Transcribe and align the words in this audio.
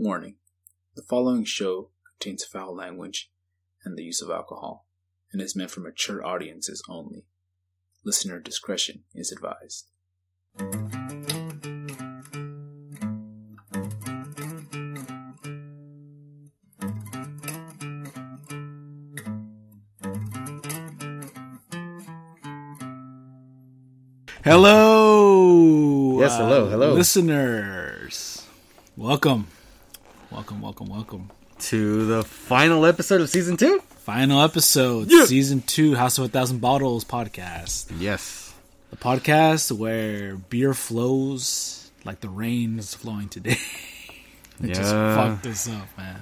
Warning 0.00 0.36
The 0.94 1.02
following 1.02 1.44
show 1.44 1.90
contains 2.06 2.44
foul 2.44 2.72
language 2.72 3.32
and 3.84 3.98
the 3.98 4.04
use 4.04 4.22
of 4.22 4.30
alcohol 4.30 4.86
and 5.32 5.42
is 5.42 5.56
meant 5.56 5.72
for 5.72 5.80
mature 5.80 6.24
audiences 6.24 6.80
only. 6.88 7.26
Listener 8.04 8.38
discretion 8.38 9.02
is 9.12 9.32
advised. 9.32 9.88
Hello. 24.44 26.20
Yes, 26.20 26.36
hello, 26.36 26.66
uh, 26.66 26.70
hello. 26.70 26.92
Listeners. 26.94 28.46
Welcome. 28.96 29.48
Welcome, 30.30 30.60
welcome, 30.60 30.88
welcome. 30.88 31.30
to 31.60 32.06
the 32.06 32.22
final 32.22 32.86
episode 32.86 33.20
of 33.20 33.28
season 33.28 33.56
two. 33.56 33.80
Final 34.04 34.42
episode, 34.42 35.10
Yeah. 35.10 35.24
season 35.24 35.60
two, 35.62 35.94
House 35.96 36.16
of 36.18 36.24
a 36.24 36.28
Thousand 36.28 36.60
Bottles 36.60 37.04
podcast. 37.04 37.86
Yes. 37.98 38.52
The 38.90 38.96
podcast 38.96 39.72
where 39.72 40.36
beer 40.36 40.72
flows 40.72 41.90
like 42.04 42.20
the 42.20 42.28
rain 42.28 42.78
is 42.78 42.94
flowing 42.94 43.28
today. 43.28 43.58
it 44.62 44.68
just 44.74 44.92
fucked 44.92 45.46
us 45.46 45.68
up, 45.68 45.88
man. 45.98 46.20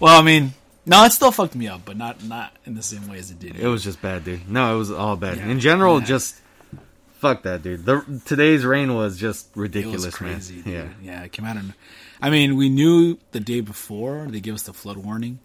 Well, 0.00 0.18
I 0.18 0.22
mean, 0.22 0.54
no, 0.86 1.04
it 1.04 1.12
still 1.12 1.30
fucked 1.30 1.54
me 1.54 1.68
up, 1.68 1.82
but 1.84 1.96
not 1.96 2.24
not 2.24 2.56
in 2.66 2.74
the 2.74 2.82
same 2.82 3.06
way 3.08 3.18
as 3.18 3.30
it 3.30 3.38
did. 3.38 3.56
It 3.56 3.68
was 3.68 3.84
just 3.84 4.02
bad, 4.02 4.24
dude. 4.24 4.50
No, 4.50 4.74
it 4.74 4.78
was 4.78 4.90
all 4.90 5.16
bad. 5.16 5.36
Yeah. 5.38 5.46
In 5.48 5.60
general, 5.60 6.00
Yeah. 6.00 6.06
just 6.06 6.34
fuck 7.20 7.44
that, 7.44 7.62
dude. 7.62 7.84
The 7.86 8.02
today's 8.24 8.64
rain 8.64 8.94
was 8.94 9.16
just 9.18 9.46
ridiculous, 9.54 10.04
was 10.06 10.14
crazy, 10.14 10.56
man. 10.56 10.64
dude. 10.64 10.72
Yeah. 10.74 10.88
Yeah, 11.12 11.22
it 11.22 11.32
came 11.32 11.44
out. 11.46 11.56
Of, 11.56 11.72
I 12.20 12.30
mean, 12.30 12.56
we 12.56 12.68
knew 12.68 13.18
the 13.32 13.40
day 13.40 13.60
before 13.60 14.26
they 14.28 14.40
gave 14.40 14.54
us 14.54 14.62
the 14.62 14.72
flood 14.72 14.96
warning, 14.96 15.38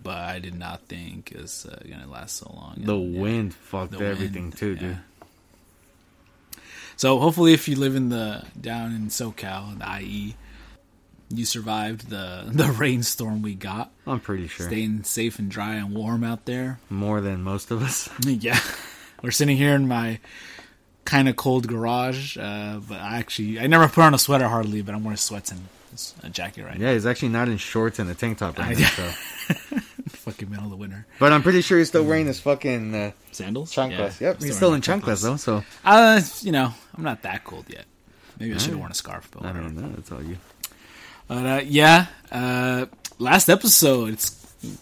but 0.00 0.16
I 0.18 0.38
did 0.40 0.54
not 0.58 0.82
think 0.88 1.30
it 1.32 1.40
was 1.40 1.66
uh, 1.66 1.78
gonna 1.88 2.10
last 2.10 2.36
so 2.36 2.52
long. 2.54 2.74
The 2.78 2.94
And, 2.96 3.14
yeah, 3.14 3.20
wind 3.20 3.54
fucked 3.54 3.92
the 3.92 4.04
everything 4.04 4.44
wind, 4.44 4.56
too, 4.56 4.72
yeah. 4.74 4.80
dude. 4.80 4.98
So 6.96 7.18
hopefully, 7.18 7.52
if 7.52 7.68
you 7.68 7.76
live 7.76 7.96
in 7.96 8.08
the 8.08 8.44
down 8.60 8.94
in 8.94 9.08
SoCal, 9.08 9.72
in 9.72 9.78
the 9.80 10.00
IE, 10.00 10.36
you 11.30 11.44
survived 11.44 12.08
the 12.10 12.44
the 12.52 12.70
rainstorm 12.72 13.42
we 13.42 13.54
got. 13.54 13.90
I'm 14.06 14.20
pretty 14.20 14.46
sure 14.46 14.66
Staying 14.66 15.04
safe 15.04 15.38
and 15.38 15.50
dry 15.50 15.74
and 15.74 15.92
warm 15.94 16.22
out 16.24 16.44
there. 16.44 16.78
more 16.90 17.20
than 17.20 17.42
most 17.42 17.70
of 17.70 17.82
us. 17.82 18.08
Yeah, 18.26 18.58
we're 19.22 19.30
sitting 19.32 19.56
here 19.56 19.74
in 19.74 19.88
my 19.88 20.18
kind 21.04 21.28
of 21.28 21.36
cold 21.36 21.66
garage, 21.68 22.36
uh, 22.38 22.80
but 22.88 22.98
I 23.00 23.18
actually 23.18 23.58
I 23.60 23.66
never 23.66 23.88
put 23.88 24.02
on 24.04 24.14
a 24.14 24.18
sweater 24.18 24.48
hardly, 24.48 24.80
but 24.82 24.94
I'm 24.94 25.02
wearing 25.04 25.16
sweats 25.16 25.50
and 25.50 25.60
a 26.22 26.28
jacket 26.30 26.64
right. 26.64 26.78
Yeah, 26.78 26.92
he's 26.92 27.06
actually 27.06 27.28
not 27.30 27.48
in 27.48 27.56
shorts 27.58 27.98
and 27.98 28.08
a 28.10 28.14
tank 28.14 28.38
top 28.38 28.58
right 28.58 28.78
now. 28.78 28.88
So. 28.96 29.80
Fucking 30.08 30.48
middle 30.48 30.64
of 30.64 30.70
the 30.70 30.76
winter. 30.76 31.06
But 31.18 31.32
I'm 31.32 31.42
pretty 31.42 31.60
sure 31.60 31.78
he's 31.78 31.88
still 31.88 32.04
wearing 32.04 32.26
his 32.26 32.40
fucking 32.40 32.94
uh, 32.94 33.10
Sandals? 33.32 33.72
chanclas. 33.74 34.20
Yeah, 34.20 34.28
yep, 34.28 34.42
he's 34.42 34.56
still 34.56 34.72
in 34.74 34.80
chanclas 34.80 35.22
though. 35.22 35.36
So 35.36 35.62
Uh, 35.84 36.20
you 36.40 36.52
know, 36.52 36.72
I'm 36.96 37.02
not 37.04 37.22
that 37.22 37.44
cold 37.44 37.66
yet. 37.68 37.84
Maybe 38.38 38.54
I 38.54 38.58
should 38.58 38.70
have 38.70 38.78
worn 38.78 38.90
a 38.90 38.94
scarf, 38.94 39.28
but 39.32 39.42
I 39.42 39.48
whatever. 39.48 39.68
don't 39.68 39.76
know. 39.76 39.88
That's 39.96 40.12
all 40.12 40.22
you. 40.22 40.36
But 41.28 41.46
uh, 41.46 41.60
yeah, 41.64 42.06
uh, 42.32 42.86
last 43.18 43.48
episode, 43.50 44.10
it's 44.14 44.30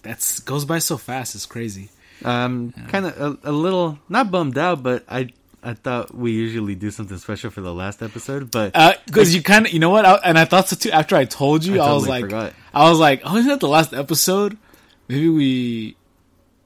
that's 0.03 0.41
goes 0.41 0.65
by 0.65 0.79
so 0.79 0.97
fast. 0.97 1.35
It's 1.35 1.47
crazy. 1.47 1.89
Um, 2.25 2.73
kind 2.89 3.07
of 3.07 3.21
a, 3.45 3.51
a 3.51 3.53
little 3.53 3.99
not 4.09 4.31
bummed 4.31 4.57
out, 4.59 4.83
but 4.83 5.05
I 5.09 5.31
I 5.63 5.75
thought 5.75 6.13
we 6.15 6.33
usually 6.33 6.75
do 6.75 6.91
something 6.91 7.17
special 7.19 7.51
for 7.51 7.61
the 7.61 7.73
last 7.73 8.03
episode, 8.03 8.51
but 8.51 8.73
Because 9.07 9.35
you 9.35 9.43
kind 9.43 9.67
of, 9.67 9.73
you 9.73 9.79
know 9.79 9.91
what? 9.91 10.05
I, 10.05 10.15
and 10.25 10.39
I 10.39 10.45
thought 10.45 10.69
so 10.69 10.77
too. 10.77 10.91
After 10.91 11.15
I 11.15 11.25
told 11.25 11.65
you, 11.65 11.81
I 11.81 11.87
I, 11.87 11.93
was 11.93 12.09
like, 12.09 12.25
forgot. 12.25 12.53
I 12.75 12.91
was 12.91 12.99
like, 12.99 13.23
oh, 13.25 13.37
isn't 13.37 13.49
that 13.49 13.61
the 13.61 13.69
last 13.69 13.93
episode? 13.93 14.59
Maybe 15.09 15.29
we, 15.29 15.97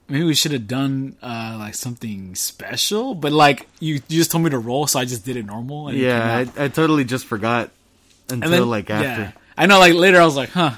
maybe 0.08 0.25
we 0.25 0.34
should 0.34 0.53
have 0.53 0.66
done 0.66 1.16
uh, 1.22 1.56
like 1.58 1.75
something 1.75 2.34
special. 2.36 3.15
But 3.15 3.32
like 3.32 3.66
you, 3.81 3.94
you 3.94 4.19
just 4.19 4.31
told 4.31 4.44
me 4.44 4.50
to 4.50 4.59
roll, 4.59 4.87
so 4.87 4.99
I 4.99 5.04
just 5.04 5.26
did 5.26 5.37
it 5.37 5.44
normal. 5.44 5.88
And 5.88 5.99
yeah. 5.99 6.47
I, 6.56 6.65
I 6.65 6.69
totally 6.69 7.04
just 7.04 7.26
forgot 7.26 7.70
until 8.31 8.50
then 8.50 8.69
like 8.69 8.88
after. 8.88 9.06
yeah. 9.06 9.32
I 9.59 9.66
know. 9.66 9.78
Like 9.78 9.94
later, 9.94 10.20
I 10.20 10.25
was 10.25 10.37
like, 10.37 10.50
huh. 10.50 10.72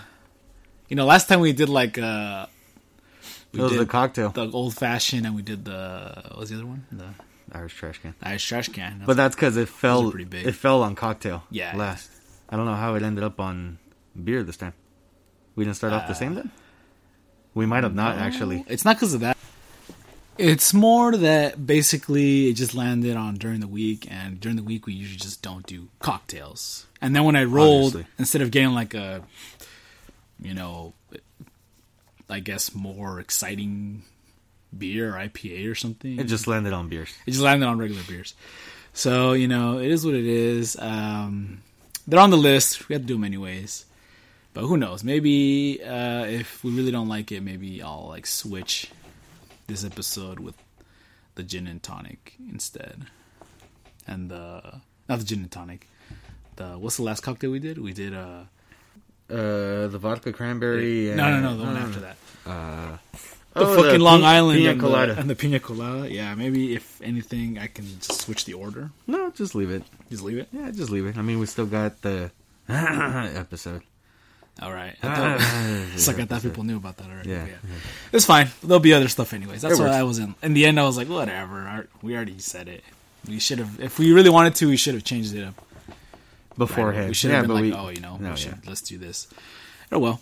You 0.89 0.97
know, 0.97 1.05
last 1.05 1.29
time 1.29 1.41
we 1.41 1.53
did 1.53 1.69
like 1.69 1.99
uh, 1.99 2.47
we 3.53 3.61
It 3.61 3.63
was 3.63 3.73
did 3.73 3.81
the 3.81 3.87
cocktail, 3.87 4.31
the 4.31 4.51
old 4.51 4.75
fashioned, 4.75 5.27
and 5.27 5.37
we 5.37 5.43
did 5.43 5.65
the 5.65 6.23
what 6.29 6.39
was 6.39 6.51
the 6.51 6.57
other 6.57 6.67
one? 6.67 6.87
The 6.91 7.05
Irish 7.53 7.75
trash 7.75 7.99
can. 8.01 8.15
Irish 8.23 8.47
trash 8.47 8.69
can. 8.69 9.03
But 9.07 9.17
that's 9.17 9.35
because 9.35 9.57
it 9.57 9.69
fell. 9.69 10.11
pretty 10.11 10.25
big. 10.25 10.47
It 10.47 10.53
fell 10.53 10.83
on 10.83 10.95
cocktail. 10.95 11.45
Yeah. 11.51 11.77
last. 11.77 12.11
I 12.49 12.57
don't 12.57 12.67
know 12.67 12.75
how 12.75 12.95
it 12.95 13.03
ended 13.03 13.25
up 13.25 13.41
on 13.41 13.79
beer 14.23 14.43
this 14.43 14.57
time. 14.57 14.73
We 15.55 15.65
didn't 15.65 15.77
start 15.77 15.93
off 15.93 16.07
the 16.07 16.13
Uh, 16.13 16.17
same 16.17 16.35
then. 16.35 16.51
We 17.55 17.67
might 17.67 17.83
have 17.85 17.95
not 17.95 18.17
actually. 18.19 18.65
It's 18.69 18.85
not 18.85 18.97
because 18.97 19.15
of 19.15 19.21
that. 19.21 19.37
It's 20.39 20.73
more 20.73 21.17
that 21.17 21.67
basically 21.67 22.49
it 22.49 22.55
just 22.55 22.73
landed 22.73 23.17
on 23.17 23.35
during 23.35 23.59
the 23.59 23.67
week, 23.67 24.07
and 24.09 24.39
during 24.39 24.57
the 24.57 24.63
week 24.63 24.87
we 24.87 24.93
usually 24.95 25.19
just 25.19 25.43
don't 25.43 25.67
do 25.67 25.89
cocktails. 25.99 26.87
And 27.01 27.15
then 27.17 27.25
when 27.25 27.35
I 27.35 27.43
rolled, 27.45 28.05
instead 28.21 28.41
of 28.43 28.53
getting 28.53 28.71
like 28.73 28.95
a, 28.95 29.23
you 30.41 30.55
know, 30.55 30.95
I 32.31 32.39
guess 32.39 32.73
more 32.75 33.19
exciting 33.19 34.05
beer 34.77 35.15
or 35.15 35.19
IPA 35.19 35.71
or 35.71 35.75
something, 35.75 36.19
It 36.19 36.25
just 36.25 36.47
landed 36.47 36.73
on 36.73 36.89
beers. 36.89 37.11
it 37.27 37.31
just 37.33 37.43
landed 37.43 37.67
on 37.67 37.79
regular 37.79 38.03
beers. 38.09 38.35
So 38.93 39.33
you 39.33 39.49
know, 39.49 39.79
it 39.79 39.91
is 39.91 40.05
what 40.05 40.15
it 40.15 40.27
is. 40.27 40.77
Um, 40.79 41.63
they're 42.07 42.21
on 42.21 42.31
the 42.31 42.37
list. 42.37 42.89
We 42.89 42.95
have 42.95 43.03
to 43.03 43.07
do 43.09 43.15
them 43.15 43.25
anyways. 43.25 43.85
But 44.55 44.63
who 44.67 44.77
knows? 44.77 45.05
Maybe 45.05 45.81
uh, 45.85 46.25
if 46.25 46.65
we 46.65 46.73
really 46.73 46.91
don't 46.91 47.09
like 47.09 47.31
it, 47.31 47.43
maybe 47.43 47.83
I'll 47.83 48.07
like 48.09 48.27
switch 48.27 48.91
this 49.69 49.85
episode 49.85 50.41
with 50.41 50.57
the 51.37 51.43
gin 51.45 51.67
and 51.69 51.81
tonic 51.83 52.35
instead, 52.51 53.07
and 54.07 54.31
the 54.31 54.81
not 55.09 55.19
the 55.21 55.25
gin 55.25 55.41
and 55.41 55.51
tonic. 55.51 55.87
The 56.57 56.77
what's 56.79 56.97
the 56.97 57.05
last 57.05 57.21
cocktail 57.23 57.51
we 57.53 57.61
did? 57.61 57.79
We 57.79 57.93
did 57.93 58.15
uh 58.15 58.45
Uh, 59.31 59.87
the 59.93 59.99
vodka 60.01 60.33
cranberry. 60.33 61.09
And... 61.11 61.19
No 61.19 61.31
no 61.31 61.41
no 61.41 61.57
the 61.57 61.65
one 61.65 61.77
uh, 61.77 61.81
after 61.81 62.01
that 62.01 62.17
Uh, 62.47 62.97
the 63.59 63.67
oh, 63.67 63.83
fucking 63.83 64.01
Long 64.01 64.21
pi- 64.23 64.37
Island 64.37 64.59
pina 64.59 64.71
and, 64.71 64.81
colada. 64.81 65.15
The, 65.15 65.21
and 65.21 65.31
the 65.31 65.37
pina 65.37 65.61
colada. 65.61 66.13
Yeah, 66.13 66.35
maybe 66.35 66.75
if 66.75 67.01
anything, 67.03 67.59
I 67.59 67.67
can 67.67 67.85
just 68.01 68.21
switch 68.23 68.45
the 68.45 68.55
order. 68.55 68.91
No, 69.07 69.31
just 69.31 69.55
leave 69.55 69.71
it. 69.71 69.83
Just 70.11 70.23
leave 70.23 70.39
it. 70.39 70.49
Yeah, 70.53 70.71
just 70.71 70.91
leave 70.91 71.07
it. 71.07 71.17
I 71.19 71.23
mean, 71.23 71.39
we 71.39 71.47
still 71.47 71.67
got 71.67 72.01
the 72.03 72.31
episode. 72.69 73.83
All 74.61 74.73
right. 74.73 74.97
Ah, 75.05 75.35
I 75.35 75.39
thought- 75.39 75.95
It's 75.95 76.09
like 76.09 76.19
I 76.21 76.25
thought 76.25 76.43
people 76.43 76.65
knew 76.65 76.77
about 76.79 76.97
that 76.97 77.09
already. 77.09 77.31
Yeah. 77.31 77.47
but 78.11 78.17
It's 78.17 78.27
fine. 78.27 78.49
There'll 78.63 78.81
be 78.81 78.93
other 78.93 79.09
stuff 79.09 79.33
anyways. 79.33 79.63
That's 79.63 79.79
It 79.79 79.83
what 79.83 79.91
works. 79.91 79.97
I 79.97 80.03
was 80.03 80.19
in. 80.19 80.35
In 80.43 80.55
the 80.55 80.67
end, 80.67 80.81
I 80.81 80.85
was 80.85 80.97
like, 80.97 81.09
whatever. 81.09 81.87
We 82.03 82.17
already 82.17 82.39
said 82.41 82.67
it. 82.69 82.83
We 83.29 83.39
should 83.39 83.59
have, 83.61 83.79
if 83.81 83.99
we 83.99 84.13
really 84.13 84.31
wanted 84.31 84.55
to, 84.57 84.67
we 84.69 84.77
should 84.77 84.95
have 84.95 85.05
changed 85.05 85.35
it 85.35 85.45
up. 85.45 85.55
beforehand. 86.57 87.09
We 87.09 87.15
should 87.15 87.31
yeah, 87.31 87.37
have 87.39 87.47
been 87.47 87.55
like, 87.55 87.63
we, 87.63 87.73
oh, 87.73 87.89
you 87.91 88.01
know, 88.01 88.17
no, 88.17 88.31
we 88.31 88.37
should, 88.37 88.53
yeah. 88.53 88.69
let's 88.69 88.81
do 88.83 88.99
this. 88.99 89.29
Oh 89.93 89.99
well. 89.99 90.21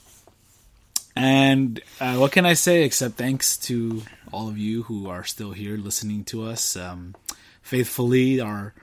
And 1.16 1.80
uh, 2.00 2.16
what 2.16 2.32
can 2.32 2.44
I 2.44 2.52
say 2.52 2.82
except 2.84 3.14
thanks 3.16 3.56
to 3.58 4.02
all 4.32 4.48
of 4.48 4.58
you 4.58 4.82
who 4.82 5.08
are 5.08 5.24
still 5.24 5.52
here 5.52 5.76
listening 5.78 6.24
to 6.24 6.44
us 6.44 6.76
um, 6.76 7.14
faithfully. 7.62 8.38
Our 8.40 8.74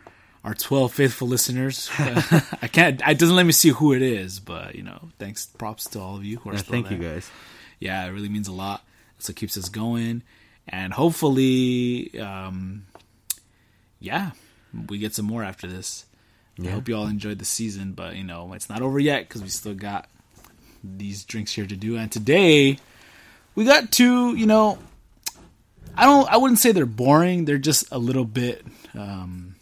our 0.43 0.53
twelve 0.55 0.91
faithful 0.93 1.27
listeners. 1.27 1.89
Uh, 1.99 2.41
I 2.61 2.67
can't. 2.67 3.01
It 3.07 3.19
doesn't 3.19 3.35
let 3.35 3.45
me 3.45 3.51
see 3.51 3.69
who 3.69 3.93
it 3.93 4.01
is, 4.01 4.39
but 4.39 4.75
you 4.75 4.83
know, 4.83 5.09
thanks. 5.19 5.45
Props 5.45 5.85
to 5.91 5.99
all 5.99 6.15
of 6.17 6.25
you 6.25 6.37
who 6.39 6.49
are 6.49 6.53
Yeah, 6.55 6.59
thank 6.61 6.89
there 6.89 6.97
you 6.97 7.03
guys. 7.03 7.29
yeah, 7.79 8.03
it 8.05 8.09
really 8.09 8.29
means 8.29 8.47
a 8.47 8.51
lot. 8.51 8.83
So 9.19 9.31
what 9.31 9.37
keeps 9.37 9.55
us 9.55 9.69
going, 9.69 10.23
and 10.67 10.91
hopefully, 10.91 12.19
um, 12.19 12.87
yeah, 13.99 14.31
we 14.89 14.97
get 14.97 15.13
some 15.15 15.25
more 15.25 15.43
after 15.43 15.67
this. 15.67 16.05
I 16.59 16.63
Yeah. 16.63 16.71
hope 16.71 16.87
you 16.89 16.95
all 16.95 17.07
enjoyed 17.07 17.39
the 17.39 17.45
season, 17.45 17.93
but 17.93 18.15
you 18.15 18.23
know 18.23 18.51
it's 18.53 18.69
not 18.69 18.81
over 18.81 18.99
yet 18.99 19.27
because 19.29 19.41
we 19.43 19.49
still 19.49 19.75
got 19.75 20.09
these 20.83 21.23
drinks 21.23 21.53
here 21.53 21.65
to 21.65 21.75
do. 21.75 21.97
And 21.97 22.11
today 22.11 22.77
we 23.55 23.65
got 23.65 23.91
two. 23.91 24.35
You 24.35 24.45
know, 24.45 24.77
I 25.95 26.05
don't. 26.05 26.27
I 26.31 26.37
wouldn't 26.37 26.59
say 26.59 26.71
they're 26.71 26.85
boring. 26.85 27.45
They're 27.45 27.57
just 27.57 27.85
a 27.91 27.97
little 27.97 28.25
bit. 28.25 28.65
Um, 28.93 29.55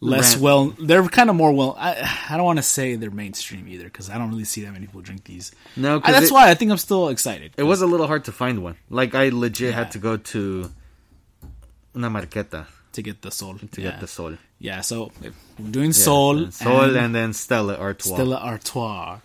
Less 0.00 0.34
Rant. 0.34 0.42
well, 0.42 0.74
they're 0.80 1.04
kind 1.08 1.30
of 1.30 1.36
more 1.36 1.52
well. 1.52 1.76
I 1.78 1.90
I 2.30 2.36
don't 2.36 2.44
want 2.44 2.58
to 2.58 2.62
say 2.64 2.96
they're 2.96 3.10
mainstream 3.10 3.68
either 3.68 3.84
because 3.84 4.10
I 4.10 4.18
don't 4.18 4.28
really 4.30 4.44
see 4.44 4.62
that 4.64 4.72
many 4.72 4.86
people 4.86 5.00
drink 5.00 5.24
these. 5.24 5.52
No, 5.76 6.00
I, 6.02 6.12
that's 6.12 6.26
it, 6.26 6.32
why 6.32 6.50
I 6.50 6.54
think 6.54 6.70
I'm 6.70 6.78
still 6.78 7.08
excited. 7.08 7.52
it 7.56 7.62
was 7.62 7.80
a 7.80 7.86
little 7.86 8.06
hard 8.06 8.24
to 8.24 8.32
find 8.32 8.62
one. 8.62 8.76
Like 8.90 9.14
I 9.14 9.28
legit 9.28 9.70
Yeah. 9.70 9.76
had 9.76 9.92
to 9.92 9.98
go 9.98 10.16
to 10.16 10.70
una 11.94 12.10
marqueta 12.10 12.66
to 12.92 13.02
get 13.02 13.22
the 13.22 13.30
Sol. 13.30 13.58
to 13.58 13.80
yeah. 13.80 13.90
get 13.90 14.00
the 14.00 14.08
Sol. 14.08 14.34
Yeah, 14.58 14.80
so 14.80 15.12
we're 15.20 15.32
doing 15.70 15.90
Yeah, 15.90 16.04
Sol, 16.04 16.38
and 16.38 16.54
Sol, 16.54 16.80
and, 16.82 16.96
and, 16.96 17.14
then 17.14 17.32
Stella 17.32 17.76
Artois. 17.76 18.14
Stella 18.14 18.36
Artois. 18.38 19.20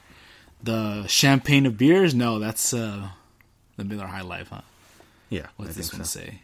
The 0.63 1.05
champagne 1.07 1.65
of 1.65 1.77
beers? 1.77 2.15
No, 2.15 2.39
that's 2.39 2.73
uh, 2.73 3.09
the 3.75 3.83
Miller 3.83 4.07
High 4.07 4.21
Life, 4.21 4.47
huh? 4.49 4.61
yeah, 5.29 5.47
What's 5.57 5.75
this 5.75 5.91
one 5.93 6.05
so. 6.05 6.19
say? 6.21 6.39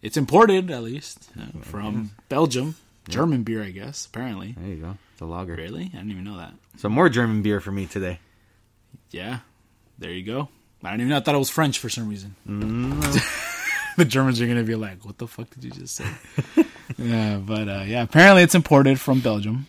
It's 0.00 0.16
imported, 0.16 0.70
at 0.70 0.82
least, 0.82 1.28
uh, 1.38 1.46
from 1.62 2.10
Belgium. 2.28 2.76
German 3.08 3.42
beer, 3.42 3.62
I 3.64 3.70
guess, 3.70 4.06
apparently. 4.06 4.54
There 4.56 4.68
you 4.68 4.76
go. 4.76 4.96
the 5.18 5.26
lager. 5.26 5.54
Really? 5.56 5.90
I 5.92 5.96
didn't 5.98 6.12
even 6.12 6.24
know 6.24 6.36
that. 6.38 6.52
So 6.76 6.88
more 6.88 7.08
German 7.08 7.42
beer 7.42 7.60
for 7.60 7.72
me 7.72 7.86
today. 7.86 8.20
Yeah, 9.10 9.40
there 9.98 10.10
you 10.12 10.24
go. 10.24 10.48
I 10.84 10.90
didn't 10.90 11.00
even 11.02 11.10
know. 11.10 11.16
I 11.16 11.20
thought 11.20 11.34
it 11.34 11.38
was 11.38 11.50
French 11.50 11.78
for 11.78 11.88
some 11.88 12.08
reason. 12.08 12.34
Mm, 12.48 13.66
the 13.96 14.04
Germans 14.04 14.40
are 14.40 14.46
gonna 14.46 14.62
be 14.62 14.74
like, 14.76 15.04
"What 15.04 15.18
the 15.18 15.26
fuck 15.26 15.50
did 15.50 15.64
you 15.64 15.70
just 15.70 15.94
say?" 15.96 16.06
yeah, 16.98 17.36
but 17.38 17.68
uh, 17.68 17.82
yeah, 17.86 18.02
apparently 18.02 18.42
it's 18.42 18.54
imported 18.54 18.98
from 19.00 19.20
Belgium. 19.20 19.66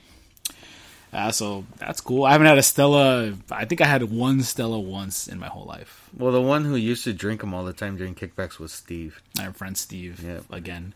Uh, 1.14 1.32
so 1.32 1.64
that's 1.78 2.02
cool. 2.02 2.26
I 2.26 2.32
haven't 2.32 2.48
had 2.48 2.58
a 2.58 2.64
Stella. 2.64 3.34
I 3.52 3.66
think 3.66 3.82
I 3.82 3.86
had 3.86 4.02
one 4.04 4.42
Stella 4.42 4.80
once 4.80 5.28
in 5.28 5.40
my 5.40 5.48
whole 5.48 5.66
life. 5.66 6.10
well, 6.18 6.32
the 6.32 6.42
one 6.42 6.66
who 6.66 6.76
used 6.76 7.04
to 7.04 7.14
drink 7.14 7.42
them 7.42 7.54
all 7.54 7.64
the 7.64 7.74
time 7.74 7.98
during 7.98 8.16
kickbacks 8.16 8.58
was 8.60 8.72
Steve. 8.74 9.22
My 9.38 9.52
friend 9.52 9.78
Steve 9.78 10.24
Yeah. 10.24 10.40
again. 10.50 10.94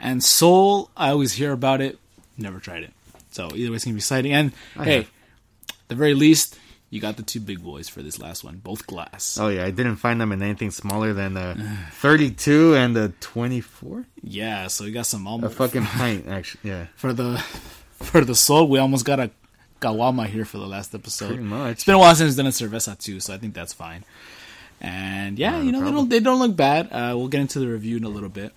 And 0.00 0.24
Sol, 0.24 0.90
I 0.96 1.10
always 1.10 1.34
hear 1.34 1.52
about 1.52 1.80
it. 1.80 1.98
Never 2.36 2.58
tried 2.58 2.82
it. 2.82 2.92
So 3.30 3.50
either 3.54 3.70
way, 3.70 3.76
it's 3.76 3.84
gonna 3.84 3.94
be 3.94 3.98
exciting. 3.98 4.32
And 4.32 4.52
I 4.76 4.84
hey, 4.84 4.96
have. 4.96 5.10
the 5.88 5.94
very 5.94 6.14
least, 6.14 6.58
you 6.88 7.00
got 7.00 7.16
the 7.16 7.22
two 7.22 7.38
big 7.38 7.62
boys 7.62 7.88
for 7.88 8.02
this 8.02 8.18
last 8.18 8.42
one, 8.42 8.56
both 8.56 8.86
glass. 8.88 9.38
Oh 9.40 9.46
yeah, 9.48 9.64
I 9.64 9.70
didn't 9.70 9.96
find 9.96 10.20
them 10.20 10.32
in 10.32 10.42
anything 10.42 10.72
smaller 10.72 11.12
than 11.12 11.34
the 11.34 11.54
32 11.92 12.74
and 12.74 12.96
the 12.96 13.12
24. 13.20 14.04
Yeah, 14.22 14.66
so 14.66 14.84
we 14.84 14.90
got 14.90 15.06
some 15.06 15.28
almost 15.28 15.52
A 15.52 15.56
fucking 15.56 15.84
pint, 15.84 16.26
actually. 16.26 16.70
Yeah, 16.70 16.86
for 16.96 17.12
the 17.12 17.38
for 18.00 18.22
the 18.24 18.34
Sol. 18.34 18.66
We 18.66 18.80
almost 18.80 19.04
got 19.04 19.20
a 19.20 19.30
caguama 19.80 20.26
here 20.26 20.44
for 20.44 20.58
the 20.58 20.66
last 20.66 20.94
episode. 20.94 21.28
pretty 21.28 21.42
much. 21.42 21.72
It's 21.72 21.84
been 21.84 21.94
a 21.94 21.98
while 21.98 22.14
since 22.14 22.28
we've 22.28 22.36
done 22.36 22.46
a 22.46 22.50
cerveza 22.50 22.98
too, 22.98 23.20
so 23.20 23.34
I 23.34 23.38
think 23.38 23.54
that's 23.54 23.72
fine. 23.72 24.04
And 24.80 25.38
yeah, 25.38 25.52
Not 25.52 25.64
you 25.64 25.72
know 25.72 25.84
they 25.84 25.90
don't 25.90 26.08
they 26.08 26.20
don't 26.20 26.38
look 26.38 26.56
bad. 26.56 26.88
Uh, 26.90 27.14
we'll 27.16 27.28
get 27.28 27.40
into 27.40 27.58
the 27.58 27.68
review 27.68 27.96
in 27.96 28.04
a 28.04 28.08
little 28.08 28.28
bit, 28.28 28.52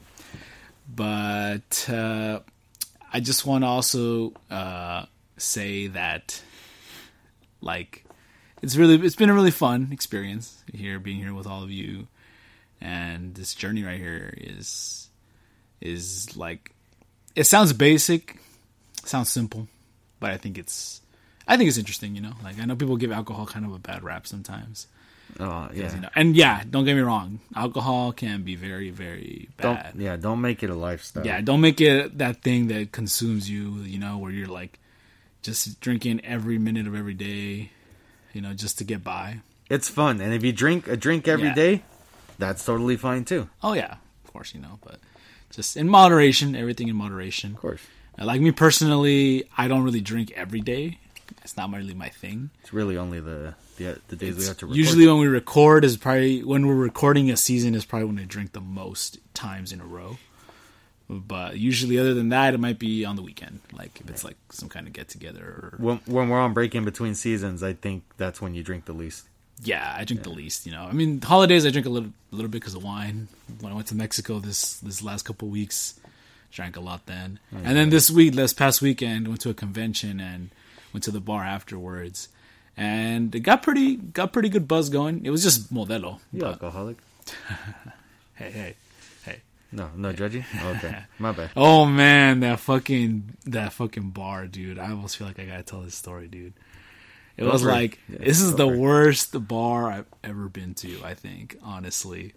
but 0.94 1.90
uh, 1.90 2.40
I 3.12 3.20
just 3.20 3.46
want 3.46 3.64
to 3.64 3.68
also 3.68 4.34
uh, 4.50 5.06
say 5.38 5.88
that 5.88 6.42
like 7.62 8.06
it's 8.62 8.78
really 8.78 8.96
it's 8.96 9.16
been 9.18 9.30
a 9.30 9.34
really 9.34 9.52
fun 9.52 9.90
experience 9.92 10.64
here 10.74 10.98
being 11.00 11.18
here 11.18 11.34
with 11.34 11.46
all 11.46 11.64
of 11.64 11.72
you, 11.72 12.08
and 12.80 13.36
this 13.36 13.54
journey 13.54 13.84
right 13.84 14.00
here 14.00 14.34
is 14.38 15.10
is 15.82 16.38
like 16.38 16.72
it 17.36 17.44
sounds 17.44 17.74
basic, 17.74 18.38
sounds 19.04 19.30
simple, 19.30 19.68
but 20.22 20.32
I 20.32 20.38
think 20.38 20.58
it's 20.58 21.02
I 21.48 21.58
think 21.58 21.68
it's 21.68 21.78
interesting, 21.78 22.16
you 22.16 22.22
know. 22.22 22.34
Like 22.44 22.60
I 22.60 22.66
know 22.66 22.76
people 22.76 22.98
give 22.98 23.12
alcohol 23.12 23.46
kind 23.46 23.66
of 23.66 23.74
a 23.74 23.80
bad 23.80 24.04
rap 24.04 24.26
sometimes. 24.28 24.88
oh 25.40 25.70
yeah. 25.74 25.94
You 25.96 26.02
know? 26.02 26.10
And 26.16 26.36
yeah, 26.36 26.64
don't 26.70 26.86
get 26.86 26.96
me 26.96 27.02
wrong, 27.02 27.40
alcohol 27.56 28.12
can 28.14 28.44
be 28.44 28.56
very, 28.56 28.90
very 28.92 29.50
Don't 29.62 29.76
bad. 29.76 29.96
yeah, 29.98 30.16
don't 30.16 30.42
make 30.42 30.64
it 30.64 30.70
a 30.70 30.76
lifestyle. 30.76 31.26
Yeah, 31.26 31.42
don't 31.42 31.62
make 31.62 31.82
it 31.82 32.18
that 32.20 32.42
thing 32.42 32.68
that 32.68 32.92
consumes 32.92 33.50
you, 33.50 33.80
you 33.84 34.00
know, 34.00 34.18
where 34.18 34.32
you're 34.32 34.48
like 34.48 34.80
just 35.42 35.80
drinking 35.82 36.22
every 36.24 36.58
minute 36.58 36.88
of 36.88 36.96
every 36.96 37.14
day, 37.14 37.72
you 38.34 38.42
know, 38.42 38.54
just 38.54 38.78
to 38.78 38.84
get 38.84 39.04
by. 39.04 39.40
It's 39.70 39.90
fun, 39.90 40.22
and 40.22 40.34
if 40.34 40.44
you 40.44 40.52
drink 40.54 40.88
a 40.88 40.96
drink 40.96 41.28
every 41.28 41.48
Yeah. 41.48 41.54
day, 41.56 41.84
that's 42.38 42.64
totally 42.66 42.96
fine 42.98 43.26
too. 43.26 43.50
Oh 43.62 43.74
yeah, 43.74 43.96
of 44.26 44.32
course, 44.32 44.54
you 44.54 44.62
know, 44.62 44.80
but 44.84 45.00
just 45.52 45.76
in 45.78 45.90
moderation, 45.90 46.56
everything 46.56 46.88
in 46.88 46.96
moderation. 46.96 47.52
Of 47.54 47.60
course, 47.60 47.82
Uh, 48.20 48.26
Like 48.26 48.42
me 48.42 48.52
personally, 48.52 49.44
I 49.58 49.68
don't 49.68 49.84
really 49.84 50.02
drink 50.02 50.32
every 50.36 50.62
day. 50.62 51.00
It's 51.44 51.58
not 51.58 51.72
really 51.72 51.94
my 51.94 52.10
thing. 52.10 52.50
it's 52.62 52.74
really 52.74 52.98
only 52.98 53.20
the 53.20 53.56
the, 53.78 54.00
the 54.08 54.16
days 54.16 54.38
we 54.38 54.46
have 54.46 54.58
to 54.58 54.66
record. 54.68 54.78
usually 54.78 55.08
when 55.08 55.18
we 55.18 55.28
record 55.28 55.84
is 55.84 55.98
probably 55.98 56.44
when 56.44 56.68
we're 56.68 56.76
recording 56.76 57.32
a 57.32 57.38
season 57.38 57.74
is 57.76 57.86
probably 57.86 58.08
when 58.08 58.20
I 58.20 58.26
drink 58.26 58.52
the 58.54 58.62
most 58.62 59.18
times 59.34 59.72
in 59.72 59.82
a 59.82 59.86
row. 59.86 60.18
But 61.10 61.58
usually, 61.60 62.00
other 62.00 62.14
than 62.14 62.30
that, 62.30 62.54
it 62.54 62.60
might 62.60 62.80
be 62.80 63.04
on 63.04 63.18
the 63.18 63.22
weekend, 63.22 63.60
like 63.74 64.00
if 64.00 64.10
it's 64.10 64.24
like 64.24 64.38
some 64.50 64.70
kind 64.70 64.88
of 64.88 64.94
get 64.94 65.10
together. 65.10 65.44
Or, 65.44 65.76
when 65.78 65.98
when 66.06 66.30
we're 66.30 66.40
on 66.40 66.54
break 66.54 66.74
in 66.76 66.86
between 66.86 67.14
seasons, 67.14 67.62
I 67.62 67.74
think 67.74 68.04
that's 68.18 68.42
when 68.42 68.56
you 68.56 68.64
drink 68.64 68.86
the 68.86 68.94
least. 68.94 69.26
yeah, 69.64 69.94
I 69.98 70.06
drink 70.06 70.24
the 70.24 70.30
least. 70.30 70.66
You 70.66 70.72
know, 70.72 70.84
I 70.84 70.94
mean, 70.94 71.22
holidays 71.22 71.66
I 71.66 71.72
drink 71.72 71.86
a 71.86 71.90
little, 71.90 72.10
a 72.32 72.36
little 72.36 72.50
bit 72.50 72.62
because 72.62 72.74
of 72.74 72.84
wine. 72.84 73.28
When 73.60 73.72
I 73.72 73.76
went 73.76 73.88
to 73.88 73.96
Mexico 73.96 74.40
this 74.40 74.80
this 74.80 75.04
last 75.04 75.24
couple 75.24 75.50
weeks, 75.50 76.00
drank 76.52 76.78
a 76.78 76.80
lot 76.82 77.06
then. 77.06 77.38
Oh, 77.54 77.58
and 77.64 77.76
then 77.76 77.90
this 77.90 78.10
week, 78.10 78.34
this 78.34 78.54
past 78.54 78.82
weekend, 78.82 79.28
went 79.28 79.42
to 79.42 79.50
a 79.50 79.54
convention 79.54 80.20
and 80.22 80.52
went 80.94 81.04
to 81.04 81.12
the 81.12 81.20
bar 81.22 81.44
afterwards, 81.44 82.30
and 82.78 83.34
it 83.36 83.42
got 83.42 83.64
pretty 83.64 83.96
got 83.98 84.32
pretty 84.34 84.50
good 84.50 84.68
buzz 84.68 84.90
going. 84.90 85.26
It 85.26 85.30
was 85.32 85.44
just 85.44 85.74
Modelo. 85.74 86.20
You 86.32 86.42
but- 86.42 86.52
alcoholic? 86.54 86.98
hey, 88.36 88.52
hey, 88.52 88.76
hey. 89.26 89.42
No, 89.72 89.90
no 89.96 90.14
judging. 90.14 90.46
Okay, 90.64 90.96
my 91.20 91.32
bad. 91.32 91.52
Oh 91.56 91.86
man, 91.86 92.42
that 92.42 92.60
fucking 92.60 93.38
that 93.46 93.74
fucking 93.74 94.10
bar, 94.12 94.48
dude. 94.48 94.78
I 94.80 94.92
almost 94.92 95.18
feel 95.18 95.28
like 95.28 95.40
I 95.40 95.46
gotta 95.46 95.64
tell 95.64 95.82
this 95.82 95.96
story, 95.96 96.28
dude. 96.28 96.54
It 97.36 97.44
Go 97.46 97.52
was 97.52 97.64
like 97.64 97.98
Yeah, 98.10 98.20
this 98.20 98.42
is 98.42 98.56
the 98.56 98.68
worst 98.68 99.36
bar 99.48 99.90
I've 99.92 100.06
ever 100.24 100.50
been 100.50 100.76
to. 100.76 101.04
I 101.04 101.16
think 101.16 101.58
honestly, 101.64 102.34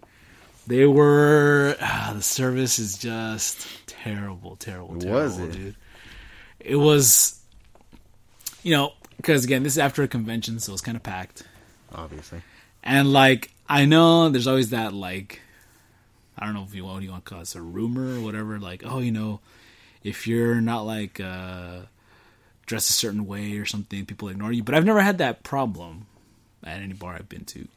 they 0.65 0.85
were 0.85 1.75
ah, 1.81 2.13
the 2.15 2.23
service 2.23 2.79
is 2.79 2.97
just 2.97 3.67
terrible, 3.85 4.55
terrible, 4.55 4.97
terrible, 4.97 5.13
Was 5.13 5.37
it? 5.39 5.51
dude. 5.51 5.75
It 6.59 6.75
was, 6.77 7.36
you 8.67 8.73
know, 8.73 8.91
because 9.15 9.45
again, 9.45 9.63
this 9.63 9.73
is 9.73 9.79
after 9.79 10.03
a 10.03 10.09
convention, 10.09 10.59
so 10.59 10.73
it's 10.73 10.81
kind 10.81 10.97
of 10.97 11.03
packed. 11.03 11.43
Obviously, 11.95 12.41
And 12.83 13.13
like 13.13 13.51
I 13.69 13.85
know 13.85 14.27
there's 14.27 14.45
always 14.45 14.71
that 14.71 14.93
like 14.93 15.39
I 16.37 16.45
don't 16.45 16.53
know 16.53 16.63
if 16.63 16.75
you 16.75 16.83
what 16.83 17.01
you 17.01 17.11
want 17.11 17.23
to 17.23 17.29
call 17.29 17.39
it, 17.39 17.43
it's 17.43 17.55
a 17.55 17.61
rumor 17.61 18.17
or 18.17 18.19
whatever, 18.19 18.59
like, 18.59 18.83
oh, 18.85 18.99
you 18.99 19.13
know, 19.13 19.39
if 20.03 20.27
you're 20.27 20.59
not 20.59 20.81
like 20.81 21.21
uh 21.21 21.83
dressed 22.65 22.89
a 22.89 22.93
certain 22.93 23.25
way 23.25 23.57
or 23.57 23.65
something, 23.65 24.05
people 24.05 24.27
ignore 24.27 24.51
you. 24.51 24.63
But 24.63 24.75
I've 24.75 24.83
never 24.83 24.99
had 25.01 25.19
that 25.19 25.43
problem 25.43 26.05
at 26.61 26.81
any 26.81 26.91
bar 26.93 27.13
I've 27.13 27.29
been 27.29 27.45
to. 27.45 27.69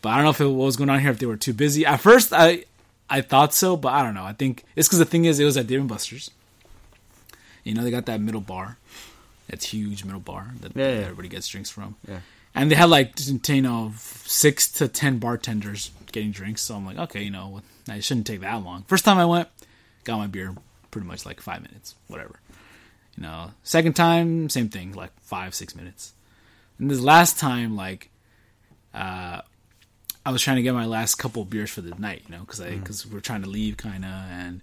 But 0.00 0.08
I 0.08 0.14
don't 0.16 0.24
know 0.24 0.30
if 0.30 0.40
it 0.40 0.46
what 0.46 0.64
was 0.64 0.76
going 0.78 0.88
on 0.88 1.00
here 1.00 1.10
if 1.10 1.18
they 1.18 1.26
were 1.26 1.36
too 1.36 1.52
busy. 1.52 1.84
At 1.84 2.00
first 2.00 2.32
I 2.32 2.64
I 3.10 3.20
thought 3.20 3.52
so, 3.52 3.76
but 3.76 3.92
I 3.92 4.02
don't 4.02 4.14
know. 4.14 4.24
I 4.24 4.32
think 4.32 4.64
it's 4.74 4.88
because 4.88 5.00
the 5.00 5.04
thing 5.04 5.26
is, 5.26 5.38
it 5.38 5.44
was 5.44 5.58
at 5.58 5.66
Dave 5.66 5.80
and 5.80 5.88
Buster's. 5.88 6.30
You 7.62 7.74
know, 7.74 7.82
they 7.82 7.90
got 7.90 8.06
that 8.06 8.22
middle 8.22 8.40
bar, 8.40 8.78
that's 9.50 9.66
huge 9.66 10.04
middle 10.04 10.20
bar 10.20 10.52
that 10.60 10.74
Yeah, 10.76 10.88
yeah. 10.88 11.00
everybody 11.02 11.28
gets 11.28 11.48
drinks 11.48 11.68
from 11.70 11.96
yeah. 12.08 12.20
and 12.54 12.70
they 12.70 12.74
had 12.76 12.88
like 12.90 13.12
you 13.48 13.62
know 13.62 13.92
six 13.98 14.70
to 14.72 14.88
ten 14.88 15.18
bartenders 15.18 15.90
getting 16.12 16.30
drinks. 16.32 16.62
So 16.62 16.74
I'm 16.74 16.84
like, 16.86 16.98
okay, 16.98 17.22
you 17.22 17.30
know, 17.30 17.60
I 17.88 18.00
shouldn't 18.00 18.26
take 18.26 18.40
that 18.40 18.64
long. 18.64 18.84
First 18.88 19.04
time 19.04 19.18
I 19.18 19.24
went, 19.26 19.48
got 20.04 20.18
my 20.18 20.26
beer 20.26 20.54
pretty 20.90 21.06
much 21.06 21.24
like 21.26 21.40
five 21.40 21.62
minutes, 21.62 21.94
whatever. 22.08 22.40
You 23.16 23.22
know, 23.24 23.52
second 23.62 23.94
time, 23.94 24.48
same 24.48 24.68
thing, 24.70 24.92
like 24.92 25.12
five 25.20 25.54
six 25.54 25.74
minutes. 25.76 26.12
And 26.78 26.90
this 26.90 27.00
last 27.00 27.38
time, 27.38 27.76
like, 27.76 28.08
uh, 28.94 29.42
I 30.24 30.30
was 30.32 30.42
trying 30.42 30.56
to 30.56 30.62
get 30.62 30.74
my 30.74 30.86
last 30.86 31.16
couple 31.16 31.44
beers 31.44 31.70
for 31.70 31.80
the 31.82 31.94
night, 31.96 32.22
you 32.26 32.34
know, 32.34 32.40
because 32.40 32.60
I 32.60 32.70
because 32.76 33.06
we're 33.06 33.20
trying 33.20 33.42
to 33.42 33.48
leave, 33.48 33.76
kind 33.76 34.04
of, 34.04 34.10
and 34.10 34.60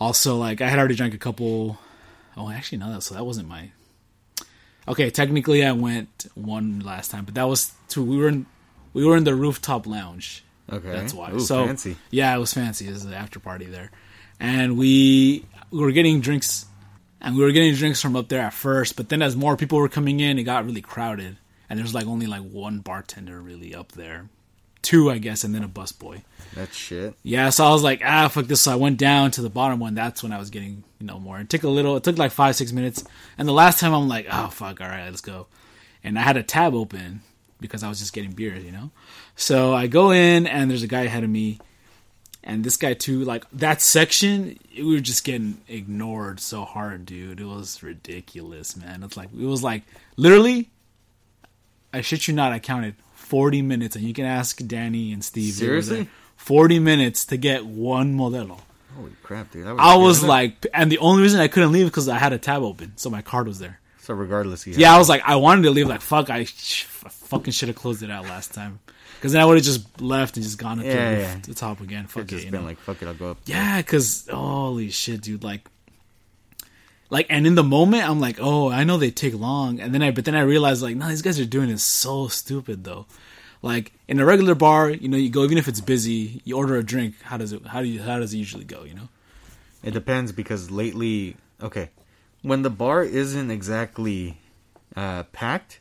also 0.00 0.36
like 0.36 0.60
I 0.60 0.68
had 0.68 0.78
already 0.78 0.94
drank 0.96 1.14
a 1.14 1.18
couple. 1.18 1.78
Oh, 2.36 2.50
actually, 2.50 2.78
no, 2.78 2.92
that 2.92 3.02
so 3.02 3.14
that 3.14 3.24
wasn't 3.24 3.48
my 3.48 3.70
Okay, 4.90 5.08
technically 5.10 5.64
I 5.64 5.72
went 5.72 6.26
one 6.34 6.80
last 6.80 7.10
time, 7.10 7.24
but 7.24 7.34
that 7.34 7.44
was 7.44 7.72
to 7.90 8.02
we 8.02 8.16
were 8.16 8.28
in 8.28 8.46
we 8.92 9.04
were 9.04 9.16
in 9.16 9.24
the 9.24 9.34
rooftop 9.34 9.86
lounge. 9.86 10.42
Okay, 10.72 10.90
That's 10.90 11.14
why. 11.14 11.32
Ooh, 11.32 11.40
so 11.40 11.66
fancy. 11.66 11.96
yeah, 12.10 12.34
it 12.34 12.38
was 12.38 12.52
fancy. 12.52 12.86
It 12.88 12.92
was 12.92 13.04
an 13.04 13.12
after 13.14 13.40
party 13.40 13.64
there, 13.66 13.90
and 14.38 14.76
we, 14.78 15.44
we 15.70 15.80
were 15.80 15.90
getting 15.92 16.20
drinks, 16.20 16.66
and 17.20 17.36
we 17.36 17.42
were 17.42 17.50
getting 17.52 17.74
drinks 17.74 18.00
from 18.00 18.14
up 18.16 18.28
there 18.28 18.42
at 18.42 18.52
first. 18.52 18.96
But 18.96 19.08
then 19.08 19.22
as 19.22 19.34
more 19.34 19.56
people 19.56 19.78
were 19.78 19.88
coming 19.88 20.20
in, 20.20 20.38
it 20.38 20.44
got 20.44 20.64
really 20.66 20.80
crowded, 20.82 21.36
and 21.68 21.78
there's 21.78 21.94
like 21.94 22.06
only 22.06 22.26
like 22.26 22.42
one 22.42 22.78
bartender 22.80 23.40
really 23.40 23.74
up 23.74 23.92
there, 23.92 24.28
two 24.82 25.10
I 25.10 25.18
guess, 25.18 25.44
and 25.44 25.54
then 25.54 25.62
a 25.62 25.68
bus 25.68 25.92
boy. 25.92 26.22
That's 26.54 26.76
shit. 26.76 27.14
Yeah, 27.22 27.50
so 27.50 27.64
I 27.64 27.70
was 27.70 27.82
like, 27.82 28.02
ah, 28.04 28.28
fuck 28.28 28.46
this. 28.46 28.62
So 28.62 28.72
I 28.72 28.76
went 28.76 28.98
down 28.98 29.30
to 29.32 29.42
the 29.42 29.50
bottom 29.50 29.78
one. 29.78 29.94
That's 29.94 30.22
when 30.22 30.32
I 30.32 30.38
was 30.38 30.50
getting, 30.50 30.82
you 30.98 31.06
know, 31.06 31.18
more. 31.20 31.38
It 31.38 31.48
took 31.48 31.62
a 31.62 31.68
little, 31.68 31.96
it 31.96 32.02
took 32.02 32.18
like 32.18 32.32
five, 32.32 32.56
six 32.56 32.72
minutes. 32.72 33.04
And 33.38 33.46
the 33.46 33.52
last 33.52 33.78
time 33.78 33.94
I'm 33.94 34.08
like, 34.08 34.26
oh, 34.30 34.48
fuck, 34.48 34.80
all 34.80 34.88
right, 34.88 35.04
let's 35.04 35.20
go. 35.20 35.46
And 36.02 36.18
I 36.18 36.22
had 36.22 36.36
a 36.36 36.42
tab 36.42 36.74
open 36.74 37.20
because 37.60 37.82
I 37.82 37.88
was 37.88 38.00
just 38.00 38.12
getting 38.12 38.32
beers, 38.32 38.64
you 38.64 38.72
know? 38.72 38.90
So 39.36 39.74
I 39.74 39.86
go 39.86 40.10
in 40.10 40.46
and 40.46 40.70
there's 40.70 40.82
a 40.82 40.88
guy 40.88 41.02
ahead 41.02 41.24
of 41.24 41.30
me. 41.30 41.60
And 42.42 42.64
this 42.64 42.76
guy 42.76 42.94
too, 42.94 43.22
like 43.24 43.44
that 43.52 43.82
section, 43.82 44.58
we 44.74 44.94
were 44.94 45.00
just 45.00 45.24
getting 45.24 45.60
ignored 45.68 46.40
so 46.40 46.64
hard, 46.64 47.06
dude. 47.06 47.38
It 47.38 47.44
was 47.44 47.82
ridiculous, 47.82 48.76
man. 48.76 49.02
It's 49.02 49.16
like, 49.16 49.28
it 49.32 49.44
was 49.44 49.62
like, 49.62 49.82
literally, 50.16 50.70
I 51.92 52.00
shit 52.00 52.26
you 52.26 52.34
not, 52.34 52.52
I 52.52 52.58
counted 52.58 52.94
40 53.30 53.62
minutes. 53.62 53.96
And 53.96 54.04
you 54.04 54.12
can 54.12 54.24
ask 54.26 54.58
Danny 54.66 55.12
and 55.12 55.24
Steve. 55.24 55.54
Seriously? 55.54 56.08
40 56.36 56.78
minutes 56.80 57.24
to 57.26 57.36
get 57.36 57.64
one 57.64 58.14
Modelo. 58.16 58.60
Holy 58.96 59.12
crap, 59.22 59.52
dude! 59.52 59.66
That 59.66 59.76
I 59.78 59.96
was 59.96 60.22
like, 60.22 60.66
and 60.74 60.90
the 60.90 60.98
only 60.98 61.22
reason 61.22 61.40
I 61.40 61.46
couldn't 61.48 61.70
leave 61.72 61.86
because 61.86 62.08
I 62.08 62.18
had 62.18 62.32
a 62.32 62.38
tab 62.38 62.62
open, 62.62 62.92
so 62.96 63.08
my 63.08 63.22
card 63.22 63.46
was 63.46 63.58
there. 63.60 63.78
so 64.00 64.12
regardless, 64.14 64.64
he 64.64 64.72
Yeah, 64.72 64.94
I 64.94 64.98
was 64.98 65.08
like, 65.08 65.22
I 65.24 65.36
wanted 65.36 65.62
to 65.62 65.70
leave. 65.70 65.86
Like, 65.88 66.00
fuck, 66.00 66.28
I, 66.28 66.44
sh- 66.44 66.86
I 67.04 67.08
fucking 67.08 67.52
should 67.52 67.68
have 67.68 67.76
closed 67.76 68.02
it 68.02 68.10
out 68.10 68.24
last 68.24 68.52
time, 68.52 68.80
because 69.14 69.32
then 69.32 69.40
I 69.40 69.44
would 69.44 69.56
have 69.58 69.64
just 69.64 70.00
left 70.02 70.36
and 70.36 70.44
just 70.44 70.58
gone 70.58 70.80
up 70.80 70.84
to 70.84 70.90
Yeah, 70.90 71.14
the, 71.14 71.20
yeah. 71.20 71.36
the 71.46 71.54
top 71.54 71.80
again. 71.80 72.06
Fuck 72.08 72.24
it, 72.24 72.28
just 72.28 72.50
been 72.50 72.60
know? 72.62 72.66
like, 72.66 72.78
fuck 72.78 73.00
it, 73.00 73.06
I'll 73.06 73.14
go 73.14 73.30
up. 73.30 73.38
yeah, 73.46 73.76
because 73.78 74.26
holy 74.30 74.90
shit, 74.90 75.20
dude, 75.22 75.44
like, 75.44 75.68
Like, 77.10 77.26
and 77.28 77.44
in 77.46 77.56
the 77.56 77.64
moment, 77.64 78.08
I'm 78.08 78.20
like, 78.20 78.38
oh, 78.40 78.70
I 78.70 78.84
know 78.84 78.96
they 78.96 79.10
take 79.10 79.34
long, 79.34 79.80
and 79.80 79.92
then 79.92 80.00
I, 80.02 80.12
but 80.12 80.24
then 80.24 80.36
I 80.36 80.42
realized 80.42 80.80
like, 80.82 80.94
no, 80.96 81.08
these 81.08 81.22
guys 81.22 81.40
are 81.40 81.44
doing 81.44 81.68
is 81.68 81.82
so 81.82 82.28
stupid 82.28 82.84
though. 82.84 83.06
Like 83.62 83.92
in 84.08 84.20
a 84.20 84.24
regular 84.24 84.54
bar, 84.54 84.88
you 84.90 85.08
know, 85.08 85.16
you 85.18 85.28
go 85.28 85.44
even 85.44 85.58
if 85.58 85.68
it's 85.68 85.80
busy, 85.80 86.40
you 86.44 86.56
order 86.56 86.76
a 86.76 86.82
drink. 86.84 87.16
How 87.22 87.36
does 87.36 87.52
it? 87.52 87.66
How 87.66 87.82
do 87.82 87.88
you? 87.88 88.00
How 88.00 88.18
does 88.18 88.32
it 88.32 88.38
usually 88.38 88.64
go? 88.64 88.84
You 88.84 88.94
know? 88.94 89.08
It 89.82 89.90
depends 89.90 90.32
because 90.32 90.70
lately, 90.70 91.36
okay, 91.62 91.90
when 92.42 92.62
the 92.62 92.70
bar 92.70 93.02
isn't 93.02 93.50
exactly 93.50 94.38
uh, 94.96 95.24
packed, 95.24 95.80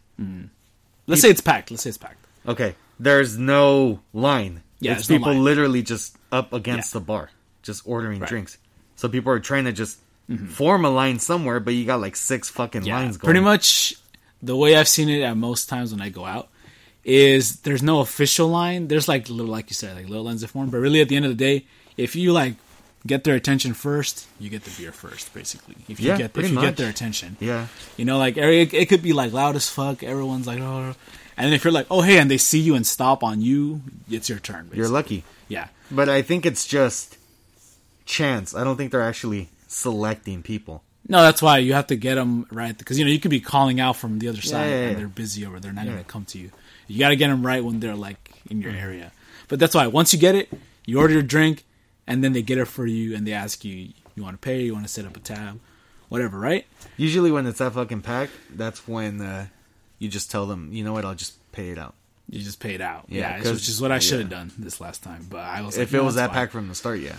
Let's 1.08 1.22
say 1.22 1.30
it's 1.30 1.42
packed. 1.42 1.72
Let's 1.72 1.84
say 1.84 1.90
it's 1.90 1.98
packed. 1.98 2.26
okay, 2.48 2.76
there's 3.00 3.38
no 3.38 4.02
line. 4.14 4.64
Yeah, 4.82 4.94
it's 4.98 5.10
no 5.10 5.18
people 5.18 5.34
line. 5.34 5.44
literally 5.44 5.82
just 5.84 6.18
up 6.32 6.52
against 6.54 6.94
Yeah. 6.94 7.00
the 7.00 7.06
bar, 7.06 7.30
just 7.62 7.84
ordering 7.86 8.20
Right. 8.20 8.30
Drinks. 8.30 8.58
So 8.96 9.08
people 9.08 9.32
are 9.32 9.40
trying 9.40 9.66
to 9.66 9.72
just 9.72 10.00
Mm-hmm. 10.30 10.46
form 10.48 10.86
a 10.86 10.90
line 10.92 11.18
somewhere, 11.18 11.60
but 11.60 11.74
you 11.74 11.86
got 11.86 12.00
like 12.02 12.16
six 12.16 12.50
fucking 12.50 12.86
Yeah, 12.86 12.98
lines 13.00 13.18
going. 13.18 13.30
pretty 13.30 13.40
much 13.44 13.96
the 14.44 14.56
way 14.56 14.76
I've 14.78 14.88
seen 14.88 15.10
it 15.10 15.22
at 15.24 15.36
most 15.36 15.68
times 15.70 15.92
when 15.92 16.02
I 16.02 16.10
go 16.10 16.24
out 16.26 16.50
is 17.04 17.62
there's 17.62 17.82
no 17.82 18.02
official 18.02 18.48
line. 18.48 18.88
There's 18.90 19.08
like 19.08 19.28
little, 19.30 19.52
like 19.52 19.70
you 19.70 19.74
said, 19.74 19.96
like 19.96 20.08
little 20.08 20.24
lines 20.26 20.44
of 20.44 20.52
form. 20.52 20.70
But 20.70 20.78
really, 20.78 21.02
at 21.02 21.10
the 21.10 21.16
end 21.16 21.26
of 21.26 21.32
the 21.32 21.36
day, 21.44 21.66
if 21.98 22.16
you 22.16 22.32
like 22.32 22.54
get 23.08 23.24
their 23.24 23.34
attention 23.36 23.74
first, 23.74 24.28
you 24.40 24.50
get 24.52 24.64
the 24.66 24.72
beer 24.78 24.92
first. 24.92 25.34
Basically, 25.34 25.76
if 25.88 26.00
you 26.00 26.10
Yeah, 26.10 26.18
get 26.18 26.38
if 26.38 26.48
you 26.50 26.54
much. 26.56 26.64
get 26.66 26.78
their 26.78 26.90
attention, 26.90 27.38
Yeah, 27.40 27.66
you 27.98 28.06
know, 28.06 28.20
like 28.20 28.38
it, 28.38 28.74
it 28.74 28.88
could 28.90 29.02
be 29.02 29.14
like 29.14 29.34
loud 29.34 29.56
as 29.56 29.68
fuck. 29.70 30.04
Everyone's 30.04 30.46
like, 30.46 30.60
oh, 30.60 30.94
and 31.38 31.46
then 31.48 31.54
if 31.54 31.64
you're 31.64 31.74
like, 31.74 31.88
oh 31.90 32.02
hey, 32.02 32.20
and 32.20 32.30
they 32.30 32.38
see 32.38 32.60
you 32.60 32.76
and 32.76 32.86
stop 32.86 33.24
on 33.24 33.42
you, 33.42 33.82
it's 34.12 34.30
your 34.30 34.38
turn. 34.40 34.66
Basically. 34.66 34.78
you're 34.78 34.90
lucky. 34.90 35.24
Yeah, 35.48 35.70
But 35.90 36.08
I 36.10 36.22
think 36.22 36.46
it's 36.46 36.68
just 36.68 37.18
chance. 38.06 38.54
I 38.54 38.64
don't 38.64 38.78
think 38.78 38.92
they're 38.92 39.02
actually 39.02 39.50
selecting 39.70 40.44
people. 40.44 40.84
No, 41.08 41.22
that's 41.22 41.42
why 41.42 41.60
you 41.60 41.74
have 41.74 41.88
to 41.88 41.96
get 41.96 42.16
them 42.16 42.46
right 42.52 42.78
because 42.78 43.00
you 43.00 43.06
know 43.06 43.12
you 43.12 43.20
could 43.20 43.32
be 43.32 43.40
calling 43.40 43.80
out 43.80 43.96
from 43.96 44.20
the 44.20 44.28
other 44.28 44.42
side 44.42 44.68
yeah, 44.70 44.76
and 44.76 44.92
yeah. 44.92 44.98
they're 44.98 45.08
busy 45.08 45.46
or 45.46 45.60
they're 45.60 45.72
not 45.72 45.86
Yeah. 45.86 45.92
going 45.94 46.04
to 46.04 46.10
come 46.10 46.26
to 46.26 46.38
you. 46.38 46.52
You 46.88 47.00
got 47.00 47.10
to 47.10 47.16
get 47.16 47.30
them 47.30 47.46
right 47.46 47.64
when 47.64 47.80
they're 47.80 47.96
like 47.96 48.34
in 48.50 48.62
your 48.62 48.74
area. 48.74 49.12
But 49.48 49.60
that's 49.60 49.74
why 49.74 49.88
once 49.88 50.14
you 50.14 50.20
get 50.20 50.36
it, 50.36 50.52
you 50.86 51.00
order 51.00 51.14
your 51.14 51.24
drink 51.24 51.64
and 52.06 52.24
then 52.24 52.34
they 52.34 52.42
get 52.42 52.58
it 52.58 52.66
for 52.66 52.86
you 52.86 53.16
and 53.16 53.26
they 53.26 53.34
ask 53.34 53.64
you 53.64 53.90
you 54.16 54.24
want 54.24 54.34
to 54.36 54.46
pay, 54.46 54.64
you 54.64 54.74
want 54.74 54.86
to 54.86 54.92
set 54.92 55.06
up 55.06 55.16
a 55.16 55.20
tab, 55.20 55.60
whatever, 56.10 56.38
right? 56.38 56.66
Usually, 56.98 57.32
when 57.32 57.48
it's 57.48 57.60
that 57.60 57.72
fucking 57.74 58.02
packed, 58.02 58.34
that's 58.54 58.88
when 58.88 59.22
uh, 59.22 59.48
you 60.00 60.10
just 60.10 60.30
tell 60.30 60.46
them, 60.46 60.70
you 60.74 60.84
know 60.84 60.92
what, 60.94 61.06
I'll 61.06 61.16
just 61.16 61.36
pay 61.54 61.70
it 61.70 61.78
out. 61.78 61.94
You 62.30 62.42
just 62.42 62.60
pay 62.60 62.76
it 62.76 62.82
out. 62.82 63.06
Yeah, 63.08 63.42
Yeah, 63.42 63.52
which 63.52 63.70
is 63.70 63.82
what 63.82 63.92
I 63.92 64.00
should 64.00 64.20
have 64.20 64.30
yeah. 64.30 64.38
done 64.38 64.52
this 64.60 64.82
last 64.82 65.02
time. 65.04 65.26
But 65.30 65.40
I 65.42 65.62
was 65.62 65.78
If 65.78 65.94
like, 65.94 66.02
it 66.02 66.04
was 66.04 66.16
that 66.16 66.28
fine. 66.28 66.36
packed 66.36 66.52
from 66.52 66.68
the 66.68 66.76
start, 66.76 67.00
yeah. 67.00 67.16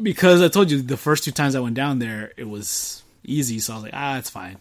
Because 0.00 0.40
I 0.42 0.48
told 0.48 0.70
you 0.70 0.80
the 0.80 0.96
first 0.96 1.24
two 1.24 1.32
times 1.32 1.54
I 1.54 1.60
went 1.60 1.74
down 1.74 1.98
there, 1.98 2.32
it 2.36 2.48
was 2.48 3.02
easy. 3.24 3.58
So 3.58 3.72
I 3.72 3.76
was 3.76 3.82
like, 3.84 3.94
ah, 3.94 4.18
it's 4.18 4.30
fine. 4.30 4.56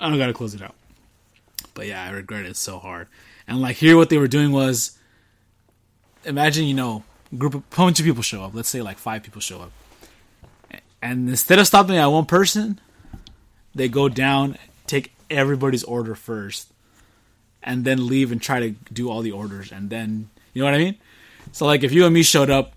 I 0.00 0.08
don't 0.08 0.18
gotta 0.18 0.32
close 0.32 0.54
it 0.54 0.62
out. 0.62 0.74
But 1.74 1.86
yeah, 1.86 2.04
I 2.04 2.10
regret 2.10 2.46
it 2.46 2.56
so 2.56 2.78
hard. 2.78 3.08
And 3.46 3.60
like 3.60 3.76
here, 3.76 3.96
what 3.96 4.10
they 4.10 4.18
were 4.18 4.28
doing 4.28 4.52
was, 4.52 4.98
imagine 6.24 6.64
you 6.64 6.74
know, 6.74 7.04
group 7.36 7.54
of 7.54 7.62
a 7.62 7.76
bunch 7.76 7.98
of 8.00 8.06
people 8.06 8.22
show 8.22 8.44
up. 8.44 8.54
Let's 8.54 8.68
say 8.68 8.82
like 8.82 8.98
five 8.98 9.22
people 9.22 9.40
show 9.40 9.60
up, 9.60 9.72
and 11.02 11.28
instead 11.28 11.58
of 11.58 11.66
stopping 11.66 11.96
at 11.96 12.06
one 12.06 12.26
person, 12.26 12.80
they 13.74 13.88
go 13.88 14.08
down, 14.08 14.56
take 14.86 15.12
everybody's 15.30 15.84
order 15.84 16.14
first, 16.14 16.72
and 17.62 17.84
then 17.84 18.06
leave 18.06 18.32
and 18.32 18.40
try 18.40 18.60
to 18.60 18.70
do 18.92 19.10
all 19.10 19.22
the 19.22 19.32
orders, 19.32 19.72
and 19.72 19.90
then 19.90 20.30
you 20.52 20.62
know 20.62 20.66
what 20.66 20.74
I 20.74 20.78
mean. 20.78 20.96
So 21.52 21.66
like 21.66 21.82
if 21.82 21.92
you 21.92 22.04
and 22.04 22.14
me 22.14 22.22
showed 22.22 22.50
up 22.50 22.72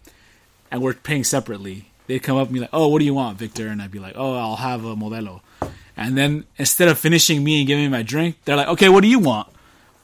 and 0.72 0.82
we're 0.82 0.94
paying 0.94 1.24
separately, 1.24 1.90
they'd 2.08 2.20
come 2.24 2.38
up 2.38 2.48
and 2.48 2.54
be 2.54 2.60
like, 2.62 2.70
"Oh, 2.74 2.88
what 2.88 3.00
do 3.00 3.06
you 3.06 3.14
want, 3.14 3.38
Victor?" 3.38 3.68
And 3.68 3.82
I'd 3.82 3.92
be 3.92 4.00
like, 4.00 4.14
"Oh, 4.16 4.36
I'll 4.36 4.56
have 4.56 4.84
a 4.86 4.96
Modelo." 4.96 5.42
And 5.98 6.18
then 6.18 6.46
instead 6.58 6.88
of 6.88 6.98
finishing 6.98 7.44
me 7.44 7.60
and 7.60 7.68
giving 7.68 7.84
me 7.84 7.90
my 7.90 8.02
drink, 8.04 8.38
they're 8.46 8.56
like, 8.56 8.70
"Okay, 8.70 8.90
what 8.90 9.02
do 9.02 9.08
you 9.08 9.20
want?" 9.20 9.50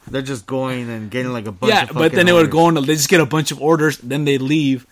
They're 0.10 0.22
just 0.22 0.46
going 0.46 0.90
and 0.90 1.10
getting 1.12 1.34
like 1.34 1.48
a 1.48 1.52
bunch 1.52 1.74
yeah, 1.74 1.86
but 1.92 2.12
then 2.14 2.26
they 2.26 2.34
would 2.34 2.52
go 2.52 2.66
on. 2.66 2.76
They 2.76 2.96
just 2.96 3.10
get 3.10 3.20
a 3.20 3.26
bunch 3.26 3.52
of 3.52 3.62
orders, 3.62 3.98
then 3.98 4.24
they 4.26 4.38
leave, 4.38 4.86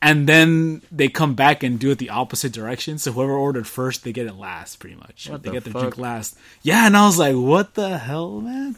and 0.00 0.28
then 0.28 0.82
they 0.92 1.08
come 1.08 1.34
back 1.34 1.62
and 1.62 1.78
do 1.78 1.90
it 1.90 1.98
the 1.98 2.10
opposite 2.10 2.52
direction. 2.52 2.98
So 2.98 3.12
whoever 3.12 3.32
ordered 3.32 3.66
first, 3.66 4.04
they 4.04 4.12
get 4.12 4.26
it 4.26 4.34
last, 4.34 4.78
pretty 4.78 4.96
much. 4.96 5.28
What 5.28 5.42
they 5.42 5.50
the 5.50 5.54
get 5.54 5.64
their 5.64 5.72
fuck? 5.72 5.82
drink 5.82 5.98
last. 5.98 6.36
Yeah, 6.62 6.86
and 6.86 6.96
I 6.96 7.06
was 7.06 7.18
like, 7.18 7.34
"What 7.34 7.74
the 7.74 7.98
hell, 7.98 8.40
man? 8.40 8.76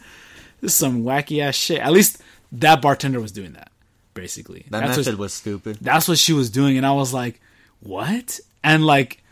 This 0.61 0.71
is 0.71 0.75
some 0.77 1.03
wacky 1.03 1.41
ass 1.43 1.55
shit." 1.55 1.79
At 1.79 1.91
least 1.91 2.21
that 2.51 2.81
bartender 2.81 3.19
was 3.19 3.31
doing 3.31 3.53
that, 3.53 3.70
basically. 4.13 4.65
That 4.69 4.79
That's 4.81 4.89
what- 4.97 5.05
method 5.05 5.17
was 5.19 5.33
stupid. 5.33 5.77
that's 5.81 6.07
what 6.07 6.17
she 6.17 6.33
was 6.33 6.49
doing 6.49 6.77
and 6.77 6.85
i 6.85 6.91
was 6.91 7.13
like 7.13 7.39
what 7.79 8.39
and 8.63 8.85
like 8.85 9.23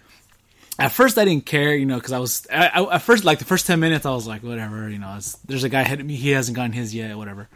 at 0.80 0.92
first 0.92 1.18
i 1.18 1.26
didn't 1.26 1.46
care 1.46 1.76
you 1.76 1.86
know 1.86 1.96
because 1.98 2.14
i 2.14 2.20
was 2.20 2.48
I, 2.52 2.68
I, 2.68 2.96
at 2.96 3.02
first 3.02 3.24
like 3.26 3.40
the 3.40 3.46
first 3.46 3.68
10 3.68 3.80
minutes 3.80 4.06
i 4.06 4.12
was 4.12 4.26
like 4.26 4.42
whatever 4.44 4.90
you 4.90 4.98
know 4.98 5.14
it's, 5.18 5.34
there's 5.46 5.64
a 5.64 5.70
guy 5.70 5.82
ahead 5.82 6.00
of 6.00 6.06
me 6.06 6.16
he 6.16 6.32
hasn't 6.32 6.56
gotten 6.56 6.72
his 6.72 6.96
yet 6.96 7.18
whatever 7.18 7.50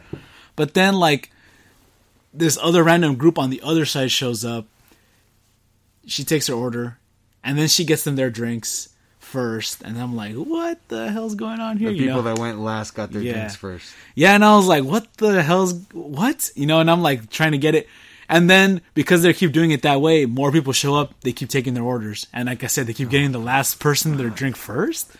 but 0.55 0.73
then 0.73 0.93
like 0.95 1.31
this 2.33 2.57
other 2.61 2.83
random 2.83 3.15
group 3.15 3.39
on 3.39 3.49
the 3.49 3.61
other 3.63 3.85
side 3.85 4.11
shows 4.11 4.43
up 4.45 4.65
she 6.05 6.23
takes 6.23 6.47
her 6.47 6.53
order 6.53 6.97
and 7.43 7.57
then 7.57 7.67
she 7.67 7.85
gets 7.85 8.03
them 8.03 8.15
their 8.15 8.29
drinks 8.29 8.89
first 9.33 9.81
and 9.81 9.97
i'm 9.99 10.15
like 10.15 10.35
what 10.35 10.77
the 10.89 11.09
hell's 11.11 11.33
going 11.35 11.59
on 11.59 11.77
here 11.77 11.89
The 11.89 11.95
you 11.95 12.01
people 12.05 12.21
know 12.21 12.29
that 12.29 12.39
went 12.39 12.59
last 12.59 12.91
got 12.93 13.11
their 13.11 13.21
Yeah. 13.21 13.33
drinks 13.33 13.55
first. 13.55 13.91
yeah, 14.15 14.35
and 14.35 14.45
I 14.45 14.55
was 14.55 14.67
like, 14.67 14.83
what 14.83 15.05
the 15.17 15.41
hell's 15.41 15.73
what? 15.91 16.51
You 16.55 16.67
know, 16.67 16.79
and 16.79 16.89
I'm 16.91 17.01
like 17.01 17.29
trying 17.29 17.53
to 17.53 17.57
get 17.57 17.73
it. 17.73 17.87
And 18.29 18.49
then 18.49 18.81
because 18.93 19.21
they 19.23 19.33
keep 19.33 19.51
doing 19.51 19.71
it 19.71 19.81
that 19.81 19.99
way, 20.01 20.25
more 20.25 20.51
people 20.51 20.71
show 20.73 20.93
up, 20.95 21.09
they 21.21 21.33
keep 21.33 21.49
taking 21.49 21.73
their 21.73 21.83
orders. 21.83 22.25
And 22.31 22.47
like 22.47 22.63
I 22.63 22.67
said, 22.67 22.85
they 22.87 22.93
keep 22.93 23.09
getting 23.09 23.31
the 23.33 23.39
last 23.53 23.79
person 23.79 24.15
their 24.17 24.29
drink 24.29 24.55
first. 24.55 25.11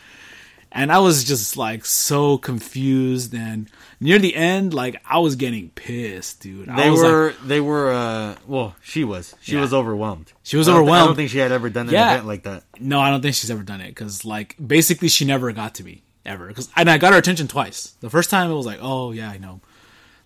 And 0.76 0.92
I 0.92 0.98
was 1.00 1.24
just 1.24 1.56
like 1.56 1.86
so 1.86 2.38
confused 2.40 3.34
and 3.36 3.70
near 4.00 4.18
the 4.18 4.36
end, 4.36 4.74
like 4.74 5.00
I 5.08 5.20
was 5.20 5.36
getting 5.36 5.70
pissed, 5.70 6.42
dude. 6.42 6.68
I 6.68 6.84
They 6.84 6.90
was 6.90 7.02
were, 7.04 7.28
like, 7.28 7.48
they 7.48 7.62
were, 7.62 7.94
uh, 7.94 8.36
well, 8.48 8.76
she 8.82 9.04
was. 9.04 9.36
She 9.42 9.54
Yeah. 9.54 9.62
was 9.62 9.72
overwhelmed. 9.74 10.34
She 10.42 10.58
was 10.58 10.68
I 10.68 10.74
don't 10.74 10.86
thi- 10.88 10.92
I 10.92 11.06
don't 11.06 11.16
think 11.16 11.30
she 11.30 11.38
had 11.38 11.52
ever 11.52 11.70
done 11.70 11.88
an 11.90 11.94
Yeah. 11.94 12.14
event 12.14 12.26
like 12.28 12.44
that. 12.44 12.64
no, 12.80 13.00
I 13.00 13.12
don't 13.12 13.22
think 13.22 13.36
she's 13.36 13.52
ever 13.52 13.62
done 13.64 13.82
it 13.82 13.90
because 13.90 14.26
like 14.26 14.56
basically 14.66 15.10
she 15.10 15.26
never 15.26 15.52
got 15.52 15.76
to 15.76 15.84
me 15.84 16.02
ever. 16.26 16.48
Because 16.48 16.70
and 16.76 16.90
I 16.90 16.98
got 16.98 17.14
her 17.14 17.20
attention 17.20 17.48
twice. 17.48 17.94
The 18.02 18.10
first 18.10 18.30
time 18.32 18.50
it 18.50 18.56
was 18.56 18.66
like, 18.66 18.80
oh 18.82 19.12
yeah, 19.12 19.30
I 19.30 19.38
know. 19.38 19.62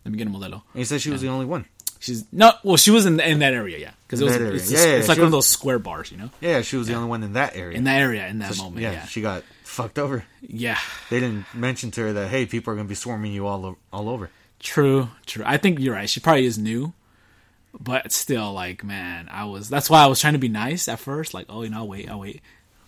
Let 0.06 0.12
me 0.14 0.18
get 0.18 0.28
a 0.28 0.32
Modelo. 0.32 0.54
And 0.74 0.80
he 0.80 0.86
said 0.86 1.02
she 1.02 1.10
was 1.10 1.20
the 1.22 1.28
only 1.28 1.46
one. 1.46 1.66
She's 2.00 2.24
no, 2.32 2.54
well, 2.64 2.78
she 2.78 2.92
was 2.92 3.06
in 3.06 3.20
in 3.20 3.40
that 3.40 3.54
area, 3.54 3.80
yeah, 3.80 3.92
because 4.06 4.22
it 4.22 4.26
was 4.26 4.36
it's, 4.36 4.72
Yeah, 4.72 4.78
it's, 4.78 4.86
yeah, 4.86 4.92
it's 5.00 5.08
like 5.10 5.16
she 5.16 5.22
one 5.22 5.26
of 5.28 5.32
those 5.34 5.48
square 5.48 5.80
bars, 5.80 6.10
you 6.12 6.18
know, 6.18 6.30
Yeah, 6.40 6.62
she 6.62 6.78
was 6.78 6.88
the 6.88 6.94
only 6.94 7.10
one 7.10 7.24
in 7.24 7.34
that 7.34 7.58
area. 7.58 7.76
in 7.78 7.84
that 7.86 8.00
area, 8.00 8.28
in 8.28 8.38
that 8.40 8.50
So 8.50 8.56
she- 8.56 8.62
moment, 8.62 8.82
yeah, 8.84 8.92
yeah, 8.94 9.06
she 9.08 9.20
got 9.22 9.44
fucked 9.78 10.00
over. 10.00 10.26
yeah, 10.42 10.78
They 11.10 11.20
didn't 11.20 11.46
mention 11.54 11.92
to 11.92 12.02
her 12.02 12.14
that 12.14 12.28
hey, 12.30 12.46
people 12.46 12.74
are 12.74 12.76
gonna 12.76 12.88
be 12.90 12.96
swarming 12.96 13.32
you 13.32 13.48
all 13.48 13.66
o- 13.66 13.78
all 13.94 14.10
over. 14.10 14.30
true, 14.60 15.10
true. 15.26 15.44
I 15.46 15.58
think 15.58 15.80
you're 15.80 15.94
right. 15.94 16.10
She 16.10 16.20
probably 16.20 16.46
is 16.46 16.58
new, 16.58 16.94
but 17.80 18.12
still, 18.12 18.54
like, 18.54 18.84
man, 18.84 19.30
I 19.32 19.46
was. 19.46 19.70
That's 19.70 19.90
why 19.90 20.04
I 20.04 20.08
was 20.08 20.20
trying 20.20 20.34
to 20.34 20.40
be 20.40 20.50
nice 20.50 20.88
at 20.88 21.00
first, 21.00 21.34
like, 21.34 21.46
oh, 21.50 21.62
you 21.64 21.70
know, 21.70 21.78
I'll 21.80 21.88
wait, 21.88 22.10
I'll 22.10 22.20
wait. 22.20 22.42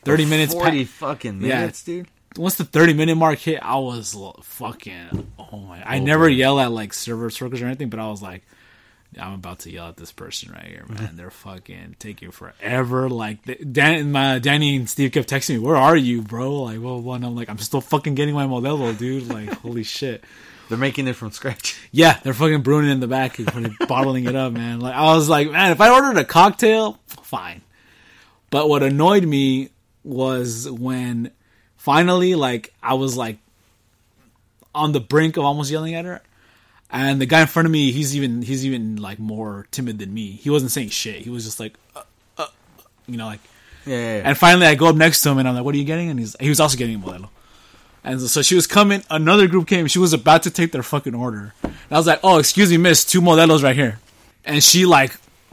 Thirty 0.04 0.26
minutes. 0.26 0.54
pa- 0.54 0.62
forty 0.62 0.84
fucking 0.86 1.42
Yeah. 1.42 1.60
minutes, 1.60 1.84
dude. 1.84 2.08
once 2.38 2.56
the 2.56 2.64
30 2.64 2.94
minute 2.94 3.16
mark 3.16 3.40
hit, 3.40 3.60
I 3.62 3.76
was 3.78 4.16
fucking, 4.44 5.32
oh 5.40 5.58
my, 5.60 5.82
I 5.84 5.98
never 6.00 6.30
yell 6.30 6.60
at 6.60 6.72
like 6.72 6.94
server 6.94 7.30
circles 7.30 7.62
or 7.62 7.66
anything, 7.66 7.90
but 7.90 8.00
I 8.00 8.08
was 8.08 8.22
like, 8.22 8.44
I'm 9.20 9.34
about 9.34 9.60
to 9.60 9.72
yell 9.72 9.88
at 9.88 9.98
this 9.98 10.12
person 10.12 10.52
right 10.52 10.66
here, 10.68 10.86
man. 10.88 11.16
They're 11.16 11.32
fucking 11.32 11.96
taking 11.98 12.30
forever. 12.32 13.10
Like, 13.10 13.44
they- 13.44 13.56
Dan, 13.56 14.12
my, 14.12 14.38
Danny 14.40 14.76
and 14.76 14.88
Steve 14.90 15.12
kept 15.12 15.28
texting 15.30 15.56
me, 15.56 15.60
where 15.60 15.76
are 15.76 15.98
you, 15.98 16.22
bro? 16.22 16.64
Like, 16.64 16.80
well, 16.82 17.02
one, 17.02 17.24
I'm 17.24 17.36
like, 17.36 17.50
I'm 17.50 17.58
still 17.58 17.82
fucking 17.82 18.14
getting 18.16 18.36
my 18.36 18.46
Modelo, 18.46 18.96
dude. 18.96 19.28
Like, 19.28 19.50
holy 19.62 19.84
shit. 19.84 20.24
They're 20.70 20.78
making 20.78 21.08
it 21.08 21.16
from 21.16 21.32
scratch. 21.32 21.76
Yeah, 21.92 22.20
they're 22.22 22.36
fucking 22.36 22.62
brewing 22.62 22.86
it 22.88 22.92
in 22.92 23.00
the 23.00 23.08
back 23.08 23.40
and 23.40 23.76
bottling 23.88 24.26
it 24.26 24.36
up, 24.36 24.54
man. 24.54 24.80
Like, 24.80 24.94
I 24.94 25.16
was 25.16 25.28
like, 25.28 25.50
man, 25.50 25.72
if 25.72 25.82
I 25.82 25.90
ordered 25.92 26.20
a 26.20 26.24
cocktail, 26.26 27.00
fine. 27.08 27.62
But 28.52 28.70
what 28.70 28.84
annoyed 28.84 29.26
me 29.26 29.70
was 30.04 30.70
when 30.70 31.32
finally, 31.78 32.36
like, 32.36 32.72
I 32.84 32.94
was 32.94 33.18
like 33.18 33.40
on 34.76 34.92
the 34.92 35.00
brink 35.00 35.38
of 35.38 35.44
almost 35.46 35.72
yelling 35.72 35.96
at 35.96 36.06
her, 36.06 36.22
and 36.92 37.22
the 37.22 37.26
guy 37.26 37.42
in 37.42 37.48
front 37.48 37.66
of 37.66 37.72
me, 37.72 37.92
he's 37.92 38.16
even 38.16 38.42
he's 38.42 38.66
even 38.66 38.96
like 38.98 39.20
more 39.20 39.68
timid 39.72 40.00
than 40.00 40.14
me. 40.14 40.32
He 40.32 40.50
wasn't 40.50 40.72
saying 40.72 40.90
shit. 40.90 41.22
He 41.22 41.30
was 41.30 41.46
just 41.46 41.60
like, 41.60 41.76
uh, 41.96 42.04
uh, 42.38 42.48
you 43.08 43.18
know, 43.18 43.26
like. 43.26 43.42
Yeah, 43.86 43.96
yeah, 43.96 44.18
yeah. 44.18 44.22
And 44.26 44.38
finally, 44.38 44.68
I 44.68 44.76
go 44.76 44.88
up 44.88 44.96
next 44.96 45.22
to 45.22 45.30
him, 45.30 45.38
and 45.38 45.48
I'm 45.48 45.56
like, 45.56 45.64
"What 45.64 45.74
are 45.74 45.78
you 45.78 45.86
getting?" 45.86 46.10
And 46.10 46.20
he's 46.20 46.36
he 46.40 46.50
was 46.50 46.60
also 46.60 46.78
getting 46.78 46.96
a 46.96 47.00
Modelo. 47.00 47.30
And 48.04 48.20
so 48.22 48.42
she 48.42 48.56
was 48.56 48.66
coming. 48.68 49.04
Another 49.10 49.48
group 49.48 49.68
came. 49.68 49.88
She 49.88 50.00
was 50.00 50.14
about 50.14 50.44
to 50.44 50.52
take 50.52 50.72
their 50.72 50.84
fucking 50.84 51.16
order. 51.16 51.54
And 51.64 51.74
I 51.92 51.98
was 51.98 52.08
like, 52.08 52.20
"Oh, 52.24 52.40
excuse 52.40 52.72
me, 52.72 52.78
miss. 52.78 53.06
Two 53.06 53.22
Modelos 53.22 53.64
right 53.64 53.76
here." 53.76 54.00
And 54.46 54.64
she 54.64 54.86
like 54.86 55.12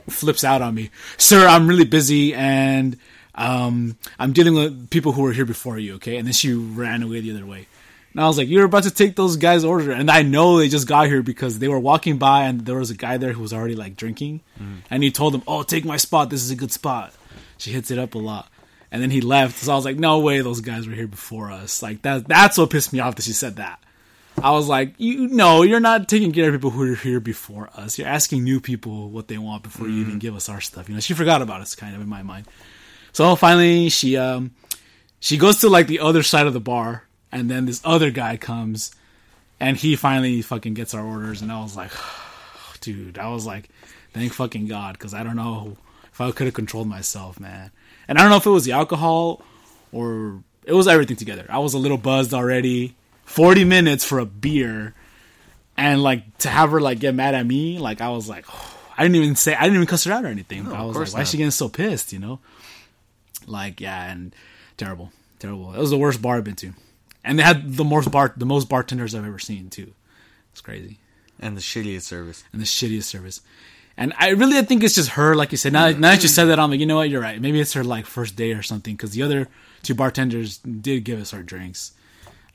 flips 0.08 0.42
out 0.42 0.62
on 0.62 0.74
me, 0.74 0.90
"Sir, 1.18 1.46
I'm 1.46 1.66
really 1.66 1.84
busy, 1.84 2.34
and 2.34 2.98
um, 3.34 3.96
I'm 4.18 4.32
dealing 4.32 4.54
with 4.54 4.90
people 4.90 5.12
who 5.12 5.22
were 5.22 5.32
here 5.32 5.44
before 5.46 5.78
you." 5.78 5.94
Okay. 5.94 6.16
And 6.16 6.26
then 6.26 6.32
she 6.32 6.52
ran 6.52 7.02
away 7.02 7.20
the 7.20 7.32
other 7.32 7.46
way. 7.46 7.66
And 8.16 8.24
I 8.24 8.28
was 8.28 8.38
like, 8.38 8.48
"You're 8.48 8.64
about 8.64 8.84
to 8.84 8.90
take 8.90 9.14
those 9.14 9.36
guys' 9.36 9.62
order," 9.62 9.92
and 9.92 10.10
I 10.10 10.22
know 10.22 10.56
they 10.56 10.68
just 10.68 10.88
got 10.88 11.06
here 11.06 11.22
because 11.22 11.58
they 11.58 11.68
were 11.68 11.78
walking 11.78 12.16
by, 12.16 12.44
and 12.44 12.64
there 12.64 12.78
was 12.78 12.90
a 12.90 12.96
guy 12.96 13.18
there 13.18 13.34
who 13.34 13.42
was 13.42 13.52
already 13.52 13.74
like 13.76 13.94
drinking, 13.94 14.40
and 14.90 15.02
he 15.02 15.10
told 15.10 15.34
them, 15.34 15.42
"Oh, 15.46 15.62
take 15.62 15.84
my 15.84 15.98
spot. 15.98 16.30
This 16.30 16.42
is 16.42 16.50
a 16.50 16.56
good 16.56 16.72
spot." 16.72 17.12
She 17.58 17.72
hits 17.72 17.90
it 17.90 17.98
up 17.98 18.14
a 18.14 18.18
lot, 18.18 18.48
And 18.90 19.02
then 19.02 19.10
he 19.10 19.20
left. 19.20 19.58
So 19.58 19.72
I 19.72 19.76
was 19.76 19.84
like, 19.84 19.98
no 19.98 20.20
way 20.20 20.40
those 20.40 20.60
guys 20.60 20.86
were 20.86 20.94
here 20.94 21.06
before 21.08 21.50
us. 21.50 21.82
Like 21.82 22.02
that 22.02 22.26
that's 22.26 22.56
what 22.56 22.70
pissed 22.70 22.92
me 22.92 23.00
off 23.00 23.16
that 23.16 23.24
she 23.24 23.32
said 23.32 23.56
that. 23.56 23.78
I 24.42 24.50
was 24.52 24.68
like, 24.68 24.94
you 24.98 25.28
know, 25.28 25.62
you're 25.62 25.80
not 25.80 26.08
taking 26.08 26.32
care 26.32 26.48
of 26.48 26.54
people 26.54 26.70
who 26.70 26.92
are 26.92 26.94
here 26.94 27.20
before 27.20 27.70
us. 27.74 27.98
You're 27.98 28.08
asking 28.08 28.44
new 28.44 28.60
people 28.60 29.10
what 29.10 29.28
they 29.28 29.38
want 29.38 29.62
before 29.62 29.88
you 29.88 30.00
even 30.00 30.18
give 30.18 30.36
us 30.36 30.48
our 30.48 30.60
stuff. 30.60 30.88
You 30.88 30.94
know, 30.94 31.00
she 31.00 31.14
forgot 31.14 31.40
about 31.42 31.60
us 31.62 31.74
kind 31.74 31.94
of 31.94 32.00
in 32.02 32.08
my 32.08 32.22
mind. 32.22 32.46
So 33.12 33.34
finally 33.36 33.88
she 33.88 34.16
um 34.16 34.52
she 35.20 35.36
goes 35.38 35.60
to 35.60 35.68
like 35.68 35.86
the 35.86 36.00
other 36.00 36.22
side 36.22 36.46
of 36.46 36.52
the 36.52 36.60
bar 36.60 37.04
and 37.32 37.50
then 37.50 37.66
this 37.66 37.80
other 37.84 38.10
guy 38.10 38.36
comes 38.36 38.94
and 39.58 39.76
he 39.76 39.96
finally 39.96 40.42
fucking 40.42 40.74
gets 40.74 40.94
our 40.94 41.04
orders 41.04 41.42
and 41.42 41.50
I 41.50 41.60
was 41.60 41.76
like 41.76 41.90
dude, 42.80 43.18
I 43.18 43.28
was 43.28 43.46
like 43.46 43.68
thank 44.12 44.32
fucking 44.32 44.66
god 44.66 44.98
cuz 44.98 45.14
I 45.14 45.22
don't 45.22 45.36
know 45.36 45.76
if 46.12 46.20
I 46.20 46.30
could 46.30 46.46
have 46.46 46.54
controlled 46.54 46.88
myself, 46.88 47.38
man. 47.38 47.70
And 48.08 48.18
I 48.18 48.22
don't 48.22 48.30
know 48.30 48.38
if 48.38 48.46
it 48.46 48.50
was 48.50 48.64
the 48.64 48.72
alcohol 48.72 49.42
or 49.92 50.42
it 50.64 50.72
was 50.72 50.88
everything 50.88 51.16
together. 51.16 51.46
I 51.48 51.58
was 51.58 51.74
a 51.74 51.78
little 51.78 51.98
buzzed 51.98 52.32
already. 52.32 52.94
40 53.24 53.64
minutes 53.64 54.04
for 54.04 54.18
a 54.18 54.24
beer 54.24 54.94
and 55.76 56.02
like 56.02 56.38
to 56.38 56.48
have 56.48 56.70
her 56.70 56.80
like 56.80 57.00
get 57.00 57.14
mad 57.14 57.34
at 57.34 57.46
me, 57.46 57.78
like 57.78 58.00
I 58.00 58.08
was 58.08 58.28
like 58.28 58.46
I 58.98 59.02
didn't 59.02 59.16
even 59.16 59.36
say 59.36 59.54
I 59.54 59.64
didn't 59.64 59.76
even 59.76 59.86
cuss 59.86 60.04
her 60.04 60.12
out 60.12 60.24
or 60.24 60.28
anything. 60.28 60.64
No, 60.64 60.74
I 60.74 60.82
was 60.84 60.96
like, 60.96 61.12
why 61.12 61.20
is 61.22 61.30
she 61.30 61.36
getting 61.36 61.50
so 61.50 61.68
pissed, 61.68 62.12
you 62.12 62.18
know? 62.18 62.38
Like, 63.46 63.80
yeah, 63.80 64.10
and 64.10 64.34
terrible, 64.76 65.12
terrible. 65.38 65.74
It 65.74 65.78
was 65.78 65.90
the 65.90 65.98
worst 65.98 66.22
bar 66.22 66.36
I've 66.38 66.44
been 66.44 66.56
to, 66.56 66.72
and 67.26 67.38
they 67.38 67.42
had 67.42 67.74
the 67.76 67.84
most 67.84 68.10
bar, 68.10 68.32
the 68.36 68.46
most 68.46 68.68
bartenders 68.68 69.14
I've 69.14 69.26
ever 69.26 69.38
seen 69.38 69.68
too. 69.68 69.92
It's 70.52 70.60
crazy, 70.62 70.98
And 71.38 71.56
the 71.56 71.60
shittiest 71.60 72.02
service. 72.02 72.42
and 72.52 72.62
the 72.62 72.66
shittiest 72.66 73.02
service. 73.04 73.42
And 73.98 74.12
I 74.18 74.30
really, 74.30 74.56
I 74.58 74.62
think 74.62 74.82
it's 74.84 74.94
just 74.94 75.10
her. 75.10 75.34
Like 75.34 75.52
you 75.52 75.58
said, 75.58 75.72
now, 75.72 75.88
now 75.90 76.10
that 76.12 76.22
you 76.22 76.28
said 76.28 76.46
that, 76.46 76.58
I'm 76.60 76.70
like, 76.70 76.80
you 76.80 76.86
know 76.86 76.96
what, 76.96 77.08
you're 77.10 77.20
right. 77.20 77.40
Maybe 77.40 77.60
it's 77.60 77.72
her 77.74 77.82
like 77.84 78.04
first 78.06 78.36
day 78.36 78.52
or 78.52 78.62
something. 78.62 78.94
Because 78.94 79.12
the 79.12 79.22
other 79.22 79.48
two 79.82 79.94
bartenders 79.94 80.58
did 80.58 81.04
give 81.04 81.18
us 81.20 81.32
our 81.32 81.42
drinks, 81.42 81.92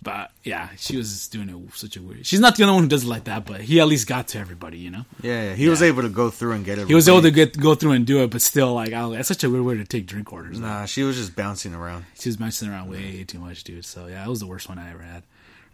but 0.02 0.32
yeah, 0.44 0.70
she 0.78 0.98
was 0.98 1.28
doing 1.28 1.50
it 1.50 1.74
such 1.76 1.96
a 1.98 2.02
weird. 2.02 2.26
She's 2.26 2.40
not 2.40 2.56
the 2.56 2.64
only 2.64 2.74
one 2.76 2.84
who 2.84 2.90
does 2.90 3.04
it 3.04 3.08
like 3.08 3.26
that, 3.26 3.46
but 3.46 3.62
he 3.62 3.80
at 3.80 3.88
least 3.88 4.08
got 4.08 4.28
to 4.30 4.40
everybody, 4.40 4.78
you 4.80 4.90
know. 4.90 5.06
Yeah, 5.22 5.50
yeah. 5.50 5.54
He 5.56 5.70
was 5.70 5.82
able 5.82 6.02
to 6.02 6.10
go 6.10 6.30
through 6.30 6.54
and 6.54 6.66
get 6.66 6.80
it. 6.80 6.88
He 6.88 6.96
was 6.96 7.08
able 7.08 7.22
to 7.22 7.32
get 7.32 7.58
go 7.58 7.76
through 7.76 7.92
and 7.92 8.06
do 8.06 8.24
it, 8.24 8.32
but 8.32 8.42
still, 8.42 8.74
like, 8.74 8.94
I 8.94 9.08
that's 9.10 9.28
such 9.28 9.44
a 9.44 9.50
weird 9.50 9.64
way 9.64 9.76
to 9.78 9.86
take 9.86 10.08
drink 10.08 10.32
orders. 10.34 10.60
Nah, 10.60 10.86
she 10.86 11.04
was 11.04 11.18
just 11.18 11.36
bouncing 11.36 11.74
around. 11.76 12.06
She 12.20 12.30
was 12.30 12.40
messing 12.40 12.70
around 12.70 12.90
way 12.90 13.24
too 13.24 13.40
much, 13.40 13.64
dude. 13.64 13.86
So 13.86 14.08
yeah, 14.08 14.26
it 14.26 14.30
was 14.30 14.40
the 14.40 14.48
worst 14.48 14.68
one 14.70 14.80
I 14.80 14.92
ever 14.92 15.04
had. 15.04 15.24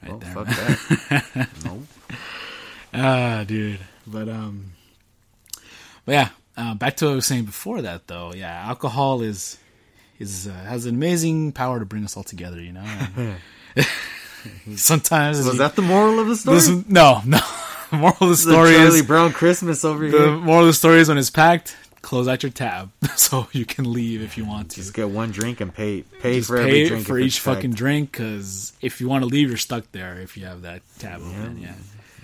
Right 0.03 0.11
Oh, 0.11 0.17
there, 0.17 0.33
fuck 0.33 0.47
man. 0.47 1.23
that. 1.33 1.49
no. 1.65 1.83
Ah, 2.93 3.43
dude. 3.47 3.79
But 4.05 4.29
um, 4.29 4.73
but 6.05 6.11
yeah. 6.11 6.29
Uh, 6.55 6.73
back 6.73 6.95
to 6.97 7.05
what 7.05 7.11
I 7.11 7.15
was 7.15 7.25
saying 7.27 7.45
before 7.45 7.83
that, 7.83 8.07
though. 8.07 8.33
Yeah, 8.33 8.51
alcohol 8.67 9.21
is 9.21 9.57
is 10.19 10.47
uh, 10.47 10.51
has 10.51 10.85
an 10.87 10.95
amazing 10.95 11.51
power 11.51 11.77
to 11.79 11.85
bring 11.85 12.03
us 12.03 12.17
all 12.17 12.23
together. 12.23 12.59
You 12.59 12.73
know. 12.73 12.81
And 13.15 13.35
sometimes 14.75 15.45
Was 15.45 15.57
that 15.57 15.75
the 15.75 15.81
moral 15.81 16.19
of 16.19 16.27
the 16.27 16.35
story? 16.35 16.55
this, 16.57 16.69
no, 16.89 17.21
no. 17.25 17.39
The 17.89 17.95
moral 17.95 18.15
of 18.19 18.19
the 18.19 18.27
the 18.27 18.35
story 18.35 18.73
Charlie 18.73 18.99
is 18.99 19.05
Brown 19.05 19.31
Christmas 19.31 19.85
over 19.85 20.09
the 20.09 20.17
here. 20.17 20.25
The 20.31 20.37
moral 20.37 20.61
of 20.63 20.67
the 20.67 20.73
story 20.73 20.99
is 20.99 21.07
when 21.07 21.17
it's 21.17 21.29
packed, 21.29 21.77
close 22.01 22.27
out 22.27 22.43
your 22.43 22.49
tab 22.51 22.91
so 23.15 23.47
you 23.53 23.63
can 23.63 23.93
leave 23.93 24.21
if 24.21 24.37
you 24.37 24.43
want 24.43 24.71
to. 24.71 24.75
Just 24.75 24.93
get 24.93 25.09
one 25.09 25.31
drink 25.31 25.61
and 25.61 25.73
pay 25.73 26.01
pay 26.01 26.35
Just 26.35 26.49
for 26.49 26.57
every 26.57 26.85
drink 26.89 27.07
for 27.07 27.17
each 27.17 27.35
packed. 27.41 27.55
fucking 27.57 27.71
drink 27.71 28.11
because 28.11 28.73
if 28.81 28.99
you 28.99 29.07
want 29.07 29.21
to 29.23 29.27
leave, 29.29 29.47
you're 29.47 29.55
stuck 29.57 29.89
there 29.93 30.19
if 30.19 30.35
you 30.35 30.45
have 30.47 30.63
that 30.63 30.81
tab 30.99 31.21
open. 31.21 31.59
Yeah, 31.61 31.75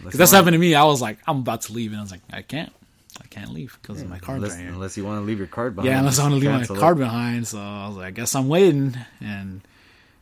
because 0.04 0.18
that's 0.20 0.32
happened 0.34 0.52
to 0.56 0.58
me. 0.60 0.76
I 0.76 0.84
was 0.84 1.02
like, 1.02 1.18
I'm 1.26 1.38
about 1.40 1.62
to 1.62 1.72
leave, 1.74 1.92
and 1.92 2.00
I 2.00 2.04
was 2.04 2.12
like, 2.12 2.22
I 2.34 2.42
can't, 2.42 2.74
I 3.22 3.28
can't 3.28 3.54
leave 3.54 3.78
because 3.82 4.02
of 4.02 4.10
my 4.10 4.20
card's 4.20 4.44
Unless, 4.44 4.58
right 4.58 4.68
unless 4.68 4.98
you 4.98 5.06
want 5.06 5.22
to 5.22 5.26
leave 5.26 5.38
your 5.38 5.48
card 5.48 5.78
behind. 5.78 5.90
yeah, 5.94 6.00
unless 6.00 6.20
I 6.20 6.24
want 6.24 6.34
to 6.34 6.40
leave 6.42 6.52
my 6.52 6.58
cancel 6.58 6.76
it. 6.76 6.80
card 6.82 6.98
behind. 6.98 7.48
So 7.48 7.58
I 7.58 7.88
was 7.88 7.96
like, 7.96 8.08
I 8.08 8.12
guess 8.12 8.36
I'm 8.36 8.50
waiting, 8.50 8.98
and 9.22 9.62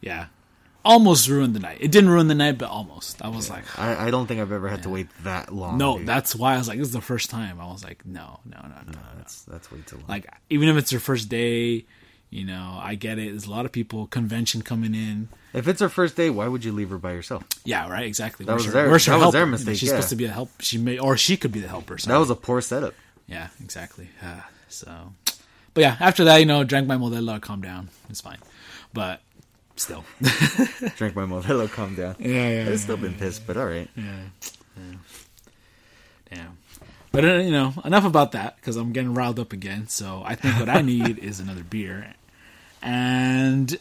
yeah, 0.01 0.27
almost 0.83 1.27
ruined 1.27 1.53
the 1.55 1.59
night. 1.59 1.77
It 1.81 1.91
didn't 1.91 2.09
ruin 2.09 2.27
the 2.27 2.35
night, 2.35 2.57
but 2.57 2.69
almost. 2.69 3.21
I 3.23 3.29
was 3.29 3.49
like, 3.49 3.63
I, 3.79 4.07
I 4.07 4.11
don't 4.11 4.27
think 4.27 4.41
I've 4.41 4.51
ever 4.51 4.67
had 4.69 4.83
to 4.83 4.89
wait 4.89 5.07
that 5.23 5.53
long. 5.53 5.77
no, 5.77 5.97
dude. 5.97 6.07
that's 6.07 6.35
why 6.35 6.55
I 6.55 6.57
was 6.57 6.67
like, 6.67 6.77
this 6.79 6.87
is 6.87 6.93
the 6.93 7.01
first 7.01 7.29
time. 7.29 7.59
I 7.59 7.65
was 7.71 7.83
like, 7.83 8.05
no, 8.05 8.39
no, 8.45 8.57
no, 8.61 8.67
no. 8.85 8.91
no. 8.91 8.99
that's 9.17 9.43
that's 9.43 9.71
way 9.71 9.79
too 9.85 9.97
long. 9.97 10.05
Like 10.07 10.27
even 10.49 10.69
if 10.69 10.77
it's 10.77 10.91
your 10.91 11.01
first 11.01 11.29
day, 11.29 11.85
you 12.29 12.45
know, 12.45 12.79
I 12.81 12.95
get 12.95 13.19
it. 13.19 13.31
There's 13.31 13.45
a 13.45 13.51
lot 13.51 13.65
of 13.65 13.71
people 13.71 14.07
convention 14.07 14.61
coming 14.61 14.95
in. 14.95 15.29
if 15.53 15.67
it's 15.67 15.81
her 15.81 15.89
first 15.89 16.15
day, 16.15 16.29
why 16.29 16.47
would 16.47 16.63
you 16.63 16.71
leave 16.71 16.89
her 16.89 16.97
by 16.97 17.11
yourself? 17.11 17.43
Yeah, 17.65 17.89
right. 17.89 18.05
Exactly. 18.05 18.45
That 18.45 18.53
Where's 18.53 18.65
was 18.65 18.73
her- 18.73 18.81
their- 18.81 18.89
where's 18.89 19.05
her 19.05 19.19
that 19.19 19.25
was 19.25 19.33
their 19.33 19.41
You 19.41 19.45
know, 19.47 19.51
mistake, 19.51 19.77
she's 19.77 19.89
yeah. 19.89 19.95
supposed 19.95 20.09
to 20.09 20.15
be 20.15 20.25
a 20.25 20.31
help. 20.31 20.49
She 20.59 20.77
may, 20.77 20.97
or 20.97 21.17
she 21.17 21.35
could 21.37 21.51
be 21.51 21.59
the 21.59 21.67
helper. 21.67 21.97
Sorry. 21.97 22.13
That 22.13 22.19
was 22.19 22.29
a 22.29 22.35
poor 22.35 22.61
setup. 22.61 22.93
yeah, 23.27 23.49
exactly. 23.61 24.09
Uh, 24.23 24.39
so, 24.69 25.13
but 25.73 25.81
yeah, 25.81 25.97
after 25.99 26.23
that, 26.25 26.37
you 26.37 26.45
know, 26.45 26.63
drank 26.63 26.87
my 26.87 26.95
Modelo, 26.95 27.39
calmed 27.41 27.63
down. 27.63 27.89
It's 28.09 28.21
fine, 28.21 28.39
but 28.93 29.21
still, 29.81 30.03
Drink 30.97 31.15
my 31.15 31.23
Modelo, 31.25 31.69
calm 31.71 31.95
down. 31.95 32.15
yeah, 32.19 32.63
yeah, 32.63 32.69
I've 32.71 32.79
still 32.79 32.97
been 32.97 33.13
pissed, 33.15 33.45
but 33.47 33.57
all 33.57 33.65
right. 33.65 33.89
yeah, 33.95 34.19
yeah. 34.77 34.97
Damn. 36.29 36.57
But 37.11 37.25
uh, 37.25 37.33
you 37.35 37.51
know, 37.51 37.73
enough 37.83 38.05
about 38.05 38.31
that 38.33 38.55
because 38.55 38.77
I'm 38.77 38.93
getting 38.93 39.13
riled 39.13 39.39
up 39.39 39.51
again. 39.51 39.87
So 39.89 40.23
I 40.25 40.35
think 40.35 40.57
what 40.59 40.69
I 40.69 40.81
need 40.93 41.19
is 41.19 41.39
another 41.39 41.63
beer, 41.63 42.13
and 42.81 43.77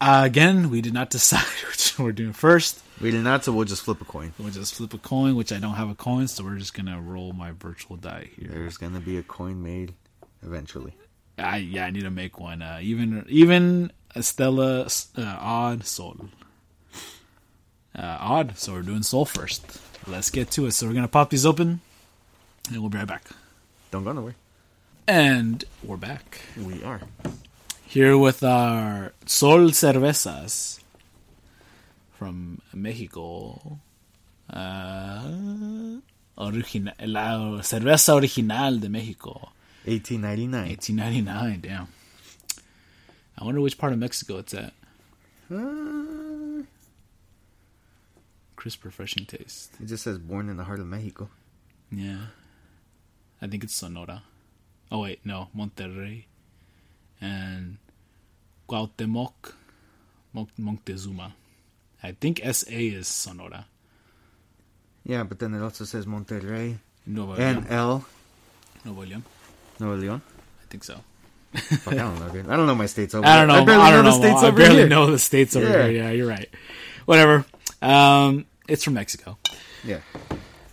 uh, 0.00 0.22
again, 0.24 0.70
we 0.70 0.80
did 0.80 0.94
not 0.94 1.10
decide 1.16 1.44
which 1.68 1.98
we're 1.98 2.12
doing 2.12 2.32
first. 2.32 2.80
We 3.00 3.10
did 3.10 3.24
not, 3.24 3.44
so 3.44 3.52
we'll 3.52 3.64
just 3.64 3.82
flip 3.82 4.00
a 4.00 4.04
coin. 4.04 4.32
We'll 4.38 4.50
just 4.50 4.74
flip 4.74 4.94
a 4.94 4.98
coin, 4.98 5.34
which 5.34 5.52
I 5.52 5.58
don't 5.58 5.74
have 5.74 5.90
a 5.90 5.94
coin, 5.94 6.28
so 6.28 6.44
we're 6.44 6.56
just 6.56 6.72
gonna 6.74 7.00
roll 7.00 7.32
my 7.32 7.50
virtual 7.52 7.96
die 7.96 8.30
here. 8.36 8.48
There's 8.48 8.76
gonna 8.78 9.00
be 9.00 9.16
a 9.18 9.22
coin 9.22 9.62
made 9.62 9.92
eventually. 10.42 10.94
I 11.38 11.56
yeah, 11.58 11.86
I 11.86 11.90
need 11.90 12.04
to 12.04 12.10
make 12.10 12.38
one. 12.38 12.62
Uh, 12.62 12.78
even 12.80 13.24
even 13.28 13.90
Estella 14.14 14.86
uh, 15.16 15.36
odd 15.40 15.84
Sol. 15.86 16.16
Uh, 17.96 18.16
odd. 18.20 18.56
So 18.58 18.72
we're 18.72 18.82
doing 18.82 19.02
Sol 19.02 19.24
first. 19.24 19.64
Let's 20.06 20.30
get 20.30 20.50
to 20.52 20.66
it. 20.66 20.72
So 20.72 20.86
we're 20.86 20.94
gonna 20.94 21.08
pop 21.08 21.30
these 21.30 21.46
open, 21.46 21.80
and 22.68 22.78
we'll 22.80 22.90
be 22.90 22.98
right 22.98 23.06
back. 23.06 23.24
Don't 23.90 24.04
go 24.04 24.12
nowhere. 24.12 24.34
And 25.06 25.64
we're 25.82 25.96
back 25.96 26.40
We 26.56 26.82
are. 26.84 27.00
here 27.86 28.16
with 28.16 28.42
our 28.42 29.12
Sol 29.26 29.70
Cervezas 29.70 30.80
from 32.18 32.60
Mexico. 32.72 33.78
Uh, 34.48 35.98
origina- 36.38 36.94
la 37.06 37.60
cerveza 37.62 38.14
original 38.14 38.78
de 38.78 38.88
Mexico. 38.88 39.52
1899. 39.84 40.68
1899, 40.68 41.60
damn. 41.60 41.88
I 43.38 43.44
wonder 43.44 43.60
which 43.60 43.78
part 43.78 43.92
of 43.92 43.98
Mexico 43.98 44.38
it's 44.38 44.54
at. 44.54 44.72
Uh, 45.52 46.62
Crisp, 48.56 48.84
refreshing 48.84 49.26
taste. 49.26 49.72
it 49.80 49.86
just 49.86 50.04
says 50.04 50.18
born 50.18 50.48
in 50.48 50.56
the 50.56 50.64
heart 50.64 50.80
of 50.80 50.86
Mexico. 50.86 51.28
Yeah. 51.90 52.26
I 53.40 53.46
think 53.48 53.64
it's 53.64 53.74
Sonora. 53.74 54.22
Oh, 54.90 55.00
wait, 55.00 55.20
no. 55.24 55.48
Monterrey. 55.56 56.24
And 57.20 57.78
Cuauhtemoc. 58.68 59.32
Montezuma. 60.58 61.34
I 62.02 62.12
think 62.12 62.40
SA 62.52 62.70
is 62.70 63.08
Sonora. 63.08 63.66
Yeah, 65.04 65.24
but 65.24 65.38
then 65.40 65.54
it 65.54 65.62
also 65.62 65.84
says 65.84 66.06
Monterrey 66.06 66.78
Nuevo 67.06 67.34
and 67.34 67.64
León. 67.66 67.70
L. 67.70 68.04
Nuevo 68.84 69.04
León. 69.04 69.22
Nuevo 69.80 69.96
Leon. 69.96 70.22
I 70.62 70.66
think 70.70 70.84
so. 70.84 71.00
Fuck, 71.54 71.94
I 71.94 71.96
don't 71.96 72.18
know, 72.18 72.28
dude. 72.30 72.48
I 72.48 72.56
don't 72.56 72.66
know 72.66 72.74
my 72.74 72.86
states 72.86 73.14
over 73.14 73.26
I 73.26 73.36
don't 73.36 73.48
know. 73.48 73.54
there. 73.54 73.62
I 73.62 73.66
barely 73.66 73.82
I 73.82 73.90
don't 73.90 74.04
know, 74.04 74.10
know. 74.10 74.16
the 74.18 74.22
states 74.28 74.42
I 74.42 74.46
over 74.48 74.56
barely 74.56 74.76
here. 74.76 74.88
know 74.88 75.10
the 75.10 75.18
states 75.18 75.56
over 75.56 75.66
Yeah. 75.66 75.86
here. 75.88 76.02
Yeah, 76.04 76.10
you're 76.10 76.28
right. 76.28 76.48
Whatever. 77.04 77.44
Um, 77.82 78.46
it's 78.68 78.84
from 78.84 78.94
Mexico. 78.94 79.38
Yeah. 79.84 79.98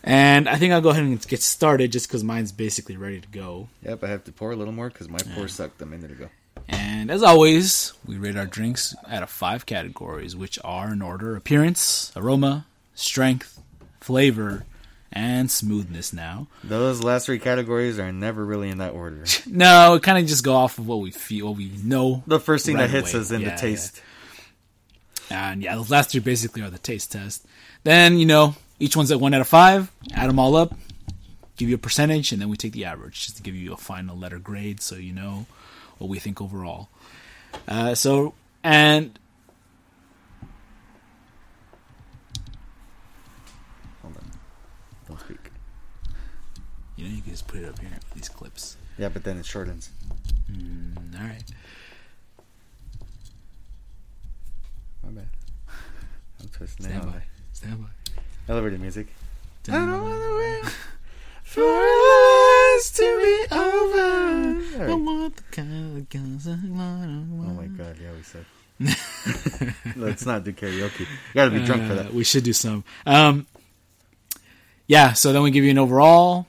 And 0.04 0.48
I 0.48 0.56
think 0.56 0.72
I'll 0.74 0.82
go 0.82 0.90
ahead 0.90 1.04
and 1.04 1.28
get 1.28 1.42
started 1.44 1.92
just 1.92 2.08
because 2.08 2.24
mine's 2.24 2.52
basically 2.52 2.96
ready 2.98 3.20
to 3.20 3.28
go. 3.28 3.68
Yep, 3.84 4.04
I 4.04 4.08
have 4.08 4.24
to 4.26 4.32
pour 4.32 4.52
a 4.52 4.56
little 4.56 4.74
more 4.74 4.90
because 4.90 5.10
my 5.10 5.20
pour 5.36 5.48
sucked 5.48 5.82
a 5.82 5.86
minute 5.86 6.12
ago. 6.12 6.30
And 6.68 7.10
as 7.12 7.24
always, 7.24 7.94
we 8.06 8.18
rate 8.18 8.38
our 8.38 8.46
drinks 8.46 8.96
out 9.08 9.24
of 9.24 9.30
five 9.30 9.66
categories, 9.66 10.36
which 10.36 10.58
are 10.64 10.94
in 10.94 11.02
order 11.02 11.36
appearance, 11.36 12.12
aroma, 12.16 12.66
strength, 12.96 13.60
flavor, 14.00 14.66
and 15.12 15.50
smoothness 15.50 16.14
now. 16.14 16.48
Those 16.64 17.04
last 17.04 17.26
three 17.26 17.40
categories 17.40 17.98
are 18.00 18.12
never 18.12 18.46
really 18.46 18.70
in 18.70 18.78
that 18.80 18.94
order. 18.94 19.24
No, 19.48 19.96
it 19.96 20.04
kind 20.04 20.18
of 20.18 20.26
just 20.28 20.44
go 20.44 20.54
off 20.56 20.78
of 20.78 20.88
what 20.88 21.00
we 21.00 21.12
feel, 21.12 21.48
what 21.48 21.58
we 21.58 21.72
know. 21.84 22.24
The 22.28 22.40
first 22.40 22.66
thing 22.66 22.76
Right 22.76 22.84
that 22.84 22.90
hits 22.92 23.14
away. 23.14 23.22
us 23.22 23.32
in 23.32 23.42
Yeah, 23.42 23.56
the 23.56 23.62
taste. 23.62 24.02
And 25.32 25.62
yeah, 25.62 25.76
those 25.76 25.90
last 25.92 26.12
three 26.12 26.20
basically 26.22 26.62
are 26.62 26.70
the 26.70 26.78
taste 26.80 27.12
test. 27.12 27.46
Then, 27.84 28.18
you 28.20 28.26
know, 28.26 28.56
each 28.80 28.96
one's 28.96 29.12
at 29.12 29.20
one 29.20 29.34
out 29.34 29.42
of 29.42 29.48
five, 29.48 29.92
add 30.14 30.30
them 30.30 30.40
all 30.40 30.56
up, 30.56 30.74
give 31.58 31.70
you 31.70 31.76
a 31.76 31.80
percentage, 31.80 32.32
and 32.32 32.42
then 32.42 32.50
we 32.50 32.58
take 32.58 32.74
the 32.74 32.86
average 32.86 33.26
just 33.26 33.38
to 33.38 33.44
give 33.44 33.56
you 33.56 33.74
a 33.74 33.78
final 33.78 34.18
letter 34.18 34.40
grade 34.40 34.82
so 34.82 34.96
you 34.96 35.14
know 35.14 35.46
what 35.98 36.10
we 36.10 36.18
think 36.20 36.42
overall. 36.42 36.90
Uh, 37.68 37.94
so, 37.96 38.34
and 38.64 39.18
You 47.00 47.06
know, 47.08 47.16
you 47.16 47.22
can 47.22 47.32
just 47.32 47.48
put 47.48 47.62
it 47.62 47.66
up 47.70 47.80
here 47.80 47.90
with 47.94 48.14
these 48.14 48.28
clips. 48.28 48.76
Yeah, 48.98 49.08
but 49.08 49.24
then 49.24 49.38
it 49.38 49.46
shortens. 49.46 49.90
Mm, 50.52 50.98
all 51.18 51.28
right. 51.28 51.44
My 55.06 55.12
bad. 55.12 55.30
I'm 56.42 56.50
twisting 56.50 56.88
Stand 56.88 57.06
by. 57.06 57.22
Stand 57.54 57.82
by. 57.82 58.22
Elevator 58.54 58.78
music. 58.78 59.08
Dun- 59.64 59.76
I 59.76 59.86
don't 59.94 60.04
want 60.04 60.22
to 60.24 60.66
wait 60.66 60.74
for 61.46 61.62
us 62.76 62.92
to 62.92 63.02
be 63.02 63.56
over. 63.56 64.80
Right. 64.84 64.90
I 64.90 64.94
want 64.94 65.38
the 65.38 65.44
kind 65.54 65.98
of 65.98 66.10
guns 66.10 66.48
I 66.50 66.58
want. 66.68 67.30
Oh 67.32 67.54
my 67.54 67.68
god, 67.68 67.96
yeah, 68.02 68.10
we 68.12 68.24
said. 68.24 69.76
Let's 69.96 70.26
not 70.26 70.44
do 70.44 70.52
karaoke. 70.52 71.00
You 71.00 71.08
gotta 71.34 71.52
be 71.52 71.64
drunk 71.64 71.84
uh, 71.84 71.88
for 71.88 71.96
that. 71.96 72.06
Uh, 72.08 72.12
we 72.12 72.26
should 72.26 72.44
do 72.44 72.52
some. 72.52 72.84
Um, 73.06 73.48
yeah, 74.86 75.14
so 75.14 75.32
then 75.32 75.44
we 75.44 75.52
give 75.52 75.64
you 75.64 75.72
an 75.72 75.78
overall 75.78 76.49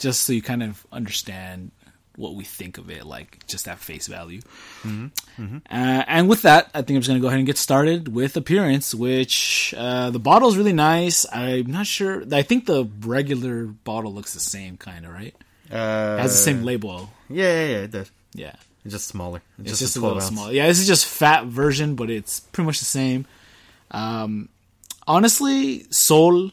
just 0.00 0.24
so 0.24 0.32
you 0.32 0.42
kind 0.42 0.62
of 0.62 0.84
understand 0.90 1.70
what 2.16 2.34
we 2.34 2.44
think 2.44 2.76
of 2.76 2.90
it, 2.90 3.06
like 3.06 3.46
just 3.46 3.66
at 3.68 3.78
face 3.78 4.06
value. 4.06 4.40
Mm-hmm. 4.82 5.56
Uh, 5.70 6.04
and 6.06 6.28
with 6.28 6.42
that, 6.42 6.68
I 6.74 6.82
think 6.82 6.96
I'm 6.96 7.00
just 7.00 7.08
going 7.08 7.18
to 7.18 7.22
go 7.22 7.28
ahead 7.28 7.38
and 7.38 7.46
get 7.46 7.56
started 7.56 8.08
with 8.08 8.36
appearance, 8.36 8.94
which 8.94 9.72
uh, 9.76 10.10
the 10.10 10.18
bottle 10.18 10.48
is 10.48 10.56
really 10.56 10.72
nice. 10.74 11.24
I'm 11.32 11.66
not 11.66 11.86
sure. 11.86 12.22
I 12.32 12.42
think 12.42 12.66
the 12.66 12.84
regular 13.00 13.64
bottle 13.66 14.12
looks 14.12 14.34
the 14.34 14.40
same, 14.40 14.76
kind 14.76 15.06
of, 15.06 15.12
right? 15.12 15.34
Uh, 15.70 16.16
It 16.18 16.22
has 16.22 16.32
the 16.32 16.38
same 16.38 16.62
label. 16.64 17.10
Yeah, 17.30 17.44
yeah, 17.44 17.66
yeah, 17.68 17.78
it 17.84 17.90
does. 17.92 18.10
Yeah. 18.34 18.52
It's 18.84 18.92
just 18.94 19.08
smaller. 19.08 19.40
It's 19.58 19.78
just, 19.78 19.96
a 19.96 20.00
12 20.00 20.02
little 20.16 20.22
ounce. 20.22 20.34
small. 20.34 20.52
Yeah, 20.52 20.66
this 20.66 20.80
is 20.80 20.86
just 20.86 21.06
fat 21.06 21.46
version, 21.46 21.94
but 21.96 22.10
it's 22.10 22.40
pretty 22.40 22.66
much 22.66 22.78
the 22.80 22.86
same. 22.86 23.26
Um, 23.90 24.48
honestly, 25.06 25.84
Sol, 25.90 26.50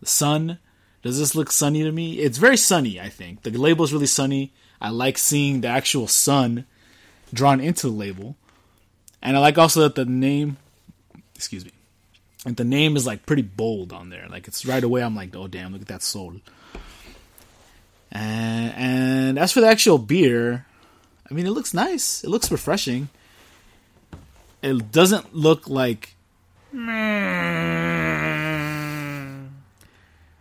the 0.00 0.06
sun, 0.06 0.58
does 1.02 1.18
this 1.18 1.34
look 1.34 1.50
sunny 1.50 1.82
to 1.82 1.92
me? 1.92 2.18
It's 2.18 2.38
very 2.38 2.56
sunny. 2.56 3.00
I 3.00 3.08
think 3.08 3.42
the 3.42 3.50
label 3.50 3.84
is 3.84 3.92
really 3.92 4.06
sunny. 4.06 4.52
I 4.80 4.90
like 4.90 5.18
seeing 5.18 5.60
the 5.60 5.68
actual 5.68 6.06
sun 6.06 6.64
drawn 7.32 7.60
into 7.60 7.88
the 7.88 7.92
label, 7.92 8.36
and 9.22 9.36
I 9.36 9.40
like 9.40 9.58
also 9.58 9.80
that 9.80 9.94
the 9.94 10.04
name, 10.04 10.56
excuse 11.34 11.64
me, 11.64 11.72
and 12.46 12.56
the 12.56 12.64
name 12.64 12.96
is 12.96 13.06
like 13.06 13.26
pretty 13.26 13.42
bold 13.42 13.92
on 13.92 14.10
there. 14.10 14.26
Like 14.28 14.48
it's 14.48 14.64
right 14.64 14.82
away. 14.82 15.02
I'm 15.02 15.16
like, 15.16 15.34
oh 15.36 15.48
damn, 15.48 15.72
look 15.72 15.82
at 15.82 15.88
that 15.88 16.02
Sol. 16.02 16.34
And, 18.10 18.74
and 18.74 19.38
as 19.38 19.52
for 19.52 19.60
the 19.60 19.68
actual 19.68 19.98
beer, 19.98 20.64
I 21.30 21.34
mean, 21.34 21.46
it 21.46 21.50
looks 21.50 21.74
nice. 21.74 22.24
It 22.24 22.30
looks 22.30 22.50
refreshing. 22.50 23.08
It 24.62 24.90
doesn't 24.90 25.34
look 25.34 25.68
like. 25.68 26.14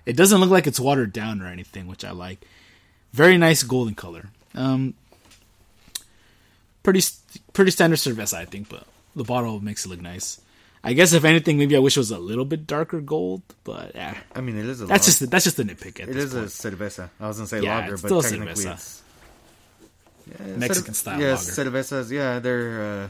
It 0.07 0.15
doesn't 0.15 0.39
look 0.39 0.49
like 0.49 0.65
it's 0.67 0.79
watered 0.79 1.11
down 1.11 1.41
or 1.41 1.47
anything, 1.47 1.85
which 1.85 2.03
I 2.05 2.11
like. 2.11 2.39
Very 3.11 3.37
nice 3.37 3.61
golden 3.63 3.93
color. 3.93 4.29
Um, 4.55 4.93
pretty 6.83 7.01
pretty 7.53 7.71
standard 7.71 7.97
cerveza, 7.99 8.35
I 8.35 8.45
think, 8.45 8.69
but 8.69 8.83
the 9.15 9.23
bottle 9.23 9.59
makes 9.59 9.85
it 9.85 9.89
look 9.89 10.01
nice. 10.01 10.39
I 10.83 10.93
guess 10.93 11.11
if 11.11 11.25
anything, 11.25 11.57
maybe 11.57 11.75
I 11.75 11.79
wish 11.79 11.97
it 11.97 11.99
was 11.99 12.11
a 12.11 12.19
little 12.19 12.45
bit 12.45 12.65
darker 12.65 13.01
gold, 13.01 13.41
but 13.63 13.93
yeah, 13.95 14.15
I 14.33 14.41
mean, 14.41 14.57
it 14.57 14.65
is 14.65 14.79
a 14.81 14.85
that's 14.85 15.05
lager. 15.07 15.19
just 15.19 15.31
that's 15.31 15.43
just 15.43 15.59
a 15.59 15.63
nitpick. 15.63 15.99
At 16.01 16.09
It 16.09 16.15
is 16.15 16.33
a 16.33 16.43
cerveza. 16.43 17.09
I 17.19 17.27
was 17.27 17.37
gonna 17.37 17.47
say 17.47 17.61
Yeah, 17.61 17.79
lager, 17.79 17.93
it's 17.95 18.01
but 18.03 18.21
technically 18.21 18.63
cerveza. 18.63 18.73
it's 18.73 19.01
yeah, 20.39 20.45
Mexican 20.55 20.93
cerve- 20.93 20.95
style 20.95 21.19
Yeah, 21.21 21.31
lager. 21.35 21.51
cervezas. 21.71 22.11
Yeah, 22.11 22.39
they're 22.39 22.81
uh, 22.81 23.09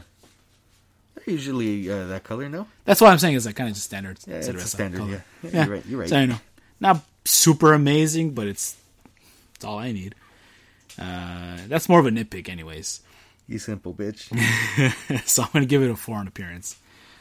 they're 1.14 1.34
usually 1.34 1.88
uh, 1.90 2.06
that 2.08 2.24
color. 2.24 2.48
No, 2.48 2.66
That's 2.84 3.00
what 3.00 3.12
I'm 3.12 3.18
saying. 3.18 3.34
Is 3.36 3.46
like 3.46 3.54
kind 3.56 3.68
of 3.68 3.74
just 3.76 3.86
standard. 3.86 4.18
yeah, 4.26 4.36
it's 4.36 4.48
a 4.48 4.54
cerveza 4.54 4.66
standard. 4.66 4.98
color. 4.98 5.10
Yeah. 5.10 5.20
yeah, 5.42 5.50
Yeah. 5.52 5.64
you're 5.66 5.74
right. 5.74 5.86
You're 5.86 6.00
right. 6.00 6.08
So 6.08 6.16
I 6.16 6.26
know, 6.26 6.40
not 6.80 7.02
super 7.24 7.72
amazing, 7.72 8.32
but 8.32 8.46
it's 8.46 8.76
it's 9.54 9.64
all 9.64 9.78
I 9.78 9.92
need. 9.92 10.14
Uh, 10.98 11.58
that's 11.68 11.88
more 11.88 12.00
of 12.00 12.06
a 12.06 12.10
nitpick, 12.10 12.48
anyways. 12.48 13.00
You 13.46 13.58
simple 13.58 13.94
bitch. 13.94 14.28
so 15.26 15.42
I'm 15.42 15.48
gonna 15.52 15.66
give 15.66 15.82
it 15.82 15.90
a 15.90 15.96
four 15.96 16.16
on 16.16 16.28
appearance. 16.28 16.76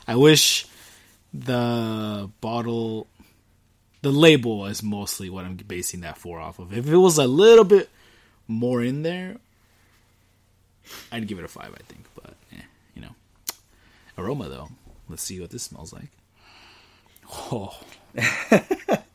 I 0.07 0.15
wish 0.15 0.67
the 1.33 2.29
bottle, 2.41 3.07
the 4.01 4.11
label 4.11 4.65
is 4.65 4.81
mostly 4.81 5.29
what 5.29 5.45
I'm 5.45 5.55
basing 5.55 6.01
that 6.01 6.17
four 6.17 6.39
off 6.39 6.59
of. 6.59 6.75
If 6.77 6.87
it 6.87 6.97
was 6.97 7.17
a 7.17 7.27
little 7.27 7.63
bit 7.63 7.89
more 8.47 8.81
in 8.83 9.03
there, 9.03 9.37
I'd 11.11 11.27
give 11.27 11.39
it 11.39 11.45
a 11.45 11.49
five. 11.49 11.73
I 11.73 11.83
think, 11.83 12.05
but 12.15 12.35
eh, 12.53 12.61
you 12.95 13.01
know, 13.01 13.15
aroma 14.17 14.49
though. 14.49 14.69
Let's 15.09 15.23
see 15.23 15.39
what 15.39 15.51
this 15.51 15.63
smells 15.63 15.93
like. 15.93 16.09
Oh, 17.29 17.77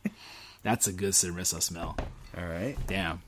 that's 0.63 0.87
a 0.87 0.93
good 0.93 1.13
cerveza 1.13 1.61
smell. 1.63 1.97
All 2.37 2.47
right. 2.47 2.77
Damn. 2.87 3.23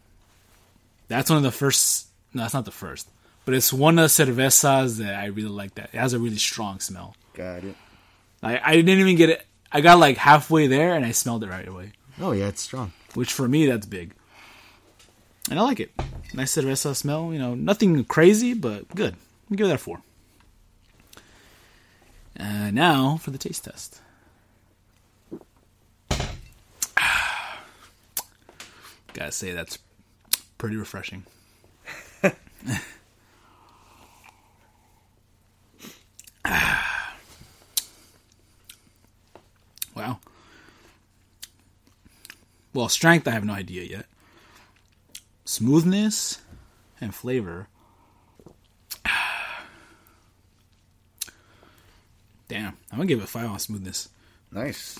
That's 1.08 1.30
one 1.30 1.36
of 1.36 1.42
the 1.42 1.52
first. 1.52 2.08
No, 2.32 2.42
that's 2.42 2.54
not 2.54 2.64
the 2.64 2.70
first. 2.70 3.08
But 3.44 3.54
it's 3.54 3.72
one 3.72 3.98
of 3.98 4.02
the 4.04 4.08
cervezas 4.24 4.98
that 4.98 5.14
I 5.14 5.26
really 5.26 5.50
like. 5.50 5.74
That 5.74 5.90
it 5.92 5.98
has 5.98 6.14
a 6.14 6.18
really 6.18 6.36
strong 6.36 6.80
smell. 6.80 7.14
Got 7.34 7.64
it. 7.64 7.76
I 8.42 8.58
I 8.58 8.76
didn't 8.76 9.00
even 9.00 9.16
get 9.16 9.30
it. 9.30 9.46
I 9.70 9.80
got 9.80 9.98
like 9.98 10.16
halfway 10.16 10.66
there 10.66 10.94
and 10.94 11.04
I 11.04 11.10
smelled 11.12 11.44
it 11.44 11.50
right 11.50 11.66
away. 11.66 11.92
Oh 12.20 12.32
yeah, 12.32 12.48
it's 12.48 12.62
strong. 12.62 12.92
Which 13.14 13.32
for 13.32 13.48
me 13.48 13.66
that's 13.66 13.86
big. 13.86 14.14
And 15.50 15.58
I 15.58 15.62
like 15.62 15.80
it. 15.80 15.90
Nice 16.32 16.56
cerveza 16.56 16.96
smell. 16.96 17.32
You 17.32 17.38
know, 17.38 17.54
nothing 17.54 18.04
crazy, 18.04 18.54
but 18.54 18.88
good. 18.94 19.14
I'll 19.50 19.56
give 19.56 19.66
that 19.68 19.74
a 19.74 19.78
four. 19.78 20.00
Uh, 22.38 22.70
now 22.70 23.18
for 23.18 23.30
the 23.30 23.38
taste 23.38 23.64
test. 23.64 24.00
Gotta 29.14 29.32
say 29.32 29.52
that's 29.52 29.78
pretty 30.58 30.76
refreshing. 30.76 31.24
wow. 39.94 40.18
Well, 42.74 42.88
strength 42.88 43.26
I 43.26 43.30
have 43.30 43.44
no 43.44 43.54
idea 43.54 43.84
yet. 43.84 44.06
Smoothness 45.44 46.42
and 47.00 47.14
flavor. 47.14 47.68
Damn, 52.48 52.76
I'm 52.90 52.98
gonna 52.98 53.06
give 53.06 53.22
it 53.22 53.28
five 53.28 53.48
on 53.48 53.58
smoothness 53.58 54.08
Nice. 54.54 54.98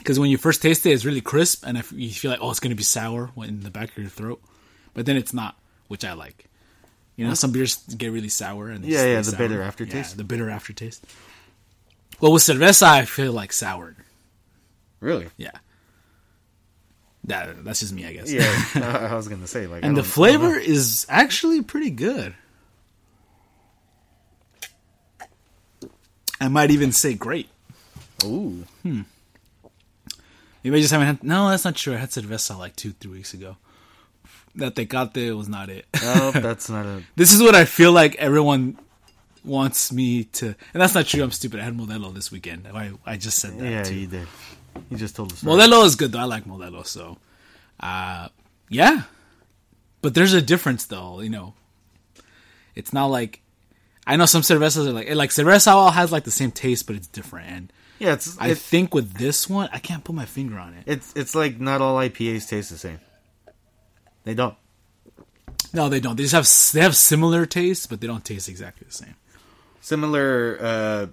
Because 0.00 0.18
when 0.18 0.30
you 0.30 0.36
first 0.38 0.60
taste 0.62 0.84
it, 0.86 0.90
it's 0.90 1.04
really 1.04 1.20
crisp, 1.20 1.64
and 1.66 1.78
if 1.78 1.92
you 1.92 2.10
feel 2.10 2.30
like 2.32 2.40
oh, 2.42 2.50
it's 2.50 2.60
gonna 2.60 2.74
be 2.74 2.82
sour 2.82 3.30
in 3.36 3.60
the 3.60 3.70
back 3.70 3.90
of 3.92 3.98
your 3.98 4.08
throat, 4.08 4.42
but 4.94 5.06
then 5.06 5.16
it's 5.16 5.32
not, 5.32 5.56
which 5.88 6.04
I 6.04 6.14
like. 6.14 6.46
You 7.16 7.26
know, 7.28 7.34
some 7.34 7.52
beers 7.52 7.76
get 7.96 8.10
really 8.12 8.30
sour 8.30 8.68
and 8.70 8.82
they 8.82 8.88
Yeah, 8.88 9.04
yeah, 9.04 9.16
the 9.18 9.24
sour. 9.24 9.38
bitter 9.38 9.62
aftertaste. 9.62 10.12
Yeah, 10.12 10.16
the 10.16 10.24
bitter 10.24 10.48
aftertaste. 10.48 11.04
Well, 12.20 12.32
with 12.32 12.42
cerveza, 12.42 12.84
I 12.84 13.04
feel 13.04 13.32
like 13.32 13.52
soured. 13.52 13.96
Really? 15.00 15.28
Yeah, 15.36 15.50
that 17.24 17.62
that's 17.64 17.80
just 17.80 17.92
me, 17.92 18.06
I 18.06 18.12
guess. 18.14 18.32
Yeah. 18.32 19.08
I 19.10 19.14
was 19.14 19.28
gonna 19.28 19.46
say 19.46 19.66
like. 19.66 19.84
And 19.84 19.96
the 19.96 20.02
don't- 20.02 20.04
I 20.04 20.32
don't 20.32 20.40
flavor 20.40 20.54
is 20.58 21.06
actually 21.08 21.62
pretty 21.62 21.90
good. 21.90 22.34
I 26.40 26.48
might 26.48 26.70
even 26.70 26.92
say 26.92 27.12
great. 27.14 27.48
Ooh. 28.24 28.64
Hmm. 28.82 29.02
Maybe 30.62 30.76
I 30.76 30.80
just 30.80 30.92
haven't 30.92 31.06
had. 31.06 31.24
No, 31.24 31.48
that's 31.48 31.64
not 31.64 31.74
true. 31.76 31.94
I 31.94 31.98
had 31.98 32.10
cerveza 32.10 32.58
like 32.58 32.76
two, 32.76 32.92
three 32.92 33.12
weeks 33.12 33.34
ago. 33.34 33.56
That 34.56 34.74
tecate 34.74 35.36
was 35.36 35.48
not 35.48 35.68
it. 35.70 35.86
Oh, 36.02 36.32
that's 36.32 36.68
not 36.68 36.84
a. 36.92 37.02
this 37.16 37.32
is 37.32 37.42
what 37.42 37.54
I 37.54 37.64
feel 37.64 37.92
like 37.92 38.16
everyone 38.16 38.76
wants 39.44 39.92
me 39.92 40.24
to. 40.24 40.46
And 40.74 40.82
that's 40.82 40.94
not 40.94 41.06
true. 41.06 41.22
I'm 41.22 41.30
stupid. 41.30 41.60
I 41.60 41.64
had 41.64 41.76
Modelo 41.76 42.12
this 42.12 42.30
weekend. 42.32 42.66
I, 42.72 42.90
I 43.06 43.16
just 43.16 43.38
said 43.38 43.58
that 43.58 43.64
Yeah, 43.70 43.82
too. 43.84 43.94
you 43.94 44.06
did. 44.06 44.26
You 44.90 44.96
just 44.96 45.16
told 45.16 45.32
us. 45.32 45.42
Modelo 45.42 45.84
is 45.84 45.94
good 45.96 46.12
though. 46.12 46.18
I 46.18 46.24
like 46.24 46.44
Modelo. 46.44 46.84
So, 46.86 47.16
uh, 47.80 48.28
yeah. 48.68 49.02
But 50.02 50.14
there's 50.14 50.32
a 50.34 50.42
difference 50.42 50.86
though. 50.86 51.20
You 51.20 51.30
know, 51.30 51.54
it's 52.74 52.92
not 52.92 53.06
like 53.06 53.40
I 54.06 54.16
know 54.16 54.26
some 54.26 54.42
cervezas 54.42 54.86
are 54.86 54.92
like 54.92 55.14
like 55.14 55.30
cerveza 55.30 55.68
all 55.72 55.90
has 55.92 56.10
like 56.12 56.24
the 56.24 56.30
same 56.30 56.50
taste, 56.50 56.86
but 56.86 56.96
it's 56.96 57.06
different. 57.06 57.48
And 57.48 57.72
Yeah, 58.00 58.14
it's 58.14 58.36
I 58.40 58.48
it's 58.48 58.60
think 58.60 58.94
with 58.94 59.12
this 59.14 59.48
one, 59.48 59.68
I 59.72 59.78
can't 59.78 60.02
put 60.02 60.14
my 60.16 60.24
finger 60.24 60.58
on 60.58 60.74
it. 60.74 60.84
it's 60.86 61.12
it's 61.14 61.34
like 61.34 61.60
not 61.60 61.80
all 61.80 61.96
IPAs 61.98 62.48
taste 62.48 62.70
the 62.70 62.78
same. 62.78 62.98
They 64.24 64.34
don't. 64.34 64.56
No, 65.72 65.88
they 65.88 66.00
don't. 66.00 66.16
They 66.16 66.24
just 66.24 66.34
have 66.34 66.48
they 66.74 66.80
have 66.82 66.96
similar 66.96 67.46
tastes, 67.46 67.86
but 67.86 68.00
they 68.00 68.06
don't 68.08 68.24
taste 68.24 68.48
exactly 68.48 68.86
the 68.88 68.94
same. 68.94 69.14
Similar. 69.82 70.58
uh 70.60 71.06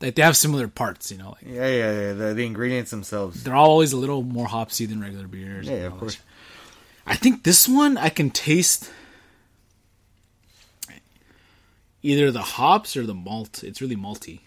Like 0.00 0.14
they 0.16 0.22
have 0.22 0.36
similar 0.36 0.68
parts. 0.68 1.10
You 1.10 1.18
know, 1.18 1.30
like 1.30 1.42
Yeah, 1.46 1.66
yeah, 1.66 1.92
yeah. 2.00 2.12
The, 2.12 2.34
the 2.34 2.44
ingredients 2.46 2.90
themselves. 2.90 3.42
they're 3.42 3.56
always 3.56 3.92
a 3.92 3.96
little 3.96 4.22
more 4.22 4.46
hopsy 4.46 4.86
than 4.86 5.00
regular 5.00 5.26
beers. 5.26 5.66
Yeah, 5.66 5.86
of 5.88 5.98
course. 5.98 6.18
I 7.06 7.16
think 7.16 7.42
this 7.42 7.66
one 7.68 7.96
I 7.96 8.08
can 8.10 8.30
taste 8.30 8.90
either 12.02 12.30
the 12.30 12.42
hops 12.42 12.96
or 12.96 13.06
the 13.06 13.14
malt. 13.14 13.64
It's 13.64 13.80
really 13.80 13.96
malty. 13.96 14.40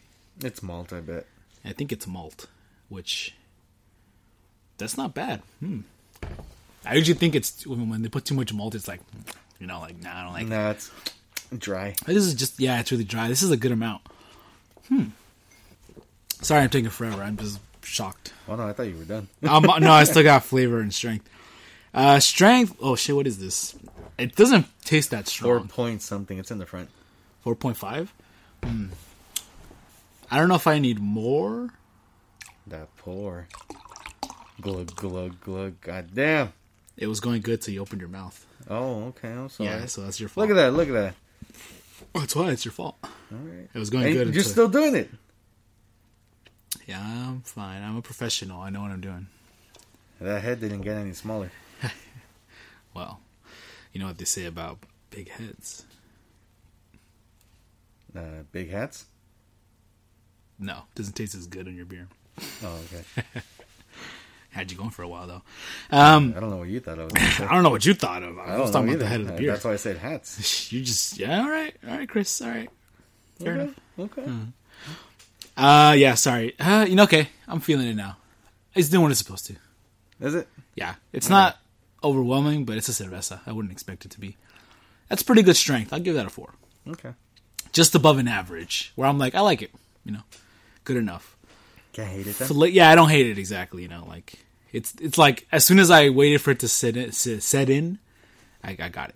It's 0.43 0.61
malt, 0.61 0.93
I 0.93 0.99
bet. 0.99 1.25
I 1.65 1.73
think 1.73 1.91
it's 1.91 2.07
malt, 2.07 2.47
which 2.89 3.35
that's 4.77 4.97
not 4.97 5.13
bad. 5.13 5.41
Hmm. 5.59 5.81
I 6.85 6.95
usually 6.95 7.17
think 7.17 7.35
it's 7.35 7.65
when 7.65 8.01
they 8.01 8.09
put 8.09 8.25
too 8.25 8.35
much 8.35 8.53
malt, 8.53 8.75
it's 8.75 8.87
like 8.87 9.01
you 9.59 9.67
know, 9.67 9.79
like 9.79 10.01
nah, 10.01 10.19
I 10.19 10.23
don't 10.23 10.33
like. 10.33 10.47
No, 10.47 10.71
it's 10.71 10.91
dry. 11.57 11.95
This 12.05 12.25
is 12.25 12.33
just 12.33 12.59
yeah, 12.59 12.79
it's 12.79 12.91
really 12.91 13.03
dry. 13.03 13.27
This 13.27 13.43
is 13.43 13.51
a 13.51 13.57
good 13.57 13.71
amount. 13.71 14.01
Hmm. 14.87 15.05
Sorry, 16.41 16.61
I'm 16.61 16.69
taking 16.69 16.89
forever. 16.89 17.23
I'm 17.23 17.37
just 17.37 17.59
shocked. 17.83 18.33
Oh 18.47 18.55
no, 18.55 18.67
I 18.67 18.73
thought 18.73 18.83
you 18.83 18.97
were 18.97 19.05
done. 19.05 19.27
Um, 19.47 19.63
no, 19.63 19.91
I 19.91 20.03
still 20.03 20.23
got 20.23 20.43
flavor 20.43 20.79
and 20.79 20.93
strength. 20.93 21.29
Uh, 21.93 22.19
strength. 22.19 22.75
Oh 22.79 22.95
shit, 22.95 23.15
what 23.15 23.27
is 23.27 23.39
this? 23.39 23.75
It 24.17 24.35
doesn't 24.35 24.67
taste 24.83 25.11
that 25.11 25.27
strong. 25.27 25.67
Four 25.67 25.67
point 25.67 26.01
something. 26.01 26.37
It's 26.37 26.51
in 26.51 26.59
the 26.59 26.65
front. 26.65 26.89
Four 27.41 27.55
point 27.55 27.77
five. 27.77 28.13
Hmm. 28.63 28.87
I 30.29 30.37
don't 30.39 30.49
know 30.49 30.55
if 30.55 30.67
I 30.67 30.79
need 30.79 30.99
more. 30.99 31.69
That 32.67 32.95
pour. 32.97 33.47
Glug 34.61 34.95
glug 34.95 35.39
glug. 35.39 35.79
God 35.81 36.09
damn. 36.13 36.51
It 36.97 37.07
was 37.07 37.19
going 37.19 37.41
good 37.41 37.61
till 37.61 37.73
you 37.73 37.81
opened 37.81 38.01
your 38.01 38.09
mouth. 38.09 38.45
Oh, 38.69 39.05
okay. 39.05 39.29
I'm 39.31 39.49
sorry. 39.49 39.69
Yeah, 39.69 39.85
so 39.85 40.01
that's 40.01 40.19
your 40.19 40.29
fault. 40.29 40.47
Look 40.49 40.57
at 40.57 40.59
that. 40.61 40.73
Look 40.73 40.89
at 40.89 40.93
that. 40.93 41.13
That's 42.13 42.35
why 42.35 42.51
it's 42.51 42.65
your 42.65 42.71
fault. 42.71 42.97
All 43.03 43.09
right. 43.31 43.69
It 43.73 43.77
was 43.79 43.89
going 43.89 44.03
Hey, 44.05 44.13
good. 44.13 44.27
you're 44.33 44.37
until- 44.37 44.43
still 44.51 44.67
doing 44.67 44.95
it. 44.95 45.09
Yeah, 46.87 46.99
I'm 47.01 47.41
fine. 47.41 47.83
I'm 47.83 47.97
a 47.97 48.01
professional. 48.01 48.61
I 48.61 48.69
know 48.69 48.81
what 48.81 48.91
I'm 48.91 49.01
doing. 49.01 49.27
That 50.19 50.41
head 50.41 50.59
didn't 50.59 50.81
get 50.81 50.97
any 50.97 51.13
smaller. 51.13 51.51
Well, 52.95 53.19
you 53.93 53.99
know 53.99 54.07
what 54.07 54.17
they 54.17 54.25
say 54.25 54.45
about 54.45 54.79
big 55.11 55.29
heads. 55.29 55.85
Uh, 58.15 58.41
big 58.51 58.71
hats. 58.71 59.05
No, 60.59 60.83
doesn't 60.95 61.13
taste 61.15 61.35
as 61.35 61.47
good 61.47 61.67
on 61.67 61.75
your 61.75 61.85
beer. 61.85 62.07
Oh, 62.63 62.79
okay. 62.93 63.23
Had 64.49 64.71
you 64.71 64.77
going 64.77 64.89
for 64.89 65.03
a 65.03 65.07
while 65.07 65.27
though. 65.27 65.41
Um, 65.91 66.33
I 66.35 66.39
don't 66.39 66.49
know 66.49 66.57
what 66.57 66.67
you 66.69 66.79
thought 66.79 66.97
of. 66.97 67.11
I 67.15 67.53
don't 67.53 67.63
know 67.63 67.69
what 67.69 67.85
you 67.85 67.93
thought 67.93 68.23
of. 68.23 68.39
I 68.39 68.55
I 68.55 68.59
was 68.59 68.71
talking 68.71 68.87
know 68.87 68.93
about 68.93 68.99
the 69.03 69.07
head 69.07 69.21
of 69.21 69.27
the 69.27 69.33
Uh, 69.33 69.37
beer. 69.37 69.51
That's 69.51 69.63
why 69.65 69.73
I 69.73 69.75
said 69.75 69.97
hats. 69.97 70.71
You 70.71 70.81
just 70.83 71.17
yeah. 71.19 71.41
All 71.41 71.49
right, 71.49 71.75
all 71.87 71.95
right, 71.97 72.09
Chris. 72.09 72.41
All 72.41 72.49
right. 72.49 72.69
Fair 73.39 73.53
okay. 73.53 73.61
enough. 73.61 73.75
Okay. 73.99 74.25
Uh, 75.55 75.93
yeah. 75.97 76.15
Sorry. 76.15 76.57
Uh, 76.59 76.85
you 76.87 76.95
know, 76.95 77.03
okay. 77.03 77.29
I'm 77.47 77.59
feeling 77.59 77.87
it 77.87 77.95
now. 77.95 78.17
It's 78.73 78.89
doing 78.89 79.03
what 79.03 79.11
it's 79.11 79.19
supposed 79.19 79.45
to. 79.47 79.55
Is 80.19 80.33
it? 80.35 80.47
Yeah, 80.75 80.95
it's 81.13 81.29
not 81.29 81.57
overwhelming, 82.03 82.65
but 82.65 82.77
it's 82.77 82.89
a 82.89 82.91
cerveza. 83.03 83.41
I 83.45 83.51
wouldn't 83.51 83.71
expect 83.71 84.05
it 84.05 84.11
to 84.11 84.19
be. 84.19 84.37
That's 85.09 85.23
pretty 85.23 85.41
good 85.43 85.55
strength. 85.55 85.93
I'll 85.93 85.99
give 85.99 86.15
that 86.15 86.25
a 86.25 86.29
four. 86.29 86.53
Okay. 86.87 87.13
Just 87.73 87.95
above 87.95 88.17
an 88.17 88.27
average, 88.27 88.91
where 88.95 89.07
I'm 89.07 89.17
like, 89.19 89.35
I 89.35 89.41
like 89.41 89.61
it. 89.61 89.71
You 90.03 90.13
know, 90.13 90.23
good 90.87 90.97
enough. 90.97 91.35
Can't 91.91 92.07
hate 92.07 92.27
it. 92.27 92.33
Fla- 92.33 92.69
yeah, 92.69 92.89
I 92.89 92.95
don't 92.95 93.09
hate 93.09 93.27
it 93.27 93.37
exactly. 93.37 93.81
You 93.81 93.89
know, 93.89 94.05
like 94.07 94.33
it's 94.71 94.93
it's 95.01 95.17
like 95.17 95.45
as 95.51 95.65
soon 95.65 95.79
as 95.79 95.91
I 95.91 96.07
waited 96.09 96.39
for 96.39 96.51
it 96.51 96.59
to 96.59 96.69
set 96.69 96.95
in, 96.95 97.11
set 97.11 97.69
in 97.69 97.99
I, 98.63 98.77
I 98.79 98.87
got 98.87 99.09
it. 99.09 99.15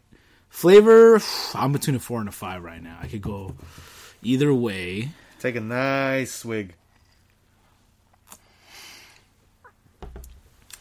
Flavor, 0.49 1.21
I'm 1.55 1.71
between 1.71 1.95
a 1.95 1.99
four 1.99 2.19
and 2.19 2.27
a 2.27 2.33
five 2.33 2.61
right 2.61 2.83
now. 2.83 2.97
I 3.01 3.07
could 3.07 3.21
go 3.21 3.55
either 4.21 4.53
way. 4.53 5.11
Take 5.39 5.55
a 5.55 5.61
nice 5.61 6.33
swig. 6.33 6.75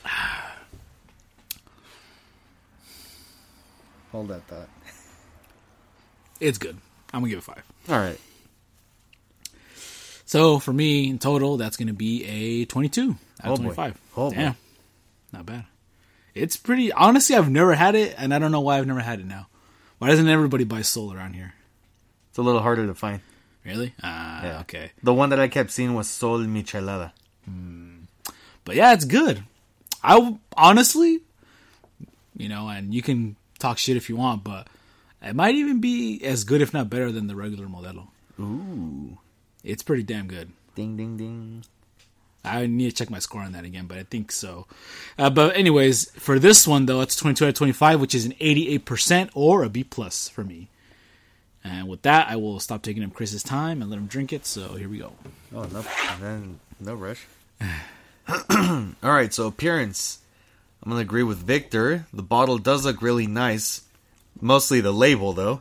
Hold 4.11 4.27
that 4.29 4.43
thought. 4.49 4.69
It's 6.41 6.59
good. 6.59 6.77
I'm 7.13 7.21
gonna 7.21 7.31
give 7.31 7.39
it 7.39 7.45
five. 7.45 7.63
All 7.89 7.99
right. 7.99 8.19
So 10.31 10.61
for 10.61 10.73
me, 10.73 11.09
in 11.11 11.19
total, 11.19 11.57
that's 11.57 11.77
gonna 11.77 11.93
be 11.93 12.25
a 12.25 12.65
22 12.65 13.17
out 13.43 13.51
Oh, 13.51 13.53
of 13.55 13.59
boy. 13.59 13.63
25. 13.75 14.01
Oh, 14.17 14.31
boy. 14.31 14.37
Damn, 14.37 14.57
not 15.33 15.45
bad. 15.45 15.65
It's 16.37 16.57
pretty. 16.57 16.93
Honestly, 16.93 17.35
I've 17.35 17.51
never 17.51 17.75
had 17.75 17.97
it, 17.97 18.15
and 18.17 18.33
I 18.33 18.39
don't 18.39 18.53
know 18.53 18.61
why 18.61 18.79
I've 18.79 18.87
never 18.87 19.01
had 19.01 19.19
it 19.19 19.27
now. 19.27 19.49
Why 19.99 20.07
doesn't 20.07 20.29
everybody 20.29 20.63
buy 20.63 20.83
Sol 20.83 21.13
around 21.13 21.33
here? 21.35 21.55
It's 22.29 22.39
a 22.39 22.43
little 22.43 22.61
harder 22.63 22.87
to 22.87 22.95
find. 22.95 23.23
Really? 23.65 23.93
Ah, 24.05 24.45
Yeah. 24.45 24.61
okay. 24.61 24.93
The 25.03 25.13
one 25.13 25.31
that 25.31 25.41
I 25.41 25.49
kept 25.49 25.73
seeing 25.73 25.95
was 25.95 26.09
Sol 26.09 26.39
Michelada. 26.39 27.11
But 28.65 28.77
yeah, 28.77 28.93
it's 28.93 29.07
good. 29.07 29.43
I 30.05 30.39
honestly, 30.57 31.23
you 32.37 32.49
know, 32.49 32.69
and 32.69 32.95
you 32.95 33.03
can 33.03 33.35
talk 33.59 33.79
shit 33.79 33.97
if 33.97 34.09
you 34.09 34.15
want, 34.15 34.45
but 34.45 34.69
it 35.21 35.35
might 35.35 35.57
even 35.57 35.81
be 35.81 36.23
as 36.25 36.45
good, 36.45 36.63
if 36.63 36.73
not 36.73 36.89
better, 36.89 37.11
than 37.11 37.27
the 37.27 37.35
regular 37.35 37.67
Modelo. 37.67 38.07
Ooh. 38.39 39.19
It's 39.65 39.83
pretty 39.83 40.03
damn 40.03 40.27
good. 40.27 40.51
Ding 40.75 40.97
ding 40.97 41.17
ding. 41.17 41.65
I 42.43 42.67
need 42.67 42.91
to 42.91 42.97
check 42.97 43.11
my 43.11 43.19
score 43.19 43.43
on 43.43 43.53
that 43.53 43.65
again, 43.65 43.87
but 43.87 43.99
I 43.99 44.05
think 44.05 44.33
so. 44.33 44.67
Uh, 45.19 45.29
but 45.29 45.57
anyways, 45.57 46.11
for 46.13 46.39
this 46.39 46.67
one 46.67 46.87
though, 46.87 47.03
it's 47.03 47.17
22 47.17 47.45
out 47.45 47.49
of 47.49 47.55
25, 47.55 48.01
which 48.01 48.15
is 48.15 48.25
an 48.25 48.33
88% 48.33 49.31
or 49.35 49.63
a 49.63 49.69
B 49.69 49.85
plus 49.85 50.29
for 50.29 50.43
me. 50.43 50.69
And 51.63 51.89
with 51.89 52.03
that, 52.03 52.29
I 52.29 52.37
will 52.37 52.59
stop 52.59 52.83
taking 52.83 53.05
up 53.05 53.13
Chris's 53.13 53.43
time 53.43 53.83
and 53.83 53.91
let 53.91 53.99
him 53.99 54.07
drink 54.07 54.33
it. 54.33 54.47
So 54.47 54.77
here 54.77 54.89
we 54.89 54.99
go. 54.99 55.13
Oh 55.55 55.65
no, 55.65 55.85
then 56.21 56.61
no 56.81 56.95
rush. 56.95 57.27
All 57.61 58.87
right, 59.03 59.33
so 59.35 59.47
appearance. 59.47 60.21
I'm 60.83 60.91
gonna 60.91 61.03
agree 61.03 61.23
with 61.23 61.39
Victor. 61.39 62.07
The 62.13 62.23
bottle 62.23 62.57
does 62.57 62.87
look 62.87 63.03
really 63.03 63.27
nice, 63.27 63.83
mostly 64.41 64.81
the 64.81 64.93
label 64.93 65.35
though. 65.35 65.61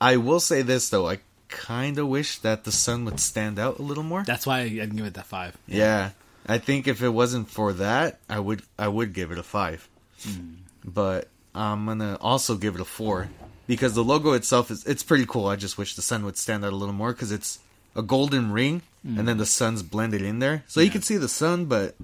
I 0.00 0.18
will 0.18 0.38
say 0.38 0.62
this 0.62 0.88
though, 0.88 1.08
I 1.08 1.18
kind 1.48 1.98
of 1.98 2.08
wish 2.08 2.38
that 2.38 2.64
the 2.64 2.72
sun 2.72 3.04
would 3.04 3.20
stand 3.20 3.58
out 3.58 3.78
a 3.78 3.82
little 3.82 4.02
more. 4.02 4.24
That's 4.24 4.46
why 4.46 4.62
I 4.62 4.68
can 4.68 4.96
give 4.96 5.06
it 5.06 5.14
that 5.14 5.26
five. 5.26 5.56
Yeah, 5.66 6.10
I 6.46 6.58
think 6.58 6.86
if 6.86 7.02
it 7.02 7.08
wasn't 7.08 7.50
for 7.50 7.72
that, 7.74 8.18
I 8.28 8.40
would 8.40 8.62
I 8.78 8.88
would 8.88 9.12
give 9.12 9.30
it 9.30 9.38
a 9.38 9.42
five. 9.42 9.88
Hmm. 10.22 10.54
But 10.84 11.28
I'm 11.54 11.86
gonna 11.86 12.18
also 12.20 12.56
give 12.56 12.74
it 12.74 12.80
a 12.80 12.84
four 12.84 13.28
because 13.66 13.94
the 13.94 14.04
logo 14.04 14.32
itself 14.32 14.70
is 14.70 14.84
it's 14.84 15.02
pretty 15.02 15.26
cool. 15.26 15.46
I 15.46 15.56
just 15.56 15.78
wish 15.78 15.94
the 15.94 16.02
sun 16.02 16.24
would 16.24 16.36
stand 16.36 16.64
out 16.64 16.72
a 16.72 16.76
little 16.76 16.94
more 16.94 17.12
because 17.12 17.32
it's 17.32 17.58
a 17.94 18.02
golden 18.02 18.52
ring 18.52 18.82
and 19.04 19.28
then 19.28 19.38
the 19.38 19.44
hmm. 19.44 19.48
sun's 19.48 19.82
blended 19.84 20.20
in 20.20 20.40
there, 20.40 20.64
so 20.66 20.80
you 20.80 20.90
can 20.90 21.00
see 21.00 21.16
the 21.16 21.28
sun, 21.28 21.66
but 21.66 21.94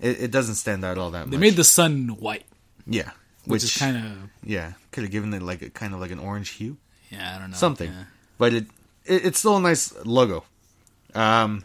it, 0.00 0.22
it 0.22 0.30
doesn't 0.32 0.56
stand 0.56 0.84
out 0.84 0.98
all 0.98 1.12
that 1.12 1.26
much. 1.26 1.30
They 1.30 1.36
made 1.36 1.54
the 1.54 1.62
sun 1.62 2.08
white, 2.18 2.44
yeah, 2.88 3.10
which, 3.44 3.62
is 3.62 3.76
kind 3.76 3.96
of 3.96 4.30
yeah 4.42 4.72
could 4.90 5.04
have 5.04 5.12
given 5.12 5.32
it 5.32 5.42
like 5.42 5.62
a 5.62 5.70
kind 5.70 5.94
of 5.94 6.00
like 6.00 6.10
an 6.10 6.18
orange 6.18 6.50
hue 6.50 6.76
yeah, 7.10 7.36
I 7.36 7.38
don't 7.38 7.50
know 7.50 7.56
something, 7.56 7.90
Yeah. 7.90 8.04
But 8.38 8.54
it, 8.54 8.66
it 9.04 9.26
it's 9.26 9.38
still 9.40 9.56
a 9.56 9.60
nice 9.60 9.92
logo. 10.04 10.44
Um, 11.14 11.64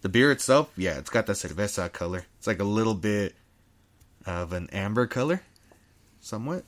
the 0.00 0.08
beer 0.08 0.30
itself, 0.30 0.70
yeah, 0.76 0.98
it's 0.98 1.10
got 1.10 1.26
that 1.26 1.36
cerveza 1.36 1.92
color. 1.92 2.24
It's 2.38 2.46
like 2.46 2.60
a 2.60 2.64
little 2.64 2.94
bit 2.94 3.34
of 4.24 4.52
an 4.52 4.68
amber 4.72 5.06
color, 5.06 5.42
somewhat. 6.20 6.64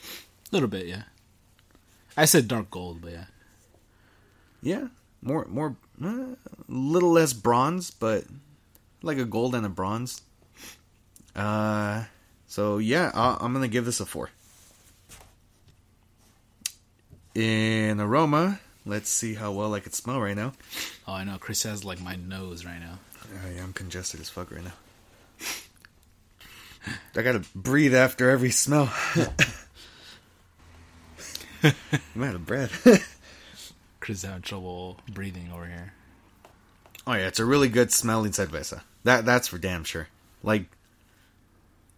A 0.00 0.52
little 0.52 0.68
bit, 0.68 0.86
yeah. 0.86 1.02
I 2.16 2.24
said 2.24 2.48
dark 2.48 2.70
gold, 2.70 3.00
but 3.02 3.12
yeah. 3.12 3.24
Yeah, 4.62 4.88
more 5.22 5.46
more 5.46 5.76
a 6.02 6.36
little 6.68 7.12
less 7.12 7.32
bronze, 7.32 7.90
but 7.90 8.24
like 9.02 9.18
a 9.18 9.24
gold 9.24 9.54
and 9.54 9.66
a 9.66 9.68
bronze. 9.68 10.22
Uh, 11.36 12.04
so 12.46 12.78
yeah, 12.78 13.10
I, 13.14 13.38
I'm 13.40 13.52
gonna 13.52 13.68
give 13.68 13.84
this 13.84 14.00
a 14.00 14.06
four. 14.06 14.30
In 17.34 18.00
aroma, 18.00 18.58
let's 18.88 19.08
see 19.10 19.34
how 19.34 19.52
well 19.52 19.74
I 19.74 19.80
can 19.80 19.92
smell 19.92 20.20
right 20.20 20.36
now. 20.36 20.52
Oh, 21.06 21.12
I 21.12 21.22
know. 21.24 21.36
Chris 21.38 21.62
has 21.62 21.84
like 21.84 22.00
my 22.00 22.16
nose 22.16 22.64
right 22.64 22.80
now. 22.80 22.98
Oh, 23.24 23.50
yeah, 23.54 23.62
I'm 23.62 23.72
congested 23.72 24.20
as 24.20 24.28
fuck 24.28 24.50
right 24.50 24.64
now. 24.64 24.72
I 27.14 27.22
gotta 27.22 27.42
breathe 27.54 27.94
after 27.94 28.30
every 28.30 28.50
smell. 28.50 28.90
I'm 31.62 32.22
out 32.22 32.34
of 32.36 32.46
breath. 32.46 32.84
Chris 34.00 34.18
is 34.18 34.24
having 34.24 34.42
trouble 34.42 34.98
breathing 35.12 35.50
over 35.52 35.66
here. 35.66 35.92
oh 37.06 37.12
yeah, 37.14 37.26
it's 37.26 37.40
a 37.40 37.44
really 37.44 37.68
good 37.68 37.92
smelling 37.92 38.30
cerveza. 38.32 38.82
That 39.04 39.24
that's 39.26 39.48
for 39.48 39.58
damn 39.58 39.84
sure. 39.84 40.08
Like, 40.42 40.66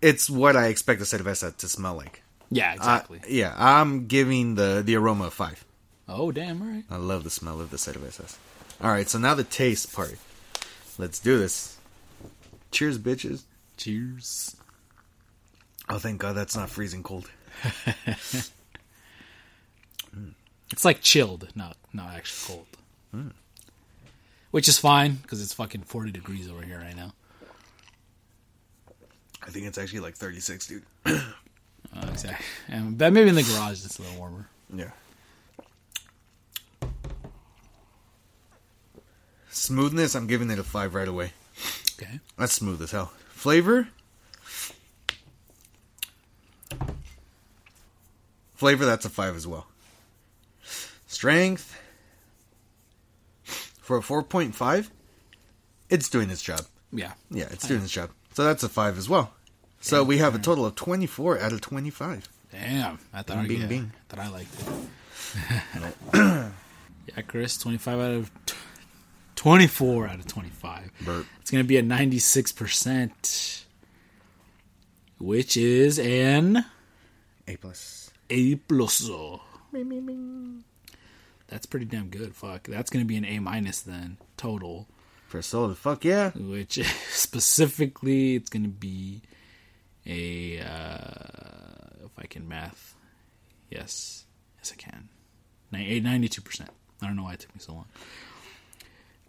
it's 0.01 0.29
what 0.31 0.57
I 0.57 0.67
expect 0.69 1.01
a 1.03 1.05
cerveza 1.05 1.55
to 1.59 1.69
smell 1.69 1.95
like. 1.95 2.23
Yeah, 2.51 2.71
Uh, 2.73 2.75
exactly. 2.75 3.21
yeah, 3.29 3.55
I'm 3.57 4.07
giving 4.07 4.55
the 4.57 4.83
the 4.85 4.97
aroma 4.97 5.27
a 5.27 5.31
five. 5.31 5.65
Oh, 6.11 6.33
damn! 6.33 6.63
right. 6.63 6.85
I 6.91 6.97
love 6.97 7.25
the 7.25 7.31
smell 7.31 7.61
of 7.61 7.71
the 7.71 7.77
cervezas. 7.77 8.37
All 8.83 8.91
right, 8.91 9.09
so 9.09 9.19
now 9.19 9.35
the 9.35 9.45
taste 9.45 9.93
part. 9.95 10.17
Let's 10.99 11.19
do 11.19 11.39
this. 11.39 11.79
Cheers, 12.71 12.99
bitches. 12.99 13.43
Cheers. 13.77 14.57
Oh, 15.89 15.99
thank 15.99 16.21
God 16.21 16.35
that's 16.35 16.57
not 16.57 16.71
freezing 16.71 17.03
cold. 17.03 17.31
It's 20.73 20.85
like 20.85 21.01
chilled, 21.01 21.49
not 21.55 21.77
not 21.93 22.15
actually 22.15 22.65
cold. 23.13 23.33
Which 24.51 24.69
is 24.69 24.79
fine 24.79 25.15
because 25.17 25.43
it's 25.43 25.53
fucking 25.53 25.83
forty 25.83 26.13
degrees 26.13 26.49
over 26.49 26.63
here 26.63 26.79
right 26.79 26.97
now. 26.97 27.13
I 29.43 29.51
think 29.51 29.67
it's 29.67 29.79
actually 29.79 30.01
like 30.01 30.17
36, 30.17 30.67
dude. 30.67 30.83
Uh, 31.93 32.07
exactly. 32.09 32.47
And 32.69 32.97
but 32.97 33.13
maybe 33.13 33.31
in 33.31 33.35
the 33.35 33.43
garage 33.43 33.85
it's 33.85 33.99
a 33.99 34.03
little 34.03 34.17
warmer. 34.17 34.47
Yeah. 34.73 34.91
Smoothness, 39.51 40.15
I'm 40.15 40.27
giving 40.27 40.51
it 40.51 40.59
a 40.59 40.65
five 40.65 40.95
right 40.95 41.09
away. 41.09 41.33
Okay. 42.01 42.21
That's 42.39 42.53
smooth 42.53 42.81
as 42.83 42.93
hell. 42.93 43.13
Flavor. 43.31 43.89
Flavor, 48.55 48.85
that's 48.85 49.05
a 49.05 49.11
five 49.11 49.37
as 49.37 49.47
well. 49.47 49.67
Strength. 51.07 51.77
For 53.45 53.97
a 53.97 54.01
4.5, 54.01 54.89
it's 55.89 56.09
doing 56.09 56.31
its 56.31 56.43
job. 56.43 56.61
Yeah. 56.93 57.13
Yeah, 57.31 57.49
it's 57.51 57.67
doing 57.67 57.83
its 57.83 57.91
job. 57.91 58.11
So 58.35 58.45
that's 58.45 58.63
a 58.63 58.69
five 58.69 58.97
as 58.97 59.09
well. 59.09 59.33
So 59.81 60.05
we 60.05 60.19
have 60.19 60.35
a 60.35 60.39
total 60.39 60.67
of 60.67 60.77
twenty 60.77 61.07
four 61.07 61.41
out 61.41 61.53
of 61.53 61.61
twenty 61.61 61.91
five. 61.91 62.29
Damn. 62.53 62.99
I 63.13 63.23
thought, 63.23 63.49
Bing, 63.49 63.59
I, 63.59 63.61
yeah, 63.63 63.67
bing. 63.67 63.93
I 63.95 64.15
thought 64.15 64.25
I 64.25 64.29
liked 64.29 64.55
it. 66.15 66.53
yeah, 67.17 67.23
Chris, 67.27 67.57
25 67.59 68.01
out 68.01 68.11
of 68.11 68.31
24 69.41 70.07
out 70.07 70.19
of 70.19 70.27
25. 70.27 70.91
Burp. 71.01 71.27
It's 71.41 71.51
going 71.51 71.65
to 71.65 71.67
be 71.67 71.79
a 71.79 71.83
96%, 71.83 73.65
which 75.19 75.57
is 75.57 75.99
an 75.99 76.67
A 77.49 77.57
plus. 77.57 78.11
A 78.29 78.57
plus. 78.57 79.09
That's 81.49 81.65
pretty 81.65 81.87
damn 81.87 82.11
good. 82.11 82.35
Fuck. 82.35 82.65
That's 82.65 82.91
going 82.91 83.03
to 83.03 83.09
be 83.09 83.17
an 83.17 83.25
A 83.25 83.39
minus 83.39 83.81
then, 83.81 84.19
total. 84.37 84.87
For 85.27 85.41
soda, 85.41 85.75
fuck 85.75 86.05
yeah. 86.05 86.33
Which 86.33 86.75
specifically, 87.11 88.35
it's 88.35 88.51
going 88.51 88.65
to 88.65 88.69
be 88.69 89.23
a. 90.05 90.61
Uh, 90.61 92.05
if 92.05 92.13
I 92.19 92.27
can 92.27 92.47
math. 92.47 92.95
Yes. 93.71 94.27
Yes, 94.59 94.75
I 94.75 94.77
can. 94.77 95.09
92%. 95.73 96.61
I 97.01 97.07
don't 97.07 97.17
know 97.17 97.23
why 97.23 97.33
it 97.33 97.41
took 97.41 97.55
me 97.55 97.61
so 97.63 97.73
long. 97.73 97.87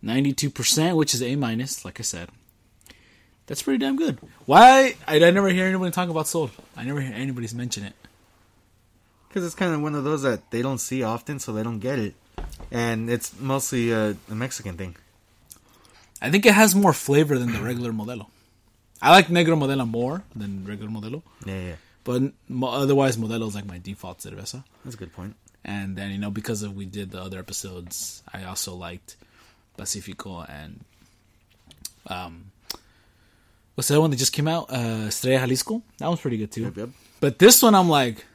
92%, 0.03 0.95
which 0.95 1.13
is 1.13 1.21
A 1.21 1.35
minus, 1.35 1.85
like 1.85 1.99
I 1.99 2.03
said. 2.03 2.29
That's 3.47 3.61
pretty 3.63 3.79
damn 3.79 3.97
good. 3.97 4.17
Why? 4.45 4.95
I, 5.07 5.15
I 5.15 5.31
never 5.31 5.49
hear 5.49 5.65
anybody 5.65 5.91
talk 5.91 6.09
about 6.09 6.27
Sol. 6.27 6.49
I 6.75 6.83
never 6.83 7.01
hear 7.01 7.13
anybody's 7.13 7.53
mention 7.53 7.83
it. 7.83 7.93
Because 9.27 9.45
it's 9.45 9.55
kind 9.55 9.73
of 9.73 9.81
one 9.81 9.95
of 9.95 10.03
those 10.03 10.23
that 10.23 10.51
they 10.51 10.61
don't 10.61 10.77
see 10.77 11.03
often, 11.03 11.39
so 11.39 11.53
they 11.53 11.63
don't 11.63 11.79
get 11.79 11.99
it. 11.99 12.15
And 12.71 13.09
it's 13.09 13.39
mostly 13.39 13.93
uh, 13.93 14.13
a 14.29 14.35
Mexican 14.35 14.77
thing. 14.77 14.95
I 16.21 16.29
think 16.29 16.45
it 16.45 16.53
has 16.53 16.75
more 16.75 16.93
flavor 16.93 17.37
than 17.37 17.51
the 17.51 17.61
regular 17.61 17.91
Modelo. 17.91 18.27
I 19.01 19.11
like 19.11 19.27
Negro 19.27 19.57
Modelo 19.57 19.87
more 19.87 20.23
than 20.35 20.65
regular 20.65 20.91
Modelo. 20.91 21.23
Yeah, 21.45 21.59
yeah. 21.59 21.75
But 22.03 22.33
otherwise, 22.63 23.17
Modelo 23.17 23.47
is 23.47 23.55
like 23.55 23.65
my 23.65 23.79
default 23.79 24.19
cerveza. 24.19 24.63
That's 24.83 24.95
a 24.95 24.97
good 24.97 25.13
point. 25.13 25.35
And 25.63 25.95
then, 25.95 26.11
you 26.11 26.17
know, 26.17 26.31
because 26.31 26.63
of 26.63 26.75
we 26.75 26.85
did 26.85 27.11
the 27.11 27.21
other 27.21 27.39
episodes, 27.39 28.23
I 28.31 28.43
also 28.45 28.75
liked 28.75 29.15
Pacifico 29.77 30.41
and 30.47 30.81
um 32.07 32.51
what's 33.75 33.87
the 33.87 33.93
other 33.95 34.01
one 34.01 34.11
that 34.11 34.17
just 34.17 34.33
came 34.33 34.47
out? 34.47 34.71
Uh 34.71 35.07
Estrella 35.07 35.39
Jalisco. 35.39 35.81
That 35.97 36.07
one's 36.07 36.19
pretty 36.21 36.37
good 36.37 36.51
too. 36.51 36.63
Yep, 36.63 36.77
yep. 36.77 36.89
But 37.19 37.39
this 37.39 37.61
one 37.61 37.75
I'm 37.75 37.89
like 37.89 38.25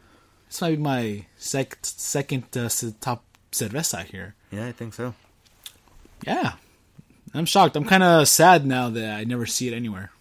this 0.48 0.60
might 0.60 0.70
be 0.70 0.76
my 0.76 1.26
sec- 1.36 1.78
second 1.82 2.44
uh, 2.56 2.68
top 3.00 3.24
cerveza 3.50 4.04
here. 4.04 4.34
Yeah, 4.52 4.66
I 4.66 4.72
think 4.72 4.94
so. 4.94 5.14
Yeah. 6.24 6.52
I'm 7.34 7.44
shocked. 7.46 7.74
I'm 7.76 7.84
kind 7.84 8.02
of 8.04 8.28
sad 8.28 8.64
now 8.64 8.88
that 8.90 9.18
I 9.18 9.24
never 9.24 9.44
see 9.44 9.66
it 9.68 9.74
anywhere. 9.74 10.12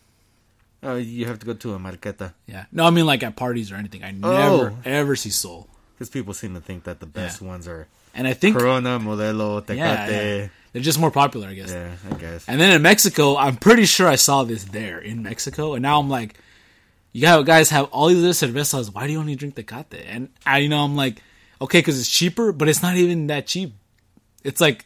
Oh, 0.81 0.95
you 0.95 1.25
have 1.27 1.39
to 1.39 1.45
go 1.45 1.53
to 1.53 1.73
a 1.75 1.79
marqueta. 1.79 2.33
Yeah. 2.47 2.65
No, 2.71 2.85
I 2.85 2.89
mean 2.89 3.05
like 3.05 3.21
at 3.23 3.35
parties 3.35 3.71
or 3.71 3.75
anything. 3.75 4.03
I 4.03 4.13
Oh. 4.23 4.33
never 4.33 4.75
ever 4.85 5.15
see 5.15 5.29
Sol. 5.29 5.67
Because 5.93 6.09
people 6.09 6.33
seem 6.33 6.55
to 6.55 6.61
think 6.61 6.83
that 6.85 6.99
the 6.99 7.05
best 7.05 7.41
Yeah. 7.41 7.47
ones 7.47 7.67
are 7.67 7.87
And 8.15 8.27
I 8.27 8.33
think 8.33 8.57
Corona, 8.57 8.99
Modelo, 8.99 9.61
Tecate. 9.61 9.77
yeah, 9.77 10.09
yeah. 10.09 10.47
They're 10.75 10.83
just 10.83 10.99
more 10.99 11.09
popular, 11.09 11.47
I 11.47 11.53
guess. 11.53 11.71
Yeah, 11.71 11.95
I 12.11 12.15
guess. 12.15 12.49
And 12.49 12.59
then 12.59 12.75
in 12.75 12.81
Mexico, 12.81 13.37
I'm 13.37 13.55
pretty 13.55 13.85
sure 13.85 14.09
I 14.09 14.17
saw 14.17 14.43
this 14.43 14.65
there 14.65 14.99
in 14.99 15.23
Mexico, 15.23 15.73
and 15.73 15.81
now 15.81 16.01
I'm 16.01 16.09
like, 16.09 16.37
you 17.13 17.21
guys 17.45 17.69
have 17.69 17.85
all 17.93 18.07
these 18.07 18.17
other 18.17 18.31
cervezas. 18.31 18.93
Why 18.93 19.07
do 19.07 19.13
you 19.13 19.19
only 19.19 19.35
drink 19.37 19.55
Tecate? 19.55 20.03
And 20.05 20.27
I, 20.45 20.57
you 20.57 20.67
know, 20.67 20.79
I'm 20.79 20.97
like, 20.97 21.21
okay, 21.61 21.79
because 21.79 21.97
it's 21.97 22.09
cheaper, 22.09 22.51
but 22.51 22.67
it's 22.67 22.81
not 22.81 22.97
even 22.97 23.27
that 23.27 23.47
cheap. 23.47 23.73
It's 24.43 24.59
like 24.59 24.83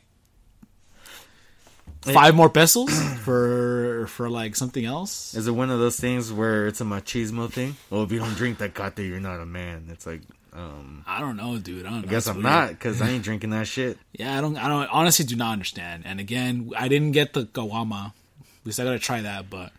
five 2.01 2.35
more 2.35 2.51
pesos 2.51 2.91
for 3.23 4.05
for 4.09 4.29
like 4.29 4.55
something 4.55 4.85
else. 4.85 5.33
Is 5.33 5.47
it 5.47 5.53
one 5.53 5.71
of 5.71 5.79
those 5.79 5.99
things 5.99 6.31
where 6.31 6.67
it's 6.67 6.81
a 6.81 6.85
machismo 6.85 7.51
thing? 7.51 7.77
Well, 7.89 8.03
if 8.03 8.11
you 8.11 8.19
don't 8.19 8.35
drink 8.35 8.59
Tecate, 8.59 9.07
you're 9.07 9.19
not 9.19 9.39
a 9.39 9.45
man. 9.47 9.87
It's 9.89 10.05
like, 10.05 10.21
um, 10.59 11.03
I 11.07 11.19
don't 11.19 11.37
know, 11.37 11.57
dude. 11.57 11.85
I 11.85 11.89
don't 11.89 12.01
know. 12.01 12.07
I 12.07 12.11
guess 12.11 12.27
It's 12.27 12.29
I'm 12.29 12.35
weird. 12.35 12.43
not 12.45 12.69
because 12.69 13.01
I 13.01 13.09
ain't 13.09 13.23
drinking 13.23 13.51
that 13.51 13.67
shit. 13.67 13.97
Yeah, 14.13 14.37
I 14.37 14.41
don't. 14.41 14.57
I 14.57 14.67
don't. 14.67 14.87
Honestly, 14.89 15.23
do 15.25 15.35
not 15.37 15.53
understand. 15.53 16.03
And 16.05 16.19
again, 16.19 16.71
I 16.77 16.87
didn't 16.89 17.11
get 17.13 17.33
the 17.33 17.45
caguama. 17.45 18.07
At 18.07 18.13
least 18.65 18.79
I 18.79 18.83
gotta 18.83 18.99
try 18.99 19.21
that, 19.21 19.49
but 19.49 19.71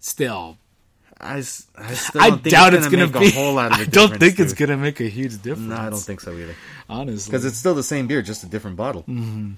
still, 0.00 0.58
I, 1.18 1.36
I 1.38 1.40
still 1.42 2.20
I 2.20 2.28
don't 2.30 2.42
think 2.42 2.52
doubt 2.52 2.74
it's 2.74 2.86
it's 2.86 2.94
gonna, 2.94 3.06
gonna, 3.08 3.24
make 3.24 3.32
be. 3.32 3.38
a 3.38 3.42
whole 3.42 3.54
lot 3.54 3.72
of 3.72 3.78
a 3.78 3.80
I 3.80 3.84
don't 3.84 3.90
difference, 4.10 4.18
think 4.18 4.40
it's 4.40 4.52
gonna 4.52 4.76
make 4.76 5.00
a 5.00 5.04
huge 5.08 5.40
difference. 5.40 5.68
No, 5.70 5.76
I 5.76 5.88
don't 5.88 5.98
think 5.98 6.20
so 6.20 6.32
either. 6.36 6.54
honestly. 6.90 7.30
Because 7.30 7.44
it's 7.46 7.56
still 7.56 7.74
the 7.74 7.82
same 7.82 8.06
beer, 8.06 8.20
just 8.20 8.44
a 8.44 8.46
different 8.46 8.76
bottle. 8.76 9.02
Mm-hmm. 9.02 9.52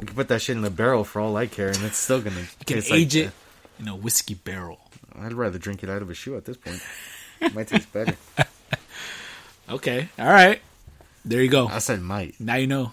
You 0.00 0.06
can 0.06 0.16
put 0.16 0.28
that 0.28 0.42
shit 0.42 0.56
in 0.56 0.64
a 0.64 0.70
barrel 0.70 1.04
for 1.04 1.20
all 1.20 1.36
I 1.36 1.46
care, 1.46 1.68
and 1.68 1.82
it's 1.84 1.96
still 1.98 2.20
gonna 2.20 2.40
You 2.40 2.46
can 2.66 2.76
taste 2.78 2.90
like 2.90 3.00
age 3.00 3.16
it 3.16 3.30
in 3.78 3.86
a 3.88 3.94
whiskey 3.94 4.34
barrel. 4.34 4.80
I'd 5.18 5.32
rather 5.32 5.58
drink 5.58 5.82
it 5.84 5.88
out 5.88 6.02
of 6.02 6.10
a 6.10 6.14
shoe 6.14 6.36
at 6.36 6.44
this 6.44 6.56
point. 6.56 6.82
It 7.40 7.54
might 7.54 7.68
taste 7.68 7.92
better. 7.92 8.16
Okay, 9.68 10.08
all 10.18 10.26
right. 10.28 10.60
There 11.24 11.42
you 11.42 11.48
go. 11.50 11.66
I 11.66 11.78
said 11.78 12.00
might. 12.00 12.40
Now 12.40 12.54
you 12.56 12.66
know. 12.66 12.92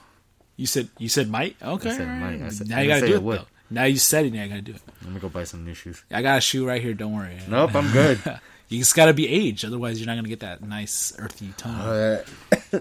You 0.57 0.65
said 0.67 0.89
you 0.97 1.09
said 1.09 1.29
might. 1.29 1.55
Okay, 1.61 1.89
I 1.89 1.97
said 1.97 2.07
might. 2.07 2.41
I 2.41 2.49
said- 2.49 2.67
now 2.69 2.79
you 2.81 2.87
gotta 2.87 3.07
do 3.07 3.13
it 3.15 3.23
would. 3.23 3.39
though. 3.39 3.45
Now 3.69 3.83
you 3.85 3.97
said 3.97 4.25
it. 4.25 4.33
Now 4.33 4.43
you 4.43 4.49
gotta 4.49 4.61
do 4.61 4.73
it. 4.73 4.81
Let 5.03 5.11
me 5.13 5.19
go 5.19 5.29
buy 5.29 5.43
some 5.45 5.65
new 5.65 5.73
shoes. 5.73 6.03
I 6.11 6.21
got 6.21 6.37
a 6.37 6.41
shoe 6.41 6.65
right 6.67 6.81
here. 6.81 6.93
Don't 6.93 7.13
worry. 7.15 7.37
Nope, 7.47 7.75
I'm 7.75 7.91
good. 7.91 8.19
You 8.69 8.79
just 8.79 8.95
gotta 8.95 9.13
be 9.13 9.27
aged, 9.27 9.65
otherwise 9.65 9.99
you're 9.99 10.07
not 10.07 10.15
gonna 10.15 10.29
get 10.29 10.39
that 10.39 10.63
nice 10.63 11.13
earthy 11.19 11.53
tone. 11.57 11.75
Uh, 11.75 12.23
all 12.73 12.79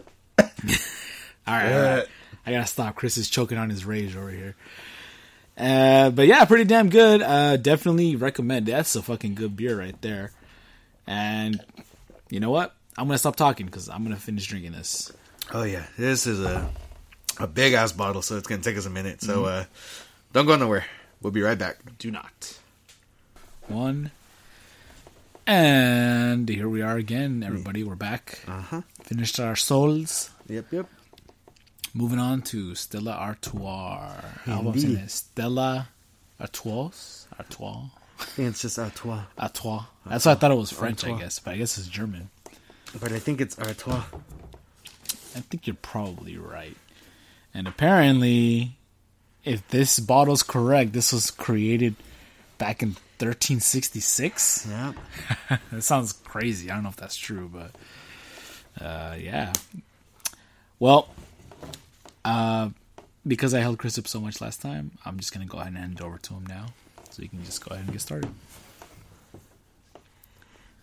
right, 1.46 1.72
all 1.72 1.82
right. 1.82 2.06
I 2.46 2.50
gotta 2.52 2.66
stop. 2.66 2.94
Chris 2.94 3.18
is 3.18 3.28
choking 3.28 3.58
on 3.58 3.68
his 3.68 3.84
rage 3.84 4.16
over 4.16 4.30
here. 4.30 4.54
Uh, 5.58 6.08
but 6.10 6.26
yeah, 6.26 6.46
pretty 6.46 6.64
damn 6.64 6.88
good. 6.88 7.20
Uh, 7.20 7.56
definitely 7.58 8.16
recommend. 8.16 8.66
That's 8.66 8.96
a 8.96 9.02
fucking 9.02 9.34
good 9.34 9.54
beer 9.54 9.78
right 9.78 10.00
there. 10.00 10.32
And 11.06 11.62
you 12.30 12.40
know 12.40 12.50
what? 12.50 12.74
I'm 12.98 13.06
gonna 13.06 13.18
stop 13.18 13.36
talking 13.36 13.66
because 13.66 13.88
I'm 13.88 14.02
gonna 14.02 14.16
finish 14.16 14.46
drinking 14.46 14.72
this. 14.72 15.12
oh 15.52 15.62
yeah, 15.62 15.84
this 15.98 16.26
is 16.26 16.40
a 16.40 16.70
a 17.40 17.46
big 17.46 17.72
ass 17.72 17.92
bottle, 17.92 18.22
so 18.22 18.36
it's 18.36 18.46
gonna 18.46 18.62
take 18.62 18.76
us 18.76 18.86
a 18.86 18.90
minute. 18.90 19.22
So 19.22 19.42
Mm-hmm. 19.44 19.60
uh, 19.62 19.64
don't 20.32 20.46
go 20.46 20.56
nowhere. 20.56 20.84
We'll 21.20 21.32
be 21.32 21.42
right 21.42 21.58
back. 21.58 21.78
Do 21.98 22.10
not. 22.10 22.58
One. 23.68 24.10
And 25.46 26.48
here 26.48 26.68
we 26.68 26.82
are 26.82 26.96
again, 26.96 27.42
everybody. 27.42 27.82
We're 27.82 27.94
back. 27.96 28.40
Uh 28.46 28.60
huh. 28.60 28.82
Finished 29.02 29.40
our 29.40 29.56
Sols. 29.56 30.30
Yep, 30.48 30.66
yep. 30.72 30.86
Moving 31.94 32.18
on 32.18 32.42
to 32.42 32.74
Stella 32.74 33.12
Artois. 33.12 34.14
How 34.44 34.60
about 34.60 34.74
saying 34.76 34.92
Indeed. 34.94 35.04
it? 35.04 35.10
Stella 35.10 35.88
Artois? 36.40 37.26
Artois? 37.38 37.90
I 38.20 38.24
think 38.24 38.48
it's 38.50 38.62
just 38.62 38.78
Artois, 38.78 39.24
Artois. 39.36 39.84
That's 40.06 40.24
why 40.26 40.32
I 40.32 40.34
thought 40.36 40.52
it 40.52 40.56
was 40.56 40.70
French, 40.70 41.04
I 41.04 41.18
guess, 41.18 41.38
but 41.40 41.54
I 41.54 41.56
guess 41.56 41.76
it's 41.76 41.88
German. 41.88 42.30
But 43.00 43.12
I 43.12 43.18
think 43.18 43.40
it's 43.40 43.58
Artois. 43.58 44.04
I 45.34 45.40
think 45.40 45.66
you're 45.66 45.76
probably 45.80 46.36
right. 46.36 46.76
And 47.54 47.66
apparently, 47.66 48.76
if 49.44 49.66
this 49.68 49.98
bottle's 50.00 50.42
correct, 50.42 50.92
this 50.92 51.12
was 51.12 51.30
created 51.30 51.96
back 52.58 52.82
in 52.82 52.90
1366. 53.18 54.66
Yeah, 54.68 54.92
That 55.70 55.82
sounds 55.82 56.12
crazy. 56.12 56.70
I 56.70 56.74
don't 56.74 56.82
know 56.84 56.88
if 56.90 56.96
that's 56.96 57.16
true, 57.16 57.50
but 57.52 58.84
uh, 58.84 59.16
yeah. 59.18 59.52
Well, 60.78 61.08
uh, 62.24 62.70
because 63.26 63.54
I 63.54 63.60
held 63.60 63.78
Chris 63.78 63.98
up 63.98 64.08
so 64.08 64.20
much 64.20 64.40
last 64.40 64.60
time, 64.60 64.92
I'm 65.04 65.18
just 65.18 65.32
gonna 65.32 65.46
go 65.46 65.58
ahead 65.58 65.68
and 65.68 65.78
hand 65.78 66.00
it 66.00 66.02
over 66.02 66.18
to 66.18 66.34
him 66.34 66.46
now, 66.46 66.66
so 67.10 67.22
you 67.22 67.28
can 67.28 67.44
just 67.44 67.64
go 67.64 67.74
ahead 67.74 67.84
and 67.84 67.92
get 67.92 68.00
started. 68.00 68.30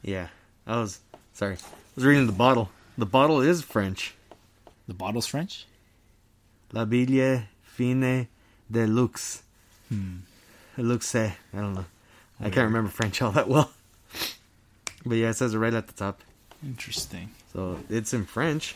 Yeah. 0.02 0.28
I 0.66 0.80
was 0.80 1.00
sorry. 1.34 1.58
I 1.90 2.02
was 2.02 2.06
reading 2.06 2.28
the 2.28 2.32
bottle. 2.34 2.70
The 2.98 3.06
bottle 3.06 3.42
is 3.42 3.62
French. 3.62 4.14
The 4.88 4.94
bottle's 4.94 5.28
French. 5.28 5.66
La 6.72 6.86
Bille 6.86 7.44
Fine 7.64 8.28
de 8.72 8.88
Luxe. 8.88 9.44
Luxe. 10.78 11.16
I 11.16 11.34
don't 11.54 11.74
know. 11.74 11.86
I 12.40 12.50
can't 12.50 12.68
remember 12.68 12.90
French 12.90 13.22
all 13.22 13.32
that 13.32 13.48
well. 13.48 13.72
But 15.06 15.16
yeah, 15.16 15.30
it 15.30 15.36
says 15.36 15.54
it 15.54 15.58
right 15.58 15.74
at 15.74 15.88
the 15.88 15.94
top. 15.94 16.20
Interesting. 16.62 17.32
So 17.54 17.80
it's 17.90 18.14
in 18.14 18.26
French. 18.26 18.76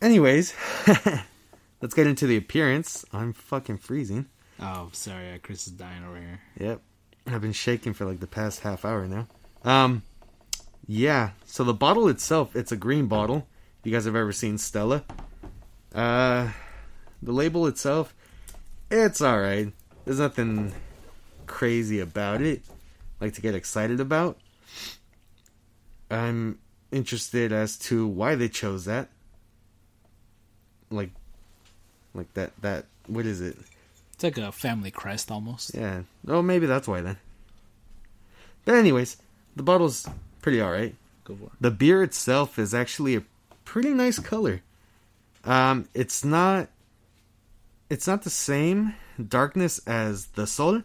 Anyways, 0.00 0.54
let's 1.82 1.92
get 1.92 2.06
into 2.06 2.26
the 2.26 2.38
appearance. 2.38 3.04
I'm 3.12 3.34
fucking 3.34 3.76
freezing. 3.76 4.24
Oh, 4.58 4.88
sorry, 4.92 5.34
uh, 5.34 5.38
Chris 5.42 5.66
is 5.66 5.74
dying 5.74 6.02
over 6.02 6.16
here. 6.16 6.40
Yep. 6.58 6.80
I've 7.26 7.42
been 7.42 7.52
shaking 7.52 7.92
for 7.92 8.06
like 8.06 8.20
the 8.20 8.26
past 8.26 8.60
half 8.60 8.86
hour 8.86 9.06
now. 9.06 9.26
Um 9.64 10.02
yeah, 10.92 11.30
so 11.46 11.62
the 11.62 11.72
bottle 11.72 12.08
itself, 12.08 12.56
it's 12.56 12.72
a 12.72 12.76
green 12.76 13.06
bottle. 13.06 13.46
If 13.78 13.86
you 13.86 13.92
guys 13.92 14.06
have 14.06 14.16
ever 14.16 14.32
seen 14.32 14.58
Stella. 14.58 15.04
Uh 15.94 16.50
the 17.22 17.30
label 17.30 17.68
itself, 17.68 18.12
it's 18.90 19.22
alright. 19.22 19.72
There's 20.04 20.18
nothing 20.18 20.72
crazy 21.46 22.00
about 22.00 22.40
it. 22.40 22.62
Like 23.20 23.34
to 23.34 23.40
get 23.40 23.54
excited 23.54 24.00
about. 24.00 24.36
I'm 26.10 26.58
interested 26.90 27.52
as 27.52 27.78
to 27.90 28.08
why 28.08 28.34
they 28.34 28.48
chose 28.48 28.86
that. 28.86 29.10
Like 30.90 31.10
like 32.14 32.34
that 32.34 32.50
that 32.62 32.86
what 33.06 33.26
is 33.26 33.40
it? 33.40 33.56
It's 34.14 34.24
like 34.24 34.38
a 34.38 34.50
family 34.50 34.90
crest 34.90 35.30
almost. 35.30 35.72
Yeah. 35.72 36.02
Oh, 36.26 36.42
maybe 36.42 36.66
that's 36.66 36.88
why 36.88 37.00
then. 37.00 37.18
But 38.64 38.74
anyways, 38.74 39.18
the 39.54 39.62
bottle's 39.62 40.08
pretty 40.42 40.60
alright. 40.62 40.94
Go 41.24 41.34
for 41.34 41.44
it. 41.44 41.52
The 41.60 41.70
beer 41.70 42.02
itself 42.02 42.58
is 42.58 42.74
actually 42.74 43.16
a 43.16 43.22
pretty 43.64 43.90
nice 43.90 44.18
color. 44.18 44.62
Um, 45.44 45.88
it's 45.94 46.24
not 46.24 46.68
it's 47.88 48.06
not 48.06 48.22
the 48.22 48.30
same 48.30 48.94
darkness 49.28 49.80
as 49.86 50.26
the 50.28 50.46
Sol, 50.46 50.82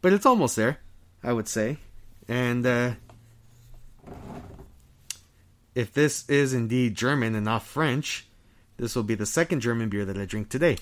but 0.00 0.12
it's 0.12 0.26
almost 0.26 0.56
there, 0.56 0.78
I 1.22 1.32
would 1.32 1.48
say. 1.48 1.78
And 2.28 2.66
uh 2.66 2.92
if 5.74 5.92
this 5.92 6.28
is 6.28 6.52
indeed 6.52 6.94
German 6.94 7.34
and 7.34 7.46
not 7.46 7.62
French, 7.62 8.26
this 8.76 8.94
will 8.94 9.02
be 9.02 9.14
the 9.14 9.26
second 9.26 9.60
German 9.60 9.88
beer 9.88 10.04
that 10.04 10.18
I 10.18 10.24
drink 10.26 10.48
today. 10.48 10.76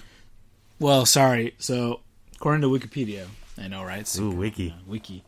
Well, 0.81 1.07
sorry. 1.07 1.55
So, 1.59 2.01
according 2.35 2.63
to 2.63 2.69
Wikipedia, 2.69 3.27
I 3.57 3.69
know, 3.69 3.85
right? 3.85 4.09
Ooh, 4.19 4.31
wiki. 4.31 4.71
Uh, 4.71 4.83
wiki. 4.87 5.23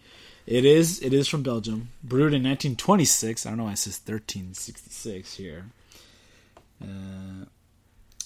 It 0.46 0.64
is. 0.64 1.00
It 1.00 1.12
is 1.12 1.28
from 1.28 1.42
Belgium. 1.42 1.88
Brewed 2.02 2.34
in 2.34 2.42
1926. 2.42 3.46
I 3.46 3.50
don't 3.50 3.58
know 3.58 3.64
why 3.64 3.72
it 3.72 3.78
says 3.78 4.00
1366 4.04 5.34
here. 5.34 5.66
Uh, 6.82 7.44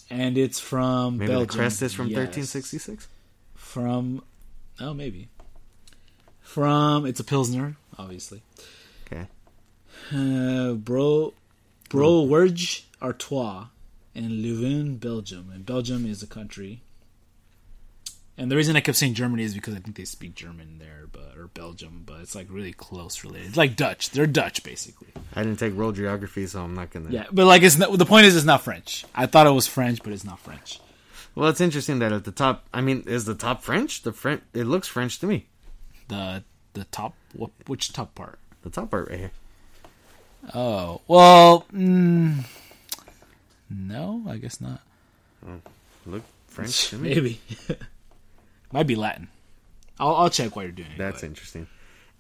and 0.09 0.39
it's 0.39 0.59
from 0.59 1.19
Maybe 1.19 1.33
Belgium. 1.33 1.47
the 1.47 1.53
crest 1.53 1.83
is 1.83 1.93
from 1.93 2.09
Yes. 2.09 2.17
1366. 2.19 3.09
From, 3.55 4.23
oh, 4.81 4.95
maybe. 4.95 5.29
From 6.41 7.05
it's 7.05 7.21
a 7.21 7.25
pilsner, 7.25 7.77
obviously. 7.99 8.41
Okay. 9.07 9.27
Uh, 10.13 10.73
Bro, 10.75 11.35
Brouwerij 11.91 12.85
Artois 13.03 13.67
in 14.15 14.31
Leuven, 14.43 14.99
Belgium. 14.99 15.51
And 15.53 15.67
Belgium 15.67 16.07
is 16.07 16.23
a 16.23 16.27
country. 16.27 16.81
And 18.39 18.51
the 18.51 18.57
reason 18.57 18.77
I 18.77 18.81
kept 18.81 18.99
saying 18.99 19.15
Germany 19.15 19.45
is 19.45 19.55
because 19.55 19.75
I 19.75 19.79
think 19.79 19.97
they 19.97 20.05
speak 20.05 20.35
German 20.35 20.79
there, 20.79 21.07
but 21.11 21.35
or 21.39 21.47
Belgium, 21.49 22.03
but 22.05 22.21
it's 22.21 22.35
like 22.35 22.49
really 22.51 22.73
close 22.73 23.25
related. 23.25 23.49
It's 23.49 23.57
like 23.57 23.77
Dutch. 23.77 24.11
They're 24.11 24.27
Dutch 24.27 24.63
basically. 24.63 25.09
I 25.35 25.43
didn't 25.43 25.59
take 25.59 25.73
world 25.73 25.97
geography, 25.97 26.47
so 26.47 26.63
I'm 26.63 26.75
not 26.75 26.91
gonna. 26.91 27.11
Yeah, 27.11 27.27
but 27.33 27.47
like 27.47 27.63
it's 27.63 27.79
not, 27.79 27.97
the 27.97 28.05
point 28.05 28.27
is 28.27 28.37
it's 28.37 28.45
not 28.45 28.63
French. 28.63 29.07
I 29.15 29.25
thought 29.27 29.47
it 29.47 29.51
was 29.51 29.67
French, 29.67 30.03
but 30.03 30.13
it's 30.13 30.25
not 30.25 30.39
French. 30.39 30.81
Well, 31.35 31.49
it's 31.49 31.61
interesting 31.61 31.99
that 32.01 32.13
at 32.13 32.25
the 32.25 32.33
top. 32.33 32.67
I 32.75 32.83
mean, 32.83 33.05
is 33.07 33.25
the 33.25 33.35
top 33.35 33.63
French? 33.63 34.03
The 34.03 34.13
French. 34.13 34.43
It 34.53 34.65
looks 34.65 34.87
French 34.89 35.19
to 35.21 35.27
me. 35.27 35.47
The 36.09 36.45
the 36.75 36.85
top 36.85 37.15
what, 37.33 37.51
which 37.67 37.93
top 37.93 38.15
part? 38.15 38.39
The 38.63 38.71
top 38.71 38.91
part 38.91 39.09
right 39.09 39.19
here. 39.19 39.31
Oh 40.55 41.01
well, 41.09 41.65
mm, 41.73 42.45
no, 43.71 44.25
I 44.29 44.37
guess 44.37 44.61
not. 44.61 44.81
Look 46.05 46.23
French 46.49 46.91
to 46.91 46.97
me. 46.97 47.09
Maybe 47.15 47.41
might 48.73 48.87
be 48.87 48.97
Latin. 48.97 49.29
I'll 49.99 50.15
I'll 50.17 50.31
check 50.31 50.55
while 50.57 50.65
you're 50.65 50.73
doing 50.73 50.91
it. 50.93 50.99
That's 50.99 51.21
but- 51.21 51.27
interesting. 51.29 51.67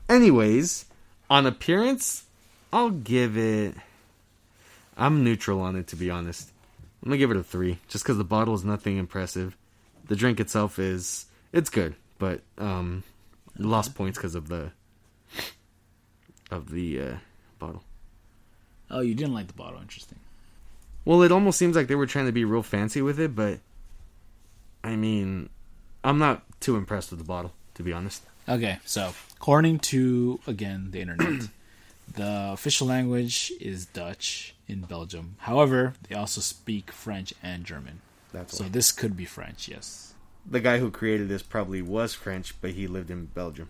Anyways, 0.09 0.85
on 1.29 1.47
appearance, 1.47 2.25
I'll 2.73 2.91
give 2.91 3.37
it. 3.37 3.75
I'm 4.97 5.25
neutral 5.25 5.61
on 5.61 5.77
it, 5.77 5.89
to 5.89 5.97
be 5.97 6.11
honest. 6.11 6.51
I'm 7.03 7.11
gonna 7.11 7.19
give 7.19 7.31
it 7.31 7.37
a 7.37 7.43
three, 7.43 7.79
just 7.89 8.05
because 8.05 8.17
the 8.19 8.25
bottle 8.25 8.55
is 8.55 8.65
nothing 8.65 8.97
impressive. 8.97 9.57
The 10.09 10.17
drink 10.17 10.41
itself 10.41 10.79
is 10.79 11.27
it's 11.53 11.71
good, 11.71 11.95
but 12.19 12.41
um, 12.59 13.03
lost 13.59 13.95
points 13.95 14.17
because 14.19 14.35
of 14.35 14.49
the 14.49 14.71
of 16.51 16.71
the 16.71 17.01
uh, 17.01 17.15
bottle. 17.59 17.83
Oh, 18.91 19.01
you 19.01 19.15
didn't 19.15 19.35
like 19.35 19.49
the 19.49 19.53
bottle. 19.53 19.81
Interesting. 19.81 20.19
Well, 21.05 21.23
it 21.23 21.33
almost 21.33 21.59
seems 21.59 21.77
like 21.77 21.89
they 21.89 21.95
were 21.95 22.07
trying 22.07 22.27
to 22.27 22.33
be 22.33 22.45
real 22.45 22.63
fancy 22.63 23.03
with 23.03 23.19
it, 23.21 23.35
but 23.35 23.59
I 24.83 24.97
mean, 24.97 25.49
I'm 26.07 26.19
not 26.19 26.43
too 26.61 26.77
impressed 26.77 27.11
with 27.11 27.19
the 27.19 27.25
bottle, 27.27 27.53
to 27.75 27.83
be 27.83 27.93
honest. 27.93 28.23
Okay, 28.49 28.79
so 28.85 29.13
according 29.37 29.81
to 29.91 30.39
again 30.47 30.91
the 30.93 31.01
internet, 31.01 31.49
the 32.15 32.51
official 32.53 32.87
language 32.87 33.53
is 33.61 33.87
Dutch 33.87 34.55
in 34.69 34.83
Belgium. 34.83 35.35
However, 35.39 35.95
they 36.09 36.15
also 36.15 36.41
speak 36.41 36.93
French 36.93 37.35
and 37.43 37.65
German. 37.65 38.01
That's 38.33 38.57
So 38.57 38.65
why. 38.65 38.71
this 38.71 38.93
could 38.93 39.17
be 39.17 39.25
French. 39.25 39.67
Yes, 39.69 40.15
the 40.49 40.61
guy 40.61 40.79
who 40.79 40.91
created 40.93 41.29
this 41.29 41.43
probably 41.43 41.83
was 41.83 42.15
French, 42.15 42.55
but 42.61 42.71
he 42.71 42.87
lived 42.87 43.11
in 43.11 43.27
Belgium. 43.27 43.69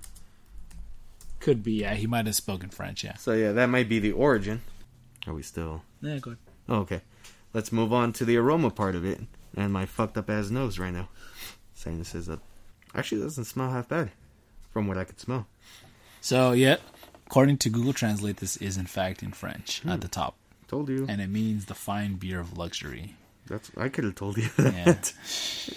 could 1.41 1.63
be. 1.63 1.81
Yeah, 1.81 1.95
he 1.95 2.07
might 2.07 2.27
have 2.27 2.35
spoken 2.37 2.69
French. 2.71 3.03
Yeah. 3.03 3.15
So 3.17 3.33
yeah, 3.33 3.53
that 3.53 3.67
might 3.67 3.89
be 3.89 3.99
the 3.99 4.13
origin. 4.13 4.61
Are 5.27 5.33
we 5.35 5.43
still? 5.43 5.83
Yeah, 6.03 6.19
good. 6.19 6.37
Oh, 6.69 6.81
okay. 6.81 7.01
Let's 7.55 7.73
move 7.73 7.93
on 7.95 8.13
to 8.15 8.25
the 8.27 8.37
aroma 8.37 8.71
part 8.71 8.95
of 8.95 9.05
it, 9.07 9.21
and 9.57 9.73
my 9.73 9.87
fucked 9.87 10.19
up 10.19 10.29
ass 10.29 10.51
nose 10.51 10.79
right 10.79 10.93
now. 10.93 11.09
Saying 11.77 11.99
this 11.99 12.15
is 12.15 12.29
a, 12.29 12.41
actually 12.95 13.21
doesn't 13.23 13.45
smell 13.45 13.71
half 13.71 13.89
bad, 13.89 14.11
from 14.73 14.89
what 14.89 14.99
I 14.99 15.05
could 15.05 15.21
smell. 15.21 15.47
So 16.21 16.51
yeah, 16.53 16.77
according 17.27 17.59
to 17.59 17.69
Google 17.71 17.93
Translate, 17.93 18.39
this 18.39 18.57
is 18.57 18.77
in 18.77 18.87
fact 18.87 19.23
in 19.23 19.31
French 19.33 19.83
at 19.87 20.01
the 20.01 20.09
top, 20.09 20.35
Told 20.69 20.89
you. 20.89 21.07
and 21.09 21.21
it 21.21 21.29
means 21.29 21.67
the 21.67 21.75
fine 21.75 22.15
beer 22.15 22.41
of 22.41 22.57
luxury. 22.59 23.15
That's 23.47 23.71
I 23.77 23.89
could 23.91 24.03
have 24.05 24.15
told 24.17 24.39
you 24.39 24.49
that. 24.57 24.75
Yeah. 24.75 24.89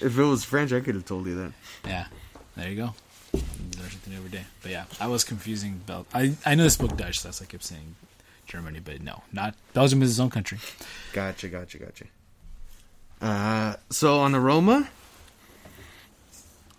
if 0.08 0.18
it 0.18 0.24
was 0.24 0.44
French, 0.44 0.72
I 0.74 0.80
could 0.80 0.96
have 0.96 1.06
told 1.06 1.28
you 1.28 1.36
that. 1.36 1.52
Yeah, 1.86 2.08
there 2.56 2.70
you 2.70 2.76
go. 2.78 2.94
Learn 3.34 3.90
something 3.92 4.16
every 4.16 4.30
day. 4.32 4.46
But 4.64 4.72
yeah, 4.72 4.86
I 5.00 5.06
was 5.08 5.24
confusing 5.24 5.82
Bel. 5.86 6.08
I 6.14 6.34
I 6.46 6.56
know 6.56 6.64
this 6.64 6.78
book 6.78 6.98
Dutch, 6.98 7.20
so 7.20 7.28
that's 7.28 7.42
why 7.42 7.46
I 7.46 7.52
kept 7.52 7.64
saying 7.64 7.96
Germany, 8.48 8.80
but 8.80 9.02
no, 9.04 9.22
not 9.34 9.54
Belgium 9.74 10.02
is 10.02 10.12
its 10.12 10.20
own 10.20 10.30
country. 10.32 10.58
Gotcha, 11.14 11.50
gotcha, 11.50 11.78
gotcha. 11.78 12.06
Uh, 13.22 13.76
so 13.92 14.20
on 14.22 14.34
aroma, 14.34 14.90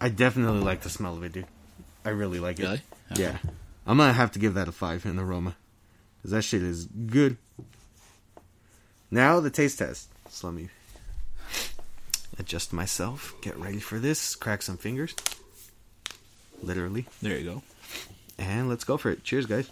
I 0.01 0.09
definitely 0.09 0.61
like 0.61 0.81
the 0.81 0.91
smell 0.91 1.15
of 1.17 1.23
it, 1.25 1.33
dude. 1.33 1.47
I 2.05 2.11
really 2.11 2.41
like 2.41 2.59
it. 2.59 2.63
Really? 2.63 2.83
Yeah. 3.17 3.39
I'm 3.87 3.99
gonna 3.99 4.13
have 4.13 4.33
to 4.33 4.39
give 4.39 4.55
that 4.55 4.69
a 4.69 4.73
five 4.73 5.05
in 5.05 5.19
aroma, 5.19 5.57
cause 6.23 6.31
that 6.31 6.43
shit 6.43 6.63
is 6.63 6.87
good. 6.87 7.37
Now 9.11 9.41
the 9.41 9.51
taste 9.51 9.79
test. 9.79 10.09
So 10.29 10.47
let 10.47 10.57
me 10.57 10.69
adjust 12.39 12.73
myself. 12.73 13.35
Get 13.43 13.57
ready 13.57 13.81
for 13.81 13.99
this. 13.99 14.35
Crack 14.37 14.63
some 14.63 14.77
fingers. 14.77 15.15
Literally. 16.63 17.07
There 17.21 17.37
you 17.37 17.45
go. 17.45 17.63
And 18.39 18.69
let's 18.69 18.85
go 18.85 18.97
for 18.97 19.11
it. 19.11 19.25
Cheers, 19.25 19.47
guys. 19.47 19.69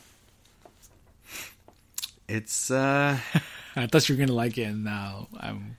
It's 2.29 2.71
uh 2.71 3.19
I 3.77 3.87
thought 3.87 4.09
you 4.09 4.17
were 4.17 4.19
gonna 4.19 4.33
like 4.33 4.59
it, 4.59 4.65
and 4.65 4.85
now 4.85 5.29
I'm. 5.39 5.77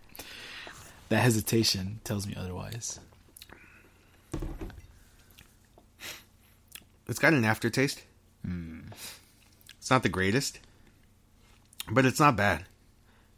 That 1.10 1.22
hesitation 1.22 2.00
tells 2.04 2.26
me 2.28 2.36
otherwise. 2.38 3.00
It's 7.08 7.20
got 7.20 7.34
an 7.34 7.44
aftertaste. 7.44 8.04
It's 9.80 9.90
not 9.90 10.04
the 10.04 10.10
greatest, 10.10 10.60
but 11.90 12.06
it's 12.06 12.20
not 12.20 12.36
bad. 12.36 12.66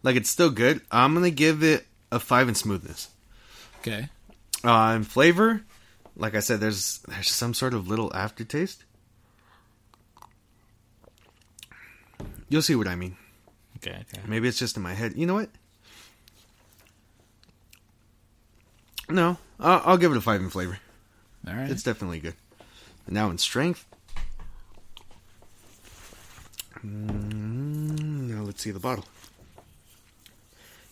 Like 0.03 0.15
it's 0.15 0.29
still 0.29 0.49
good. 0.49 0.81
I'm 0.91 1.13
gonna 1.13 1.31
give 1.31 1.63
it 1.63 1.85
a 2.11 2.19
five 2.19 2.49
in 2.49 2.55
smoothness. 2.55 3.09
Okay. 3.79 4.09
Uh, 4.63 4.93
in 4.97 5.03
flavor, 5.03 5.61
like 6.15 6.35
I 6.35 6.39
said, 6.39 6.59
there's 6.59 6.99
there's 7.07 7.29
some 7.31 7.53
sort 7.53 7.73
of 7.73 7.87
little 7.87 8.13
aftertaste. 8.13 8.83
You'll 12.49 12.61
see 12.61 12.75
what 12.75 12.87
I 12.87 12.95
mean. 12.95 13.15
Okay. 13.77 14.03
Okay. 14.13 14.21
Maybe 14.27 14.47
it's 14.49 14.59
just 14.59 14.75
in 14.75 14.83
my 14.83 14.93
head. 14.93 15.13
You 15.15 15.25
know 15.25 15.35
what? 15.35 15.49
No, 19.11 19.37
I'll, 19.59 19.81
I'll 19.85 19.97
give 19.97 20.11
it 20.11 20.17
a 20.17 20.21
five 20.21 20.41
in 20.41 20.49
flavor. 20.49 20.79
All 21.47 21.53
right. 21.53 21.69
It's 21.69 21.83
definitely 21.83 22.19
good. 22.19 22.35
And 23.05 23.15
now 23.15 23.29
in 23.29 23.37
strength. 23.37 23.85
Mm, 26.85 28.29
now 28.29 28.43
let's 28.43 28.61
see 28.61 28.71
the 28.71 28.79
bottle. 28.79 29.05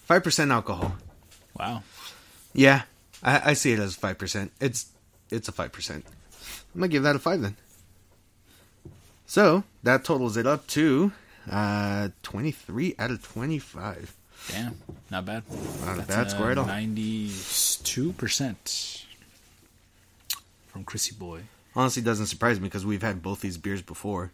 Five 0.05 0.24
percent 0.24 0.51
alcohol. 0.51 0.95
wow. 1.57 1.84
Yeah, 2.53 2.84
I, 3.24 3.51
I 3.51 3.53
see 3.53 3.72
it 3.72 3.80
as 3.80 3.95
five 3.95 4.17
percent. 4.17 4.51
It's 4.59 4.88
it's 5.30 5.47
a 5.47 5.51
five 5.51 5.72
percent. 5.72 6.05
I'm 6.74 6.82
gonna 6.82 6.88
give 6.89 7.03
that 7.03 7.15
a 7.15 7.20
five 7.20 7.41
then. 7.41 7.55
So 9.26 9.63
that 9.84 10.03
totals 10.03 10.36
it 10.38 10.47
up 10.47 10.65
to 10.67 11.11
uh, 11.49 12.09
twenty 12.24 12.51
three 12.51 12.95
out 12.99 13.11
of 13.11 13.24
twenty 13.24 13.59
five. 13.59 14.15
Damn. 14.47 14.77
Not 15.11 15.25
bad. 15.25 15.43
Not 15.85 15.99
a 15.99 16.01
bad 16.03 16.31
score 16.31 16.51
at 16.51 16.57
all. 16.57 16.65
Ninety-two 16.65 18.13
percent 18.13 19.05
from 20.67 20.83
Chrissy 20.83 21.15
Boy. 21.15 21.41
Honestly, 21.75 22.01
doesn't 22.01 22.27
surprise 22.27 22.59
me 22.59 22.67
because 22.67 22.85
we've 22.85 23.01
had 23.01 23.21
both 23.21 23.41
these 23.41 23.57
beers 23.57 23.81
before. 23.81 24.31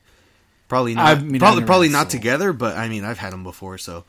Probably 0.68 0.95
not. 0.95 1.06
I 1.06 1.20
mean, 1.20 1.39
probably 1.39 1.64
probably 1.64 1.89
not 1.89 2.10
together, 2.10 2.53
but 2.53 2.78
I 2.78 2.88
mean, 2.89 3.03
I've 3.03 3.18
had 3.20 3.34
them 3.34 3.43
before, 3.43 3.78
so 3.78 4.03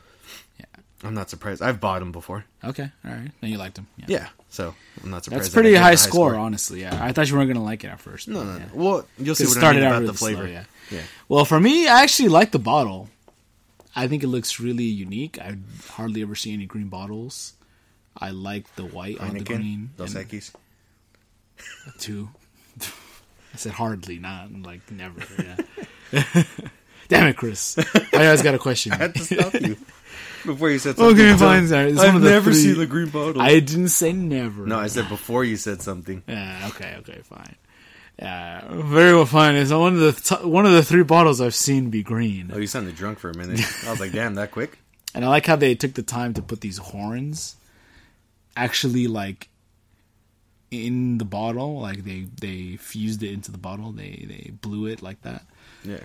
Yeah. 0.59 0.65
I'm 1.03 1.13
not 1.13 1.29
surprised. 1.29 1.61
I've 1.61 1.79
bought 1.79 1.99
them 1.99 2.11
before. 2.11 2.45
Okay. 2.63 2.89
All 3.05 3.11
right. 3.11 3.31
Then 3.41 3.49
you 3.51 3.57
liked 3.57 3.75
them. 3.75 3.87
Yeah. 3.97 4.05
Yeah, 4.07 4.27
so 4.49 4.73
I'm 5.03 5.11
not 5.11 5.23
surprised. 5.23 5.43
That's 5.45 5.53
pretty 5.53 5.69
gave 5.69 5.77
it 5.79 5.83
high, 5.83 5.91
a 5.91 5.97
score, 5.97 6.35
honestly. 6.35 6.81
Yeah. 6.81 6.97
I 6.99 7.11
thought 7.11 7.29
you 7.29 7.35
weren't 7.35 7.49
gonna 7.49 7.63
like 7.63 7.83
it 7.83 7.87
at 7.87 7.99
first. 7.99 8.27
No, 8.27 8.43
no, 8.43 8.57
yeah. 8.57 8.65
no. 8.65 8.65
Well, 8.73 9.07
you'll 9.19 9.35
see 9.35 9.45
what 9.45 9.57
I 9.57 9.59
started 9.59 9.79
mean 9.81 9.89
out 9.89 10.03
about 10.03 10.07
the 10.07 10.17
flavor. 10.17 10.43
slow, 10.43 10.51
yeah. 10.51 10.63
yeah. 10.89 11.01
Well, 11.29 11.45
for 11.45 11.59
me, 11.59 11.87
I 11.87 12.01
actually 12.01 12.29
like 12.29 12.51
the 12.51 12.59
bottle. 12.59 13.09
I 13.97 14.07
think 14.07 14.23
it 14.23 14.27
looks 14.27 14.59
really 14.59 14.83
unique. 14.83 15.39
I 15.39 15.57
hardly 15.89 16.21
ever 16.21 16.35
see 16.35 16.53
any 16.53 16.67
green 16.67 16.87
bottles. 16.87 17.53
I 18.15 18.29
like 18.29 18.75
the 18.75 18.85
white 18.85 19.19
on 19.19 19.33
the 19.33 19.43
green. 19.43 19.89
Dos 19.97 20.13
Equis. 20.13 20.51
Two. 21.97 22.29
I 22.81 23.57
said 23.57 23.71
hardly, 23.71 24.19
not 24.19 24.51
like 24.53 24.89
never. 24.91 25.19
Yeah. 26.13 26.43
Damn 27.07 27.27
it, 27.27 27.37
Chris! 27.37 27.77
I 28.13 28.25
always 28.25 28.41
got 28.43 28.53
a 28.53 28.59
question. 28.59 28.91
I 28.93 28.97
had 28.97 29.15
to 29.15 29.23
stop 29.23 29.53
you 29.55 29.77
before 30.45 30.69
you 30.69 30.77
said 30.77 30.97
something. 30.97 31.15
Okay, 31.19 31.37
fine. 31.37 31.67
Sorry. 31.67 31.91
It's 31.91 31.99
I've 31.99 32.07
one 32.09 32.15
of 32.17 32.21
the 32.21 32.29
never 32.29 32.51
three- 32.51 32.61
seen 32.61 32.77
the 32.77 32.85
green 32.85 33.09
bottle. 33.09 33.41
I 33.41 33.59
didn't 33.59 33.87
say 33.89 34.13
never. 34.13 34.65
no, 34.67 34.77
I 34.77 34.87
said 34.87 35.09
before 35.09 35.43
you 35.43 35.57
said 35.57 35.81
something. 35.81 36.21
Yeah. 36.27 36.69
Okay. 36.69 36.95
Okay. 36.99 37.21
Fine. 37.23 37.55
Yeah. 38.19 38.63
Very 38.69 39.13
well. 39.13 39.25
Fine. 39.25 39.55
It's 39.55 39.71
one 39.71 39.93
of 39.95 39.99
the 39.99 40.11
t- 40.13 40.47
one 40.47 40.65
of 40.65 40.71
the 40.71 40.83
three 40.83 41.03
bottles 41.03 41.39
I've 41.39 41.53
seen 41.55 41.89
be 41.89 42.01
green, 42.03 42.51
Oh, 42.53 42.57
you 42.57 42.67
sounded 42.67 42.95
drunk 42.95 43.19
for 43.19 43.29
a 43.29 43.35
minute. 43.37 43.59
I 43.85 43.91
was 43.91 43.99
like, 43.99 44.11
damn, 44.11 44.35
that 44.35 44.51
quick? 44.51 44.77
and 45.13 45.23
I 45.23 45.27
like 45.27 45.45
how 45.45 45.55
they 45.55 45.75
took 45.75 45.93
the 45.93 46.01
time 46.03 46.33
to 46.35 46.41
put 46.41 46.61
these 46.61 46.77
horns, 46.79 47.55
actually 48.55 49.07
like 49.07 49.49
in 50.71 51.17
the 51.19 51.25
bottle. 51.25 51.79
Like 51.79 52.03
they 52.03 52.27
they 52.41 52.77
fused 52.77 53.21
it 53.23 53.31
into 53.31 53.51
the 53.51 53.57
bottle. 53.57 53.91
They 53.91 54.25
they 54.27 54.51
blew 54.51 54.87
it 54.87 55.01
like 55.01 55.21
that. 55.21 55.45
Yeah. 55.83 55.99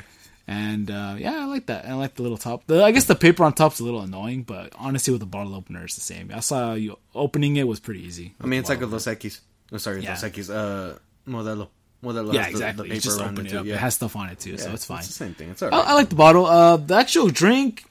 And 0.48 0.90
uh, 0.90 1.14
yeah, 1.18 1.38
I 1.40 1.44
like 1.46 1.66
that. 1.66 1.86
I 1.86 1.94
like 1.94 2.16
the 2.16 2.22
little 2.22 2.36
top. 2.36 2.66
The, 2.66 2.82
I 2.84 2.90
guess 2.90 3.04
the 3.04 3.14
paper 3.14 3.44
on 3.44 3.52
top's 3.54 3.78
a 3.78 3.84
little 3.84 4.00
annoying, 4.02 4.42
but 4.42 4.72
honestly, 4.76 5.12
with 5.12 5.20
the 5.20 5.26
bottle 5.26 5.54
opener, 5.54 5.84
it's 5.84 5.94
the 5.94 6.00
same. 6.00 6.30
I 6.34 6.40
saw 6.40 6.74
you 6.74 6.98
opening 7.14 7.56
it 7.56 7.66
was 7.66 7.78
pretty 7.78 8.04
easy. 8.04 8.34
I 8.40 8.46
mean, 8.46 8.58
it's 8.60 8.68
like 8.68 8.82
a 8.82 8.86
Los 8.86 9.06
Equis. 9.06 9.38
Oh, 9.72 9.76
sorry, 9.78 10.02
Yeah. 10.02 10.10
Los 10.10 10.24
Equis. 10.24 10.50
Uh, 10.52 10.98
Modelo. 11.28 11.68
Modelo 12.02 12.32
yeah, 12.32 12.42
has 12.42 12.46
the- 12.46 12.50
exactly. 12.52 12.88
The, 12.88 12.94
you 12.96 13.00
just 13.00 13.20
open 13.20 13.46
it 13.46 13.50
too. 13.50 13.58
up. 13.60 13.66
Yeah. 13.66 13.74
It 13.74 13.80
has 13.80 13.94
stuff 13.94 14.16
on 14.16 14.28
it 14.28 14.40
too, 14.40 14.50
Yeah, 14.52 14.56
so 14.56 14.72
it's 14.72 14.84
fine. 14.84 14.98
It's 14.98 15.08
the 15.08 15.12
same 15.14 15.34
thing. 15.34 15.50
It's 15.50 15.62
all 15.62 15.72
I. 15.72 15.80
I 15.80 15.92
like 15.94 16.08
the 16.08 16.16
bottle. 16.16 16.46
Uh, 16.46 16.76
the 16.76 16.94
actual 16.96 17.28
drink, 17.28 17.84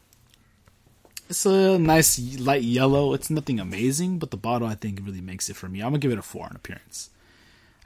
it's 1.30 1.46
a 1.46 1.80
nice 1.80 2.20
light 2.40 2.62
yellow. 2.64 3.14
It's 3.14 3.30
nothing 3.30 3.60
amazing, 3.60 4.20
but 4.20 4.32
the 4.32 4.38
bottle 4.38 4.68
I 4.68 4.76
think 4.76 5.00
really 5.04 5.22
makes 5.22 5.50
it 5.50 5.56
for 5.56 5.70
me. 5.70 5.80
I'm 5.80 5.92
gonna 5.92 6.00
give 6.00 6.12
it 6.12 6.20
a 6.20 6.22
four 6.22 6.46
on 6.46 6.56
appearance. 6.56 7.10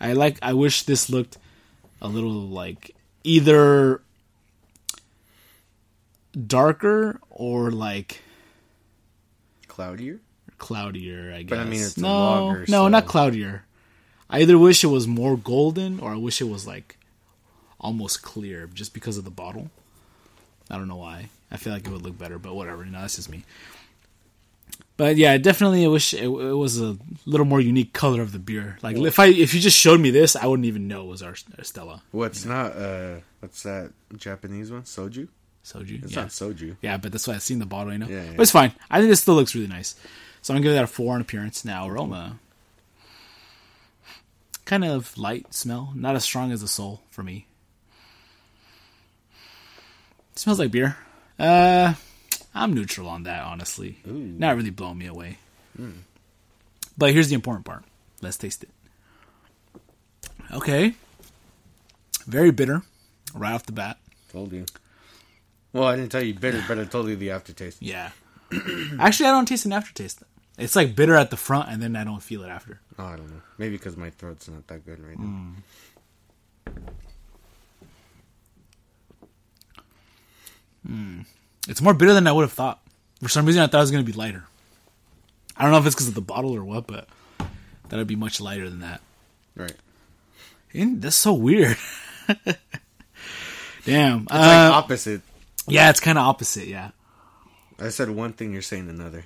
I 0.01 0.13
like. 0.13 0.39
I 0.41 0.53
wish 0.53 0.83
this 0.83 1.09
looked 1.09 1.37
a 2.01 2.07
little 2.07 2.31
like 2.31 2.95
either 3.23 4.01
darker 6.47 7.19
or 7.29 7.71
like 7.71 8.21
Cloudier? 9.67 10.19
cloudier. 10.57 11.33
I 11.35 11.43
guess. 11.43 11.49
But 11.49 11.59
I 11.59 11.63
mean, 11.65 11.81
it's 11.81 11.97
a 11.97 12.01
no, 12.01 12.45
lager, 12.47 12.59
no, 12.61 12.65
so- 12.65 12.87
not 12.87 13.05
cloudier. 13.05 13.65
I 14.29 14.41
either 14.41 14.57
wish 14.57 14.83
it 14.83 14.87
was 14.87 15.07
more 15.07 15.37
golden 15.37 15.99
or 15.99 16.11
I 16.11 16.17
wish 16.17 16.41
it 16.41 16.49
was 16.49 16.65
like 16.65 16.97
almost 17.79 18.21
clear, 18.21 18.67
just 18.73 18.93
because 18.93 19.17
of 19.17 19.23
the 19.25 19.31
bottle. 19.31 19.69
I 20.69 20.77
don't 20.77 20.87
know 20.87 20.95
why. 20.95 21.29
I 21.51 21.57
feel 21.57 21.73
like 21.73 21.85
it 21.85 21.91
would 21.91 22.01
look 22.01 22.17
better, 22.17 22.39
but 22.39 22.55
whatever. 22.55 22.83
You 22.83 22.91
know, 22.91 23.01
that's 23.01 23.17
just 23.17 23.29
me. 23.29 23.43
But 24.97 25.17
yeah, 25.17 25.37
definitely, 25.37 25.83
I 25.83 25.89
wish 25.89 26.13
it, 26.13 26.23
it 26.23 26.27
was 26.27 26.81
a 26.81 26.97
little 27.25 27.45
more 27.45 27.59
unique 27.59 27.93
color 27.93 28.21
of 28.21 28.31
the 28.31 28.39
beer. 28.39 28.77
Like 28.81 28.97
if 28.97 29.19
I 29.19 29.27
if 29.27 29.53
you 29.53 29.59
just 29.59 29.77
showed 29.77 29.99
me 29.99 30.09
this, 30.09 30.35
I 30.35 30.45
wouldn't 30.45 30.65
even 30.65 30.87
know 30.87 31.03
it 31.03 31.07
was 31.07 31.21
our, 31.21 31.35
Stella 31.61 32.01
What's 32.11 32.45
not, 32.45 32.75
uh, 32.75 33.17
what's 33.41 33.63
that 33.63 33.91
Japanese 34.17 34.71
one? 34.71 34.83
Soju? 34.83 35.27
soju. 35.65 36.03
It's 36.03 36.13
yeah. 36.13 36.21
not 36.21 36.29
soju. 36.29 36.77
Yeah, 36.81 36.97
but 36.97 37.11
that's 37.11 37.27
why 37.27 37.33
I've 37.33 37.41
seen 37.43 37.59
the 37.59 37.65
bottle, 37.65 37.91
you 37.91 37.99
know. 37.99 38.07
Yeah, 38.07 38.23
yeah. 38.23 38.33
But 38.35 38.43
it's 38.43 38.51
fine. 38.51 38.71
I 38.89 38.99
think 38.99 39.09
this 39.09 39.21
still 39.21 39.35
looks 39.35 39.55
really 39.55 39.67
nice. 39.67 39.95
So 40.41 40.53
I'm 40.53 40.57
gonna 40.57 40.63
give 40.63 40.73
that 40.75 40.83
a 40.83 40.87
four 40.87 41.15
on 41.15 41.21
appearance. 41.21 41.65
Now 41.65 41.87
aroma, 41.89 42.39
kind 44.65 44.83
of 44.83 45.17
light 45.17 45.53
smell, 45.53 45.93
not 45.95 46.15
as 46.15 46.23
strong 46.23 46.51
as 46.51 46.61
a 46.63 46.67
Sol 46.67 47.01
for 47.11 47.23
me. 47.23 47.47
smells 50.35 50.59
like 50.59 50.71
beer. 50.71 50.97
Uh, 51.39 51.93
I'm 52.53 52.73
neutral 52.73 53.07
on 53.07 53.23
that, 53.23 53.43
honestly. 53.43 53.99
Ooh. 54.07 54.11
Not 54.13 54.55
really 54.55 54.69
blowing 54.69 54.97
me 54.97 55.05
away. 55.07 55.37
But 56.97 57.13
here's 57.13 57.29
the 57.29 57.35
important 57.35 57.65
part. 57.65 57.83
Let's 58.21 58.37
taste 58.37 58.63
it. 58.63 58.69
Okay. 60.53 60.93
Very 62.25 62.51
bitter, 62.51 62.81
right 63.33 63.53
off 63.53 63.65
the 63.65 63.71
bat. 63.71 63.97
Told 64.31 64.51
you. 64.53 64.65
Well, 65.73 65.83
I 65.83 65.95
didn't 65.97 66.11
tell 66.11 66.23
you 66.23 66.33
bitter, 66.33 66.63
but 66.67 66.79
I 66.79 66.85
told 66.85 67.07
you 67.09 67.15
the 67.15 67.31
aftertaste. 67.31 67.81
Yeah. 67.81 68.11
Actually, 68.99 69.27
I 69.27 69.31
don't 69.31 69.45
taste 69.47 69.65
an 69.65 69.73
aftertaste. 69.73 70.23
It's 70.57 70.75
like 70.75 70.95
bitter 70.95 71.15
at 71.15 71.29
the 71.31 71.37
front, 71.37 71.69
and 71.69 71.81
then 71.81 71.95
I 71.95 72.03
don't 72.05 72.23
feel 72.23 72.43
it 72.43 72.47
after. 72.49 72.79
Oh, 72.97 73.05
I 73.05 73.17
don't 73.17 73.29
know. 73.29 73.41
Maybe 73.57 73.75
because 73.77 73.97
my 73.97 74.09
throat's 74.09 74.47
not 74.47 74.65
that 74.67 74.85
good 74.85 74.99
right 75.05 75.19
now. 75.19 75.51
It's 81.67 81.81
more 81.81 81.93
bitter 81.93 82.13
than 82.13 82.27
I 82.27 82.31
would 82.31 82.43
have 82.43 82.53
thought. 82.53 82.79
For 83.21 83.29
some 83.29 83.45
reason, 83.45 83.61
I 83.63 83.67
thought 83.67 83.79
it 83.79 83.81
was 83.81 83.91
going 83.91 84.05
to 84.05 84.11
be 84.11 84.17
lighter. 84.17 84.43
I 85.57 85.63
don't 85.63 85.71
know 85.71 85.77
if 85.79 85.85
it's 85.85 85.95
because 85.95 86.07
of 86.09 86.13
the 86.15 86.21
bottle 86.21 86.55
or 86.55 86.63
what, 86.63 86.85
but 86.85 87.07
thought 87.39 87.93
it'd 87.93 88.07
be 88.07 88.15
much 88.15 88.39
lighter 88.41 88.69
than 88.69 88.81
that. 88.81 89.01
Right. 89.55 89.73
And 90.73 91.01
that's 91.01 91.15
so 91.15 91.33
weird. 91.33 91.77
Damn. 93.85 94.23
It's 94.23 94.31
Uh, 94.31 94.35
like 94.37 94.73
opposite. 94.73 95.21
yeah, 95.67 95.89
it's 95.89 95.99
kind 95.99 96.17
of 96.17 96.25
opposite. 96.27 96.67
Yeah. 96.67 96.91
I 97.79 97.89
said 97.89 98.09
one 98.09 98.33
thing, 98.33 98.53
you're 98.53 98.61
saying 98.61 98.89
another. 98.89 99.25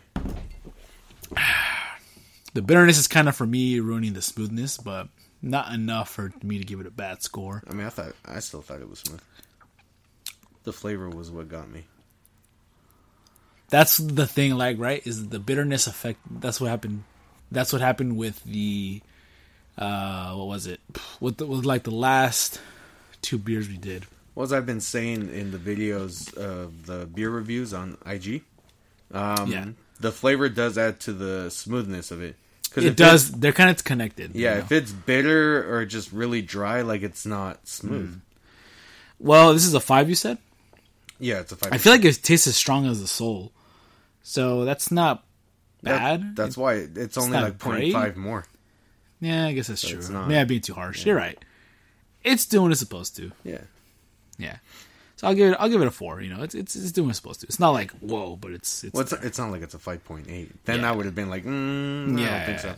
The 2.56 2.64
bitterness 2.64 2.98
is 2.98 3.08
kind 3.08 3.30
of 3.30 3.36
for 3.36 3.46
me 3.46 3.80
ruining 3.80 4.14
the 4.14 4.24
smoothness, 4.24 4.78
but 4.80 5.08
not 5.40 5.72
enough 5.72 6.10
for 6.10 6.34
me 6.42 6.58
to 6.58 6.64
give 6.64 6.80
it 6.80 6.88
a 6.88 6.92
bad 6.92 7.22
score. 7.22 7.62
I 7.70 7.74
mean, 7.76 7.86
I 7.86 7.90
thought, 7.90 8.14
I 8.26 8.40
still 8.40 8.64
thought 8.64 8.82
it 8.82 8.90
was 8.90 9.00
smooth. 9.02 9.22
The 10.64 10.74
flavor 10.74 11.08
was 11.10 11.30
what 11.30 11.48
got 11.48 11.70
me. 11.70 11.86
that's 13.70 13.98
the 13.98 14.26
thing 14.26 14.56
like 14.56 14.80
right 14.80 15.06
is 15.06 15.30
the 15.30 15.40
bitterness 15.40 15.86
effect 15.86 16.20
that's 16.42 16.60
what 16.60 16.70
happened 16.72 17.04
that's 17.52 17.72
what 17.72 17.82
happened 17.84 18.18
with 18.18 18.44
the 18.46 19.00
uh 19.78 20.34
what 20.34 20.48
was 20.48 20.66
it 20.66 20.80
with 21.20 21.38
the, 21.38 21.46
with 21.46 21.66
like 21.66 21.84
the 21.84 21.92
last 21.92 22.60
two 23.22 23.38
beers 23.38 23.68
we 23.70 23.78
did 23.78 24.08
Well, 24.34 24.44
as 24.44 24.52
I've 24.54 24.66
been 24.66 24.82
saying 24.82 25.30
in 25.34 25.52
the 25.52 25.60
videos 25.60 26.36
of 26.36 26.88
the 26.88 27.06
beer 27.06 27.30
reviews 27.30 27.74
on 27.74 27.98
IG, 28.08 28.42
um, 29.14 29.52
Yeah. 29.52 29.66
The 30.00 30.12
flavor 30.12 30.48
does 30.50 30.78
add 30.78 31.00
to 31.02 31.14
the 31.14 31.50
smoothness 31.50 32.12
of 32.12 32.22
it. 32.22 32.36
Cause 32.72 32.84
it 32.86 32.96
does 32.96 33.32
they're 33.32 33.52
kind 33.52 33.72
of 33.72 33.84
connected 33.84 34.36
you 34.36 34.44
Yeah, 34.44 34.54
know? 34.54 34.60
if 34.60 34.72
it's 34.72 34.92
bitter 34.92 35.74
or 35.76 35.86
just 35.86 36.12
really 36.12 36.44
dry, 36.44 36.82
like 36.84 37.02
it's 37.02 37.26
not 37.26 37.68
smooth. 37.68 38.14
Hmm. 38.14 38.20
well 39.20 39.54
this 39.54 39.66
is 39.66 39.74
a 39.74 39.80
five 39.80 40.08
you 40.08 40.14
said 40.14 40.38
Yeah, 41.18 41.40
it's 41.40 41.52
a 41.52 41.56
five. 41.56 41.74
i 41.74 41.80
feel 41.80 41.94
like 41.94 42.06
it 42.06 42.22
tastes 42.22 42.46
as 42.46 42.56
strong 42.56 42.86
as 42.86 43.02
the 43.02 43.08
Sol 43.08 43.52
so 44.22 44.66
that's 44.66 44.92
not 44.92 45.24
That- 45.82 45.98
bad 46.22 46.36
that's 46.36 46.56
why 46.56 46.74
it's 46.76 47.18
only 47.18 47.32
not 47.32 47.44
like 47.44 47.58
great. 47.58 47.92
0.5 47.92 48.16
more. 48.18 48.46
yeah 49.20 49.48
i 49.48 49.54
guess 49.54 49.66
that's 49.68 49.82
true 49.82 49.98
it's 49.98 50.10
not. 50.10 50.28
maybe 50.28 50.40
i'm 50.40 50.48
being 50.48 50.62
too 50.62 50.76
harsh 50.76 51.08
you're 51.08 51.16
right 51.18 51.44
it's 52.24 52.46
doing 52.46 52.64
what 52.64 52.72
it's 52.72 52.80
supposed 52.82 53.16
to 53.16 53.32
Yeah. 53.44 53.62
yeah 54.38 54.58
so 55.20 55.28
i'll 55.28 55.34
give 55.36 55.52
it 55.52 55.58
i'll 55.60 55.68
give 55.68 55.82
it 55.82 55.88
a 55.88 55.92
four 55.92 56.22
you 56.22 56.34
know 56.34 56.42
it's 56.44 56.56
it's, 56.56 56.76
it's 56.78 56.94
doing 56.94 57.08
what 57.08 57.12
it's 57.12 57.20
supposed 57.20 57.42
to 57.42 57.46
it's 57.48 57.60
not 57.60 57.72
like 57.72 57.92
whoa 58.00 58.38
but 58.38 58.52
it's 58.52 58.86
it's 58.86 58.94
Well, 58.94 59.02
it's, 59.04 59.12
it's 59.12 59.38
not 59.38 59.52
like 59.52 59.62
it's 59.62 59.74
a 59.74 59.78
5.8. 59.78 60.50
Then 60.64 60.80
Yeah. 60.80 60.90
I 60.90 60.96
would 60.96 61.06
have 61.06 61.16
been 61.16 61.30
like, 61.30 61.44
mm, 61.44 62.18
I 62.18 62.22
Yeah. 62.22 62.38
don't 62.38 62.46
think 62.46 62.60
so. 62.60 62.76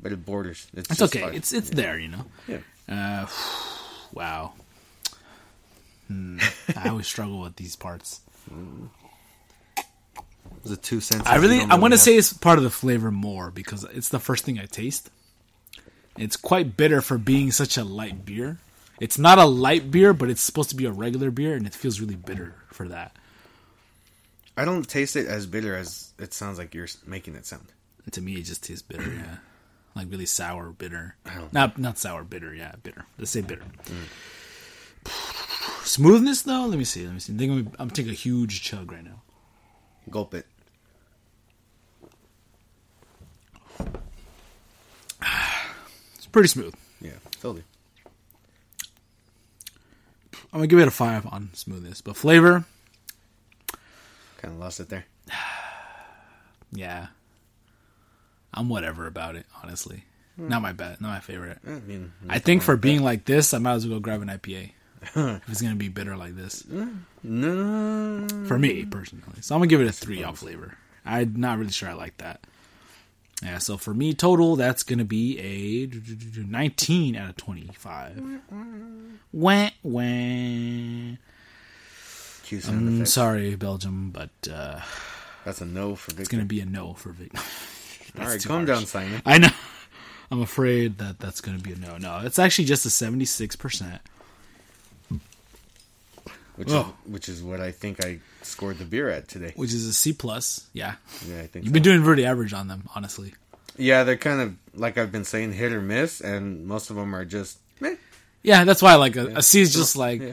But 0.00 0.12
it 0.12 0.24
borders. 0.24 0.68
It's, 0.74 0.90
It's 0.92 1.02
okay. 1.02 1.22
five. 1.22 1.34
It's 1.34 1.52
it's 1.52 1.70
there, 1.70 1.98
you 1.98 2.08
know. 2.08 2.24
yeah. 2.46 2.58
Uh, 2.88 3.26
wow. 4.12 4.52
Hmm. 6.08 6.38
I 6.76 6.90
always 6.90 7.06
struggle 7.06 7.40
with 7.40 7.56
these 7.56 7.74
parts. 7.74 8.20
It's 10.62 10.70
a 10.70 10.76
two 10.76 11.00
cents. 11.00 11.26
I 11.26 11.36
really, 11.36 11.60
I'm 11.60 11.80
gonna 11.80 11.98
say 11.98 12.16
it's 12.16 12.32
part 12.32 12.58
of 12.58 12.64
the 12.64 12.70
flavor 12.70 13.10
more 13.10 13.50
because 13.50 13.84
it's 13.92 14.08
the 14.10 14.20
first 14.20 14.44
thing 14.44 14.58
I 14.58 14.66
taste. 14.66 15.10
It's 16.16 16.36
quite 16.36 16.76
bitter 16.76 17.00
for 17.00 17.18
being 17.18 17.50
such 17.50 17.76
a 17.76 17.84
light 17.84 18.24
beer. 18.24 18.58
It's 19.00 19.18
not 19.18 19.38
a 19.38 19.44
light 19.44 19.90
beer, 19.90 20.12
but 20.12 20.30
it's 20.30 20.40
supposed 20.40 20.70
to 20.70 20.76
be 20.76 20.86
a 20.86 20.92
regular 20.92 21.30
beer, 21.30 21.56
and 21.56 21.66
it 21.66 21.74
feels 21.74 22.00
really 22.00 22.16
bitter 22.16 22.54
for 22.68 22.88
that. 22.88 23.16
I 24.56 24.64
don't 24.64 24.88
taste 24.88 25.16
it 25.16 25.26
as 25.26 25.46
bitter 25.46 25.76
as 25.76 26.12
it 26.18 26.32
sounds 26.32 26.58
like 26.58 26.74
you're 26.74 26.86
making 27.06 27.34
it 27.34 27.44
sound. 27.44 27.72
And 28.04 28.12
to 28.12 28.20
me, 28.20 28.34
it 28.34 28.42
just 28.42 28.62
tastes 28.62 28.82
bitter. 28.82 29.12
Yeah, 29.12 29.36
like 29.96 30.10
really 30.10 30.26
sour, 30.26 30.70
bitter. 30.70 31.16
Not 31.52 31.76
not 31.78 31.98
sour, 31.98 32.22
bitter. 32.22 32.54
Yeah, 32.54 32.72
bitter. 32.82 33.04
Let's 33.18 33.32
say 33.32 33.40
bitter. 33.40 33.64
Mm. 33.84 34.06
Smoothness, 35.84 36.42
though. 36.42 36.66
Let 36.66 36.78
me 36.78 36.84
see. 36.84 37.04
Let 37.04 37.14
me 37.14 37.20
see. 37.20 37.32
I 37.32 37.50
I'm, 37.50 37.72
I'm 37.78 37.90
taking 37.90 38.12
a 38.12 38.14
huge 38.14 38.62
chug 38.62 38.92
right 38.92 39.04
now. 39.04 39.22
Gulp 40.10 40.34
it. 40.34 40.46
It's 46.16 46.26
pretty 46.26 46.48
smooth. 46.48 46.74
Yeah, 47.00 47.12
totally. 47.40 47.64
I'm 50.54 50.60
gonna 50.60 50.68
give 50.68 50.78
it 50.78 50.86
a 50.86 50.92
five 50.92 51.26
on 51.26 51.50
smoothness, 51.52 52.00
but 52.00 52.16
flavor, 52.16 52.64
Kind 54.36 54.54
of 54.54 54.60
lost 54.60 54.78
it 54.78 54.88
there. 54.88 55.04
yeah, 56.72 57.08
I'm 58.52 58.68
whatever 58.68 59.08
about 59.08 59.34
it. 59.34 59.46
Honestly, 59.64 60.04
hmm. 60.36 60.46
not 60.46 60.62
my 60.62 60.72
bad, 60.72 61.00
not 61.00 61.08
my 61.08 61.18
favorite. 61.18 61.58
I 61.66 61.80
mean, 61.80 62.12
I 62.28 62.38
think 62.38 62.62
for 62.62 62.76
being 62.76 63.02
like 63.02 63.24
this, 63.24 63.52
I 63.52 63.58
might 63.58 63.72
as 63.72 63.86
well 63.86 63.98
go 63.98 64.02
grab 64.02 64.22
an 64.22 64.28
IPA. 64.28 64.70
if 65.16 65.48
it's 65.48 65.60
gonna 65.60 65.74
be 65.74 65.88
bitter 65.88 66.16
like 66.16 66.36
this, 66.36 66.62
mm, 66.62 67.00
no, 67.24 68.46
for 68.46 68.56
me 68.56 68.84
personally, 68.84 69.24
so 69.40 69.56
I'm 69.56 69.60
gonna 69.60 69.66
give 69.66 69.80
it 69.80 69.88
a 69.88 69.92
three 69.92 70.22
on 70.22 70.36
flavor. 70.36 70.78
I'm 71.04 71.34
not 71.34 71.58
really 71.58 71.72
sure 71.72 71.88
I 71.88 71.94
like 71.94 72.16
that. 72.18 72.46
Yeah, 73.42 73.58
so 73.58 73.76
for 73.76 73.92
me 73.92 74.14
total, 74.14 74.56
that's 74.56 74.82
gonna 74.82 75.04
be 75.04 75.38
a 75.38 76.40
19 76.40 77.16
out 77.16 77.30
of 77.30 77.36
25. 77.36 78.22
Wah, 79.32 79.70
wah. 79.82 80.00
I'm 82.68 83.06
sorry, 83.06 83.56
Belgium, 83.56 84.10
but 84.10 84.30
uh, 84.50 84.80
That's 85.44 85.60
a 85.60 85.66
no 85.66 85.94
for 85.94 86.18
it's 86.20 86.28
gonna 86.28 86.44
be 86.44 86.60
a 86.60 86.66
no 86.66 86.94
for 86.94 87.10
Vic. 87.10 87.32
All 88.18 88.26
right, 88.26 88.42
calm 88.44 88.66
harsh. 88.66 88.78
down, 88.78 88.86
Simon. 88.86 89.22
I 89.26 89.38
know. 89.38 89.48
I'm 90.30 90.40
afraid 90.40 90.98
that 90.98 91.18
that's 91.18 91.40
gonna 91.40 91.58
be 91.58 91.72
a 91.72 91.76
no. 91.76 91.98
No, 91.98 92.20
it's 92.24 92.38
actually 92.38 92.64
just 92.66 92.86
a 92.86 92.90
76 92.90 93.56
percent. 93.56 94.00
Which 96.56 96.70
Oh. 96.70 96.94
is 97.06 97.12
which 97.12 97.28
is 97.28 97.42
what 97.42 97.60
I 97.60 97.72
think 97.72 98.04
I 98.04 98.20
scored 98.42 98.78
the 98.78 98.84
beer 98.84 99.08
at 99.10 99.26
today. 99.28 99.52
which 99.56 99.72
is 99.72 99.86
a 99.86 99.92
C 99.92 100.12
plus. 100.12 100.66
Yeah, 100.72 100.94
Yeah, 101.28 101.40
I 101.40 101.46
think 101.48 101.64
you've 101.64 101.70
so. 101.70 101.72
been 101.72 101.82
doing 101.82 102.02
pretty 102.04 102.24
average 102.24 102.52
on 102.52 102.68
them, 102.68 102.88
honestly. 102.94 103.34
Yeah, 103.76 104.04
they're 104.04 104.16
kind 104.16 104.40
of 104.40 104.54
like 104.74 104.96
I've 104.98 105.10
been 105.10 105.24
saying, 105.24 105.52
hit 105.54 105.72
or 105.72 105.80
miss, 105.82 106.20
and 106.20 106.66
most 106.66 106.90
of 106.90 106.96
them 106.96 107.14
are 107.14 107.24
just. 107.24 107.58
Meh. 107.80 107.96
Yeah, 108.44 108.64
that's 108.64 108.82
why 108.82 108.94
like 108.94 109.16
a 109.16 109.42
C 109.42 109.60
is 109.62 109.72
just 109.74 109.96
like 109.96 110.20
Yeah. 110.20 110.32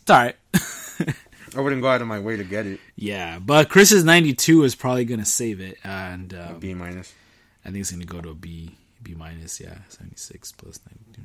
it's 0.00 0.10
all 0.10 0.16
right. 0.16 0.36
I 1.56 1.60
wouldn't 1.60 1.82
go 1.82 1.88
out 1.88 2.00
of 2.02 2.06
my 2.08 2.20
way 2.20 2.36
to 2.36 2.44
get 2.44 2.66
it. 2.66 2.80
yeah, 2.96 3.38
but 3.38 3.68
Chris's 3.68 4.04
92 4.04 4.64
is 4.64 4.74
probably 4.74 5.04
gonna 5.04 5.24
save 5.26 5.60
it, 5.60 5.78
and 5.84 6.32
um, 6.34 6.58
B 6.58 6.72
minus. 6.74 7.12
I 7.64 7.68
think 7.70 7.80
it's 7.80 7.90
gonna 7.90 8.04
go 8.04 8.20
to 8.20 8.30
a 8.30 8.34
B, 8.34 8.76
B 9.02 9.14
minus. 9.14 9.60
Yeah, 9.60 9.76
76 9.88 10.52
plus 10.52 10.80
92. 11.16 11.22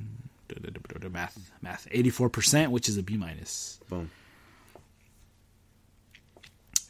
Math, 1.10 1.38
math, 1.60 1.88
84 1.90 2.28
percent, 2.30 2.72
which 2.72 2.88
is 2.88 2.96
a 2.96 3.02
B 3.02 3.16
minus. 3.16 3.80
Boom. 3.88 4.10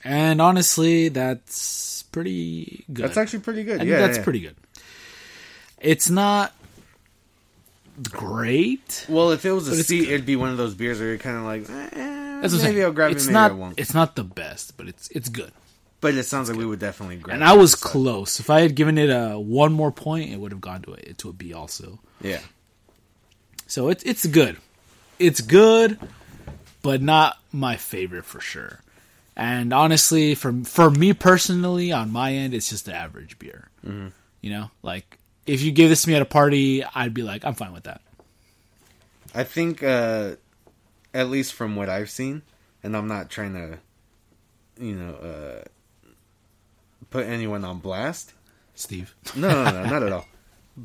And 0.05 0.41
honestly, 0.41 1.09
that's 1.09 2.03
pretty 2.05 2.85
good. 2.93 3.05
That's 3.05 3.17
actually 3.17 3.41
pretty 3.41 3.65
good. 3.65 3.77
I 3.77 3.79
think 3.79 3.91
yeah, 3.91 3.99
that's 3.99 4.19
yeah. 4.19 4.25
pretty 4.25 4.41
good. 4.41 4.57
It's 5.81 6.11
not 6.11 6.53
great. 8.11 9.07
Well, 9.09 9.31
if 9.33 9.45
it 9.45 9.53
was 9.53 9.69
a 9.69 9.83
C, 9.83 10.09
it'd 10.09 10.27
be 10.27 10.37
one 10.37 10.51
of 10.51 10.57
those 10.57 10.75
beers 10.75 10.99
where 10.99 11.09
you're 11.09 11.19
kind 11.19 11.37
of 11.37 11.45
like, 11.45 11.63
eh, 11.63 12.41
That's 12.41 12.55
maybe 12.55 12.65
saying. 12.65 12.85
I'll 12.85 12.93
grab 12.93 13.13
it's 13.13 13.25
it, 13.25 13.29
maybe 13.29 13.35
not. 13.35 13.51
I 13.51 13.55
won't. 13.55 13.79
It's 13.79 13.95
not 13.95 14.17
the 14.17 14.25
best, 14.25 14.77
but 14.77 14.89
it's 14.89 15.09
it's 15.09 15.29
good. 15.29 15.53
But 16.01 16.15
it 16.15 16.25
sounds 16.25 16.49
like 16.49 16.59
we 16.59 16.67
would 16.67 16.81
definitely 16.81 17.17
grab. 17.17 17.35
And 17.35 17.45
it 17.45 17.47
I 17.47 17.53
was 17.53 17.77
close. 17.77 18.41
If 18.41 18.51
I 18.51 18.63
had 18.63 18.75
given 18.75 18.99
it 18.99 19.09
a 19.09 19.39
one 19.39 19.73
more 19.73 19.93
point, 19.93 20.33
it 20.33 20.41
would 20.41 20.51
have 20.51 20.61
gone 20.61 20.83
to 20.83 20.95
a 20.95 20.97
to 21.15 21.29
a 21.29 21.33
B 21.33 21.55
also. 21.55 22.01
Yeah, 22.21 22.41
So 23.73 23.89
it's 23.89 24.03
it's 24.03 24.27
good. 24.27 24.59
It's 25.19 25.41
good, 25.41 25.99
but 26.83 27.01
not 27.01 27.39
my 27.53 27.77
favorite 27.79 28.27
for 28.27 28.39
sure. 28.39 28.81
And 29.35 29.73
honestly, 29.73 30.35
for 30.35 30.53
for 30.65 30.91
me 30.91 31.15
personally, 31.15 31.91
on 31.91 32.13
my 32.13 32.35
end, 32.35 32.53
it's 32.53 32.69
just 32.69 32.87
an 32.87 32.93
average 32.93 33.39
beer. 33.39 33.71
Mm-hmm. 33.83 34.09
You 34.43 34.51
know, 34.51 34.71
like 34.83 35.17
if 35.47 35.63
you 35.63 35.73
gave 35.73 35.89
this 35.89 36.03
to 36.03 36.11
me 36.11 36.17
at 36.17 36.21
a 36.21 36.27
party, 36.27 36.85
I'd 36.85 37.15
be 37.15 37.23
like, 37.23 37.47
I'm 37.47 37.55
fine 37.55 37.73
with 37.73 37.85
that. 37.85 38.03
I 39.35 39.45
think 39.45 39.83
uh, 39.83 40.33
at 41.15 41.31
least 41.31 41.55
from 41.55 41.75
what 41.75 41.89
I've 41.89 42.11
seen, 42.11 42.43
and 42.83 42.95
I'm 42.95 43.09
not 43.09 43.31
trying 43.31 43.55
to, 43.55 43.79
you 44.79 44.97
know, 44.97 45.15
uh, 45.15 45.65
put 47.09 47.25
anyone 47.25 47.65
on 47.65 47.79
blast. 47.79 48.35
Steve, 48.75 49.15
No, 49.35 49.49
no, 49.49 49.71
no, 49.71 49.85
not 49.89 50.03
at 50.03 50.13
all. 50.13 50.27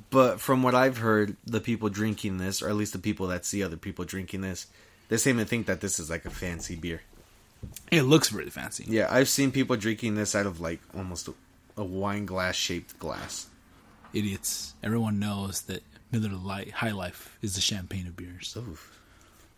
But 0.09 0.39
from 0.41 0.63
what 0.63 0.75
I've 0.75 0.97
heard, 0.97 1.38
the 1.45 1.61
people 1.61 1.89
drinking 1.89 2.38
this, 2.38 2.61
or 2.61 2.69
at 2.69 2.75
least 2.75 2.93
the 2.93 2.99
people 2.99 3.27
that 3.27 3.45
see 3.45 3.63
other 3.63 3.77
people 3.77 4.03
drinking 4.05 4.41
this, 4.41 4.67
they 5.09 5.17
seem 5.17 5.38
to 5.38 5.45
think 5.45 5.65
that 5.67 5.79
this 5.81 5.97
is 5.99 6.09
like 6.09 6.25
a 6.25 6.29
fancy 6.29 6.75
beer. 6.75 7.01
it 7.91 8.01
looks 8.03 8.33
really 8.33 8.49
fancy. 8.49 8.83
Yeah, 8.88 9.07
I've 9.09 9.29
seen 9.29 9.51
people 9.51 9.77
drinking 9.77 10.15
this 10.15 10.35
out 10.35 10.45
of 10.45 10.59
like 10.59 10.81
almost 10.95 11.27
a, 11.29 11.33
a 11.77 11.83
wine 11.85 12.25
glass 12.25 12.55
shaped 12.55 12.99
glass. 12.99 13.47
Idiots. 14.13 14.73
Everyone 14.83 15.19
knows 15.19 15.61
that 15.63 15.83
Miller 16.11 16.29
Lite 16.35 16.71
High 16.71 16.91
Life 16.91 17.38
is 17.41 17.55
the 17.55 17.61
champagne 17.61 18.07
of 18.07 18.15
beers. 18.17 18.57
Oof. 18.57 18.99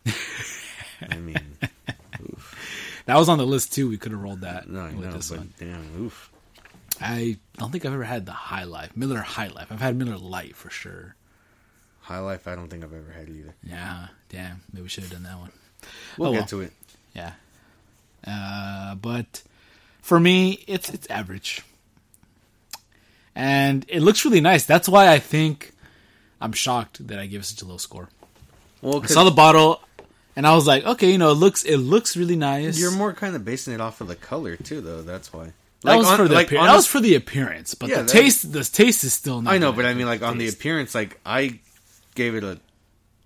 I 1.10 1.18
mean, 1.18 1.58
oof. 2.22 3.02
That 3.06 3.18
was 3.18 3.30
on 3.30 3.38
the 3.40 3.46
list 3.48 3.74
too. 3.74 3.90
We 3.90 3.98
could 3.98 4.12
have 4.12 4.22
rolled 4.22 4.42
that 4.42 4.70
no, 4.70 4.82
I 4.82 4.92
with 4.92 5.06
know, 5.08 5.14
this 5.14 5.30
but 5.30 5.40
one. 5.40 5.54
damn, 5.60 6.02
oof. 6.06 6.32
I 7.02 7.38
don't 7.58 7.72
think 7.72 7.86
I've 7.86 7.94
ever 7.94 8.04
had 8.04 8.26
the 8.26 8.32
High 8.32 8.64
Life, 8.66 8.96
Miller 8.96 9.20
High 9.20 9.48
Life. 9.48 9.68
I've 9.72 9.80
had 9.82 9.96
Miller 9.96 10.18
Lite 10.18 10.56
for 10.56 10.70
sure. 10.70 11.16
High 12.02 12.20
life, 12.20 12.48
I 12.48 12.56
don't 12.56 12.70
think 12.70 12.84
I've 12.84 12.94
ever 12.94 13.12
had 13.12 13.30
either. 13.30 13.54
Yeah, 13.64 14.08
damn. 14.30 14.62
Maybe 14.74 14.82
we 14.84 14.90
should 14.90 15.04
have 15.04 15.12
done 15.14 15.24
that 15.24 15.38
one. 15.38 15.52
We'll 16.18 16.30
Oh, 16.30 16.32
get 16.34 16.40
well. 16.40 16.48
to 16.48 16.62
it. 16.62 16.74
Yeah. 17.14 17.34
Uh, 18.26 18.96
but 18.96 19.44
for 20.02 20.20
me, 20.20 20.64
it's 20.68 20.90
it's 20.90 21.08
average, 21.10 21.62
and 23.36 23.86
it 23.88 24.02
looks 24.02 24.26
really 24.26 24.42
nice. 24.42 24.66
That's 24.66 24.90
why 24.90 25.10
I 25.12 25.20
think 25.20 25.72
I'm 26.42 26.52
shocked 26.52 27.08
that 27.08 27.20
I 27.20 27.28
give 27.28 27.46
such 27.46 27.62
a 27.62 27.66
low 27.66 27.78
score. 27.78 28.10
Well, 28.82 29.02
I 29.04 29.06
saw 29.08 29.24
the 29.24 29.32
bottle, 29.32 29.82
and 30.36 30.48
I 30.48 30.56
was 30.56 30.66
like, 30.68 30.86
okay, 30.86 31.12
you 31.12 31.18
know, 31.18 31.32
it 31.32 31.36
looks 31.36 31.64
it 31.64 31.78
looks 31.78 32.18
really 32.18 32.36
nice. 32.36 32.80
you're 32.80 32.92
more 32.92 33.14
kind 33.14 33.36
of 33.36 33.46
basing 33.46 33.74
it 33.74 33.82
off 33.82 34.02
of 34.02 34.08
the 34.08 34.16
color 34.16 34.56
too, 34.56 34.82
though. 34.82 35.02
That's 35.02 35.32
why. 35.32 35.54
That 35.84 35.96
was 35.98 36.08
on- 36.08 36.18
for 36.18 36.28
the 36.28 36.34
like, 36.36 36.48
appear- 36.48 36.60
that 36.62 36.68
the- 36.68 36.74
was 36.76 36.88
for 36.88 37.00
the 37.00 37.16
appearance, 37.16 37.74
but 37.74 37.90
Yeah, 37.90 37.98
the 37.98 38.04
that- 38.04 38.10
taste 38.12 38.52
the 38.52 38.64
taste 38.64 39.04
is 39.04 39.14
still 39.14 39.42
not. 39.42 39.54
I 39.54 39.58
know, 39.58 39.72
but 39.72 39.86
I 39.86 39.94
mean, 39.94 40.06
like 40.08 40.22
on 40.22 40.38
the 40.38 40.48
appearance, 40.50 40.94
like 40.96 41.20
I 41.26 41.60
gave 42.16 42.36
it 42.36 42.44
a, 42.44 42.60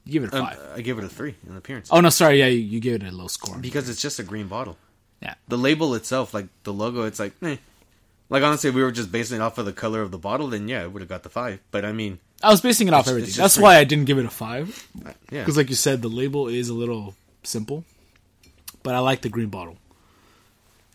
You 0.05 0.11
give 0.13 0.23
it 0.25 0.33
a 0.33 0.37
um, 0.39 0.45
five. 0.47 0.59
I 0.75 0.81
gave 0.81 0.97
it 0.99 1.03
a 1.03 1.09
three 1.09 1.35
in 1.47 1.55
appearance 1.57 1.89
oh 1.91 1.99
no, 2.01 2.09
sorry, 2.09 2.39
yeah, 2.39 2.47
you, 2.47 2.59
you 2.59 2.79
gave 2.79 2.95
it 2.95 3.03
a 3.03 3.11
low 3.11 3.27
score. 3.27 3.57
because 3.57 3.89
it's 3.89 4.01
just 4.01 4.19
a 4.19 4.23
green 4.23 4.47
bottle. 4.47 4.77
Yeah, 5.21 5.35
The 5.47 5.57
label 5.57 5.95
itself, 5.95 6.33
like 6.33 6.47
the 6.63 6.73
logo, 6.73 7.03
it's 7.03 7.17
like, 7.19 7.31
eh. 7.43 7.55
Like 8.29 8.43
honestly, 8.43 8.69
if 8.69 8.75
we 8.75 8.81
were 8.83 8.91
just 8.91 9.11
basing 9.11 9.37
it 9.39 9.41
off 9.41 9.57
of 9.57 9.65
the 9.65 9.71
color 9.73 10.01
of 10.01 10.11
the 10.11 10.17
bottle, 10.17 10.47
then 10.49 10.67
yeah, 10.67 10.83
it 10.83 10.91
would 10.91 11.01
have 11.01 11.09
got 11.09 11.23
the 11.23 11.29
five. 11.29 11.59
But 11.71 11.85
I 11.85 11.91
mean, 11.93 12.19
I 12.41 12.49
was 12.49 12.59
basing 12.61 12.87
it 12.89 12.93
off 12.93 13.07
everything. 13.07 13.27
That's 13.27 13.55
just 13.55 13.59
why 13.59 13.77
I 13.77 13.83
didn't 13.85 14.05
give 14.05 14.17
it 14.17 14.25
a 14.25 14.29
five. 14.29 14.87
uh, 15.05 15.11
yeah, 15.31 15.39
Because, 15.41 15.55
like 15.55 15.69
you 15.69 15.75
said, 15.75 16.01
the 16.01 16.09
label 16.09 16.47
is 16.49 16.67
a 16.67 16.73
little 16.73 17.15
simple, 17.43 17.85
but 18.81 18.95
I 18.95 18.99
like 18.99 19.21
the 19.21 19.29
green 19.29 19.47
bottle 19.49 19.77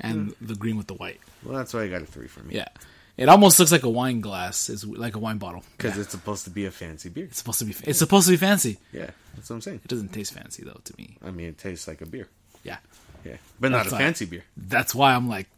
and 0.00 0.34
the 0.40 0.54
green 0.54 0.76
with 0.76 0.86
the 0.86 0.94
white. 0.94 1.20
well, 1.44 1.56
that's 1.56 1.74
why 1.74 1.82
I 1.82 1.88
got 1.88 2.02
a 2.02 2.06
three 2.06 2.28
for 2.28 2.40
me. 2.42 2.54
Yeah, 2.56 2.68
it 3.16 3.28
almost 3.28 3.58
looks 3.58 3.72
like 3.72 3.82
a 3.82 3.88
wine 3.90 4.20
glass, 4.20 4.68
is 4.68 4.84
like 4.86 5.16
a 5.16 5.18
wine 5.18 5.38
bottle. 5.38 5.64
because 5.76 5.96
Yeah. 5.96 6.02
it's 6.02 6.10
supposed 6.12 6.44
to 6.44 6.50
be 6.50 6.66
a 6.66 6.70
fancy 6.70 7.08
beer. 7.08 7.24
it's 7.24 7.38
supposed 7.38 7.58
to 7.60 7.64
be. 7.64 7.74
It's 7.84 7.98
supposed 7.98 8.26
to 8.26 8.32
be 8.32 8.36
fancy. 8.36 8.78
Yeah, 8.92 9.10
that's 9.34 9.50
what 9.50 9.56
I'm 9.56 9.62
saying. 9.62 9.80
It 9.84 9.88
doesn't 9.88 10.12
taste 10.12 10.32
fancy 10.34 10.62
though 10.64 10.80
to 10.84 10.94
me. 10.98 11.16
I 11.24 11.30
mean, 11.30 11.48
it 11.48 11.58
tastes 11.58 11.86
like 11.88 12.00
a 12.00 12.06
beer. 12.06 12.28
Yeah, 12.64 12.78
Yeah, 13.24 13.36
but 13.60 13.70
not 13.70 13.78
That's 13.78 13.88
a 13.88 13.90
fine. 13.92 14.00
fancy 14.00 14.24
beer. 14.26 14.44
that's 14.56 14.94
why 14.94 15.14
I'm 15.14 15.28
like, 15.28 15.48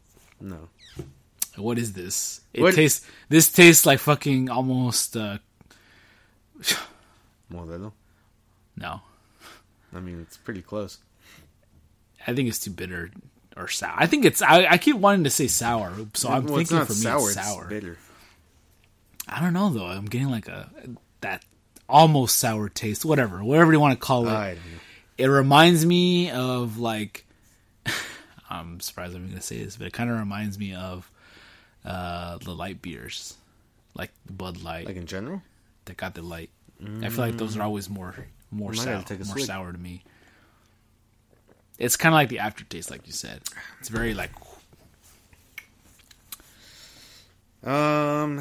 No. 0.40 0.68
what 1.56 1.78
is 1.78 1.92
this? 1.94 2.40
It 2.52 2.62
What- 2.62 2.74
tastes. 2.74 3.06
This 3.28 3.50
tastes 3.50 3.84
like 3.86 3.98
fucking 4.00 4.48
almost. 4.50 5.16
uh 5.16 5.38
Modelo. 7.52 7.92
No, 8.76 9.00
I 9.94 10.00
mean, 10.00 10.20
it's 10.22 10.36
pretty 10.36 10.62
close. 10.62 10.98
I 12.26 12.34
think 12.34 12.48
it's 12.48 12.58
too 12.60 12.70
bitter 12.70 13.10
or 13.60 13.68
sour. 13.68 13.94
I 13.96 14.06
think 14.06 14.24
it's. 14.24 14.42
I, 14.42 14.66
I 14.66 14.78
keep 14.78 14.96
wanting 14.96 15.24
to 15.24 15.30
say 15.30 15.46
sour, 15.46 15.92
so 16.14 16.28
I'm 16.28 16.46
well, 16.46 16.56
thinking 16.56 16.84
for 16.84 16.92
me 16.92 16.98
sour. 16.98 17.28
it's 17.28 17.36
It's 17.36 17.46
sour. 17.46 17.66
bitter. 17.68 17.98
I 19.28 19.40
don't 19.40 19.52
know 19.52 19.70
though. 19.70 19.86
I'm 19.86 20.06
getting 20.06 20.30
like 20.30 20.48
a 20.48 20.70
that 21.20 21.44
almost 21.88 22.36
sour 22.36 22.68
taste. 22.68 23.04
Whatever, 23.04 23.42
whatever 23.44 23.72
you 23.72 23.80
want 23.80 23.94
to 23.98 24.04
call 24.04 24.26
it. 24.26 24.32
I 24.32 24.48
don't 24.48 24.56
know. 24.56 24.78
It 25.18 25.26
reminds 25.26 25.84
me 25.84 26.30
of 26.30 26.78
like. 26.78 27.24
I'm 28.50 28.80
surprised 28.80 29.14
I'm 29.14 29.26
going 29.26 29.36
to 29.36 29.42
say 29.42 29.62
this, 29.62 29.76
but 29.76 29.86
it 29.86 29.92
kind 29.92 30.10
of 30.10 30.18
reminds 30.18 30.58
me 30.58 30.74
of 30.74 31.10
uh 31.84 32.38
the 32.38 32.52
light 32.54 32.82
beers, 32.82 33.36
like 33.94 34.10
Bud 34.28 34.62
Light 34.62 34.86
Like 34.86 34.96
in 34.96 35.06
general. 35.06 35.42
that 35.86 35.96
got 35.96 36.14
the 36.14 36.22
light. 36.22 36.50
I 37.02 37.08
feel 37.10 37.18
like 37.26 37.36
those 37.36 37.56
are 37.56 37.62
always 37.62 37.88
more 37.90 38.14
more 38.50 38.74
sour, 38.74 38.94
have 38.94 39.04
to 39.04 39.14
take 39.16 39.22
a 39.22 39.26
more 39.26 39.34
swig. 39.36 39.46
sour 39.46 39.70
to 39.72 39.78
me. 39.78 40.02
It's 41.80 41.96
kind 41.96 42.12
of 42.14 42.16
like 42.18 42.28
the 42.28 42.38
aftertaste, 42.40 42.90
like 42.90 43.06
you 43.06 43.12
said. 43.12 43.40
It's 43.80 43.88
very 43.88 44.14
like 44.14 44.30
Um. 47.64 48.38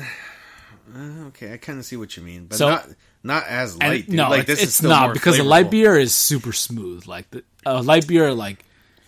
uh, 0.96 1.28
Okay, 1.28 1.54
I 1.54 1.58
kind 1.58 1.80
of 1.80 1.86
see 1.86 1.96
what 1.98 2.16
you 2.18 2.24
mean, 2.24 2.46
but 2.48 2.58
So- 2.58 2.70
not 2.70 2.88
not 3.22 3.48
as 3.48 3.76
light. 3.78 4.06
dude. 4.06 4.16
no, 4.16 4.30
like 4.30 4.42
it's, 4.42 4.48
this 4.48 4.60
is 4.60 4.64
it's 4.66 4.76
still 4.76 4.90
not 4.92 5.14
because 5.14 5.38
the 5.38 5.44
light 5.44 5.70
beer 5.70 5.98
is 5.98 6.16
super 6.16 6.54
smooth. 6.54 7.06
Like 7.06 7.30
the 7.32 7.44
uh, 7.66 7.82
light 7.84 8.08
beer, 8.08 8.34
like, 8.34 8.64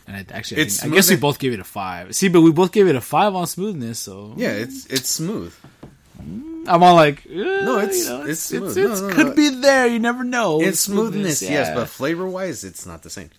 and 0.06 0.18
I, 0.18 0.26
actually, 0.36 0.62
I, 0.64 0.66
think- 0.66 0.92
I 0.92 0.96
guess 0.96 1.10
we 1.10 1.16
both 1.16 1.40
gave 1.40 1.54
it 1.54 1.60
a 1.62 1.64
five. 1.64 2.14
See, 2.16 2.28
but 2.28 2.42
we 2.42 2.52
both 2.52 2.72
gave 2.74 2.88
it 2.88 2.96
a 2.96 3.02
five 3.02 3.34
on 3.36 3.48
smoothness, 3.48 4.00
so 4.00 4.34
Yeah, 4.38 4.50
it's 4.52 4.86
it's 4.88 5.10
smooth. 5.10 5.54
I'm 6.68 6.84
all 6.84 6.94
like, 6.96 7.26
eh, 7.26 7.34
No, 7.36 7.80
it's- 7.80 8.04
you 8.04 8.10
know, 8.10 8.22
it's 8.26 8.52
it's, 8.52 8.76
No, 8.78 9.08
no, 9.08 9.14
could 9.16 9.28
no. 9.28 9.34
be 9.34 9.50
there. 9.50 9.88
You 9.88 10.00
never 10.00 10.24
know. 10.24 10.62
It's 10.62 10.82
smoothness, 10.82 11.42
yes, 11.42 11.68
yeah. 11.70 11.74
but 11.74 11.88
flavor 11.90 12.28
wise, 12.28 12.64
it's 12.64 12.86
not 12.86 13.02
the 13.04 13.10
same. 13.10 13.30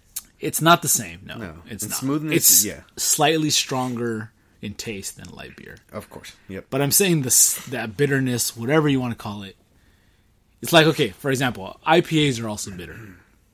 It's 0.43 0.61
not 0.61 0.83
the 0.83 0.89
same. 0.89 1.21
No, 1.25 1.37
No, 1.39 1.55
it's 1.67 1.83
and 1.85 1.91
not. 1.91 1.99
smoothness, 2.01 2.37
it's 2.37 2.65
yeah. 2.65 2.81
slightly 2.97 3.49
stronger 3.51 4.33
in 4.61 4.75
taste 4.75 5.17
than 5.17 5.29
light 5.31 5.57
beer. 5.57 5.77
Of 5.93 6.11
course. 6.11 6.33
Yep. 6.49 6.67
But 6.71 6.83
I'm 6.83 6.93
saying 6.93 7.23
this 7.23 7.57
that 7.67 7.97
bitterness, 7.97 8.57
whatever 8.57 8.89
you 8.89 9.01
want 9.01 9.13
to 9.13 9.19
call 9.19 9.43
it, 9.45 9.57
it's 10.61 10.73
like 10.73 10.87
okay. 10.87 11.09
For 11.11 11.31
example, 11.31 11.79
IPAs 11.87 12.43
are 12.43 12.49
also 12.49 12.71
bitter. 12.71 12.99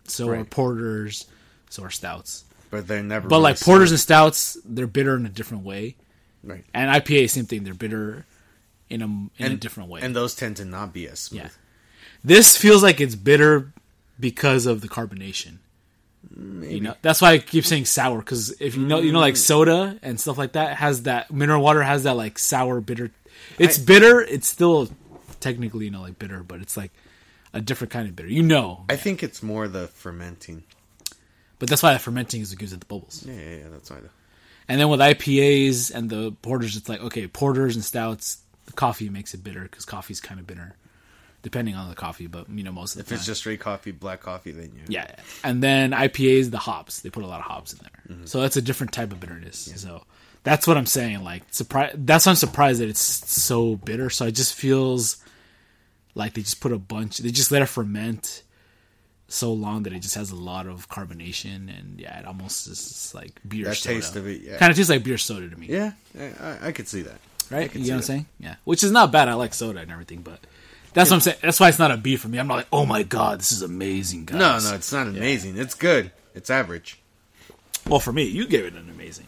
So 0.04 0.28
are 0.30 0.44
porters. 0.44 1.26
So 1.70 1.84
are 1.84 1.90
stouts. 1.90 2.44
But 2.70 2.86
they're 2.88 3.02
never. 3.02 3.28
But 3.28 3.36
really 3.36 3.42
like 3.44 3.60
porters 3.60 3.90
and 3.90 4.00
stouts, 4.00 4.56
they're 4.64 4.86
bitter 4.86 5.16
in 5.16 5.24
a 5.24 5.30
different 5.30 5.64
way. 5.64 5.96
right? 6.44 6.64
And 6.74 6.90
IPA, 6.90 7.30
same 7.30 7.46
thing. 7.46 7.64
They're 7.64 7.72
bitter 7.74 8.26
in 8.90 9.00
a 9.02 9.06
in 9.42 9.52
a 9.52 9.56
different 9.56 9.88
way. 9.90 10.00
and 10.02 10.14
those 10.16 10.34
tend 10.34 10.56
to 10.58 10.64
not 10.64 10.92
be 10.92 11.08
as 11.08 11.20
smooth. 11.20 11.42
yeah, 11.42 11.48
this 12.24 12.56
feels 12.56 12.82
like 12.82 13.00
it's 13.00 13.14
bitter 13.14 13.72
because 14.20 14.66
of 14.66 14.80
the 14.82 14.88
carbonation. 14.88 15.58
You 16.36 16.80
know, 16.80 16.94
that's 17.02 17.20
why 17.20 17.32
I 17.32 17.38
keep 17.38 17.64
saying 17.64 17.86
sour 17.86 18.18
because 18.18 18.50
if 18.60 18.76
you 18.76 18.86
know, 18.86 19.00
you 19.00 19.12
know, 19.12 19.20
like 19.20 19.34
mm. 19.34 19.38
soda 19.38 19.98
and 20.02 20.20
stuff 20.20 20.38
like 20.38 20.52
that 20.52 20.76
has 20.76 21.04
that 21.04 21.32
mineral 21.32 21.62
water 21.62 21.82
has 21.82 22.04
that 22.04 22.16
like 22.16 22.38
sour 22.38 22.80
bitter. 22.80 23.10
It's 23.58 23.80
I- 23.80 23.84
bitter. 23.84 24.20
It's 24.20 24.48
still 24.48 24.88
technically 25.40 25.86
you 25.86 25.90
know 25.90 26.02
like 26.02 26.18
bitter, 26.18 26.42
but 26.42 26.60
it's 26.60 26.76
like 26.76 26.92
a 27.52 27.60
different 27.60 27.92
kind 27.92 28.08
of 28.08 28.14
bitter. 28.14 28.28
You 28.28 28.42
know, 28.42 28.84
I 28.88 28.96
think 28.96 29.22
it's 29.22 29.42
more 29.42 29.68
the 29.68 29.88
fermenting. 29.88 30.64
but 31.58 31.68
that's 31.68 31.82
why 31.82 31.92
the 31.92 31.98
fermenting 31.98 32.42
is 32.42 32.50
what 32.50 32.58
gives 32.58 32.72
it 32.72 32.80
the 32.80 32.86
bubbles. 32.86 33.24
Yeah, 33.26 33.34
yeah, 33.34 33.56
yeah 33.56 33.68
that's 33.70 33.90
why. 33.90 34.00
Though. 34.00 34.10
And 34.68 34.80
then 34.80 34.88
with 34.88 35.00
IPAs 35.00 35.92
and 35.94 36.10
the 36.10 36.32
porters, 36.42 36.76
it's 36.76 36.88
like 36.88 37.00
okay, 37.00 37.26
porters 37.26 37.74
and 37.74 37.84
stouts, 37.84 38.38
the 38.66 38.72
coffee 38.72 39.08
makes 39.08 39.34
it 39.34 39.42
bitter 39.42 39.62
because 39.62 39.84
coffee's 39.84 40.20
kind 40.20 40.38
of 40.38 40.46
bitter, 40.46 40.76
depending 41.50 41.74
on 41.74 41.88
the 41.88 41.94
coffee. 41.94 42.26
But 42.26 42.48
you 42.50 42.62
know, 42.62 42.72
most 42.72 42.92
of 42.92 42.96
the 42.96 43.00
If 43.02 43.08
the 43.08 43.14
it's 43.14 43.26
just 43.26 43.40
straight 43.40 43.60
coffee, 43.60 43.90
black 43.90 44.20
coffee, 44.20 44.50
then 44.52 44.70
yeah. 44.88 45.06
yeah. 45.08 45.14
And 45.42 45.62
then 45.62 45.92
IPAs, 45.92 46.50
the 46.50 46.58
hops, 46.58 47.00
they 47.00 47.10
put 47.10 47.24
a 47.24 47.26
lot 47.26 47.40
of 47.40 47.46
hops 47.46 47.72
in 47.72 47.78
there, 47.82 48.16
Mm-hmm. 48.16 48.26
so 48.26 48.40
that's 48.40 48.56
a 48.56 48.62
different 48.62 48.92
type 48.92 49.12
of 49.12 49.20
bitterness. 49.20 49.70
So 49.76 50.02
that's 50.42 50.66
what 50.66 50.76
I'm 50.78 50.86
saying. 50.86 51.24
Like 51.24 51.42
surprise, 51.50 51.92
that's 51.94 52.26
why 52.26 52.30
I'm 52.30 52.36
surprised 52.36 52.80
that 52.80 52.88
it's 52.88 53.00
so 53.00 53.76
bitter. 53.76 54.08
So 54.10 54.26
it 54.26 54.32
just 54.32 54.54
feels 54.54 55.16
like 56.14 56.34
they 56.34 56.42
just 56.42 56.60
put 56.60 56.72
a 56.72 56.78
bunch. 56.78 57.18
They 57.18 57.30
just 57.30 57.50
let 57.50 57.62
it 57.62 57.66
ferment 57.66 58.42
so 59.30 59.52
long 59.52 59.82
that 59.82 59.92
it 59.92 60.00
just 60.00 60.14
has 60.14 60.30
a 60.30 60.36
lot 60.36 60.66
of 60.66 60.88
carbonation, 60.88 61.68
and 61.78 62.00
yeah, 62.00 62.18
it 62.18 62.24
almost 62.26 62.66
is 62.66 63.12
like 63.14 63.40
beer. 63.46 63.66
That 63.66 63.76
soda. 63.76 63.94
taste 63.96 64.16
of 64.16 64.26
it, 64.26 64.40
yeah. 64.42 64.56
kind 64.56 64.70
of 64.70 64.76
tastes 64.76 64.88
like 64.90 65.04
beer 65.04 65.18
soda 65.18 65.48
to 65.50 65.56
me. 65.56 65.66
Yeah, 65.68 65.92
I, 66.18 66.68
I, 66.68 66.72
could 66.72 66.88
see 66.88 67.02
that. 67.02 67.18
right? 67.50 67.72
You 67.74 67.80
know 67.82 67.88
what 67.88 67.96
I'm 67.96 68.02
saying? 68.02 68.26
Yeah, 68.40 68.54
which 68.64 68.82
is 68.82 68.90
not 68.90 69.12
bad. 69.12 69.28
I 69.28 69.34
like 69.34 69.52
soda 69.52 69.80
and 69.80 69.92
everything, 69.92 70.22
but 70.22 70.40
that's 70.98 71.10
what 71.10 71.16
I'm 71.16 71.20
saying. 71.20 71.36
That's 71.42 71.60
why 71.60 71.68
it's 71.68 71.78
not 71.78 71.90
a 71.90 71.96
B 71.96 72.16
for 72.16 72.28
me. 72.28 72.38
I'm 72.38 72.46
not 72.46 72.56
like, 72.56 72.68
oh 72.72 72.84
my 72.86 73.02
god, 73.02 73.40
this 73.40 73.52
is 73.52 73.62
amazing, 73.62 74.26
guys. 74.26 74.38
No, 74.38 74.58
no, 74.70 74.74
it's 74.76 74.92
not 74.92 75.06
amazing. 75.06 75.56
It's 75.56 75.74
good. 75.74 76.12
It's 76.34 76.50
average. 76.50 77.00
Well, 77.86 78.00
for 78.00 78.12
me, 78.12 78.24
you 78.24 78.46
gave 78.46 78.64
it 78.64 78.74
an 78.74 78.88
amazing. 78.90 79.26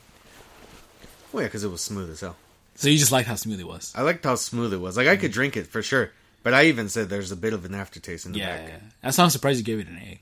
Well, 1.32 1.42
yeah, 1.42 1.48
because 1.48 1.64
it 1.64 1.70
was 1.70 1.80
smooth 1.80 2.10
as 2.10 2.20
hell. 2.20 2.36
So 2.74 2.88
you 2.88 2.98
just 2.98 3.12
liked 3.12 3.28
how 3.28 3.34
smooth 3.34 3.60
it 3.60 3.66
was. 3.66 3.92
I 3.96 4.02
liked 4.02 4.24
how 4.24 4.34
smooth 4.36 4.72
it 4.72 4.78
was. 4.78 4.96
Like 4.96 5.08
I 5.08 5.16
could 5.16 5.32
drink 5.32 5.56
it 5.56 5.66
for 5.66 5.82
sure, 5.82 6.12
but 6.42 6.54
I 6.54 6.64
even 6.66 6.88
said 6.88 7.08
there's 7.08 7.30
a 7.30 7.36
bit 7.36 7.52
of 7.52 7.64
an 7.64 7.74
aftertaste 7.74 8.26
in 8.26 8.32
the 8.32 8.38
Yeah, 8.38 8.56
back. 8.56 8.68
yeah. 8.68 8.76
that's 9.02 9.18
why 9.18 9.24
I'm 9.24 9.30
surprised 9.30 9.58
you 9.58 9.64
gave 9.64 9.78
it 9.80 9.88
an 9.88 9.98
A. 9.98 10.20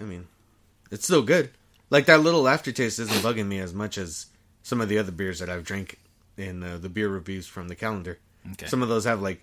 I 0.00 0.04
mean, 0.04 0.26
it's 0.90 1.04
still 1.04 1.22
good. 1.22 1.50
Like 1.90 2.06
that 2.06 2.20
little 2.20 2.48
aftertaste 2.48 2.98
isn't 2.98 3.22
bugging 3.22 3.46
me 3.46 3.58
as 3.58 3.72
much 3.74 3.98
as 3.98 4.26
some 4.62 4.80
of 4.80 4.88
the 4.88 4.98
other 4.98 5.12
beers 5.12 5.38
that 5.38 5.48
I've 5.48 5.64
drank 5.64 5.98
in 6.36 6.62
uh, 6.62 6.78
the 6.78 6.88
beer 6.88 7.08
reviews 7.08 7.46
from 7.46 7.68
the 7.68 7.74
calendar. 7.74 8.18
Okay. 8.52 8.66
Some 8.66 8.82
of 8.82 8.88
those 8.88 9.04
have 9.04 9.20
like 9.22 9.40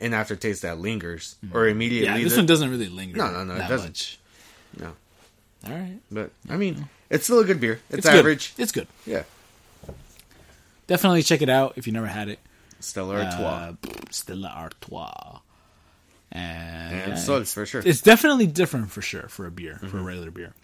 an 0.00 0.14
aftertaste 0.14 0.62
that 0.62 0.78
lingers 0.78 1.36
mm-hmm. 1.44 1.56
or 1.56 1.68
immediately. 1.68 2.08
Yeah, 2.08 2.22
this 2.22 2.34
the- 2.34 2.40
one 2.40 2.46
doesn't 2.46 2.70
really 2.70 2.88
linger. 2.88 3.16
No, 3.16 3.30
no, 3.30 3.44
no, 3.44 3.54
it 3.54 3.68
doesn't. 3.68 3.88
much. 3.88 4.18
No, 4.78 4.92
All 5.66 5.72
right, 5.72 5.98
but 6.10 6.30
I 6.48 6.56
mean, 6.56 6.88
it's 7.10 7.24
still 7.24 7.40
a 7.40 7.44
good 7.44 7.60
beer. 7.60 7.80
It's, 7.90 8.06
good. 8.06 8.18
average. 8.18 8.52
It's 8.58 8.70
good. 8.72 8.86
Yeah, 9.06 9.22
Definitely 10.88 11.22
check 11.22 11.42
it 11.42 11.50
out 11.50 11.74
if 11.76 11.86
you 11.86 11.92
never 11.92 12.06
had 12.06 12.28
it. 12.28 12.38
Stella 12.80 13.22
Artois 13.22 13.46
Uh, 13.46 13.72
Stella 14.10 14.48
Artois. 14.56 15.40
And, 16.32 17.00
and 17.00 17.12
uh, 17.12 17.16
Sol 17.16 17.44
for 17.44 17.64
sure. 17.66 17.82
it's 17.84 18.00
definitely 18.00 18.46
different 18.46 18.90
for 18.90 19.00
sure 19.00 19.28
for 19.28 19.46
a 19.46 19.50
beer, 19.50 19.76
for 19.78 19.86
a 19.86 19.88
mm-hmm. 19.88 20.04
regular 20.04 20.30
beer. 20.30 20.54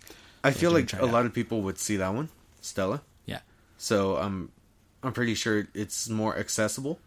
I 0.43 0.51
feel 0.51 0.71
like 0.71 0.93
a 0.93 1.05
it 1.05 1.11
lot 1.11 1.25
of 1.27 1.33
people 1.33 1.63
would 1.63 1.79
see 1.79 1.97
that 1.97 2.13
one, 2.13 2.29
Stella. 2.61 3.01
Yeah. 3.25 3.41
So 3.79 4.17
I'm 4.17 4.51
I'm 5.03 5.13
pretty 5.13 5.35
sure 5.35 5.67
it's 5.75 6.09
more 6.09 6.37
accessible. 6.37 6.99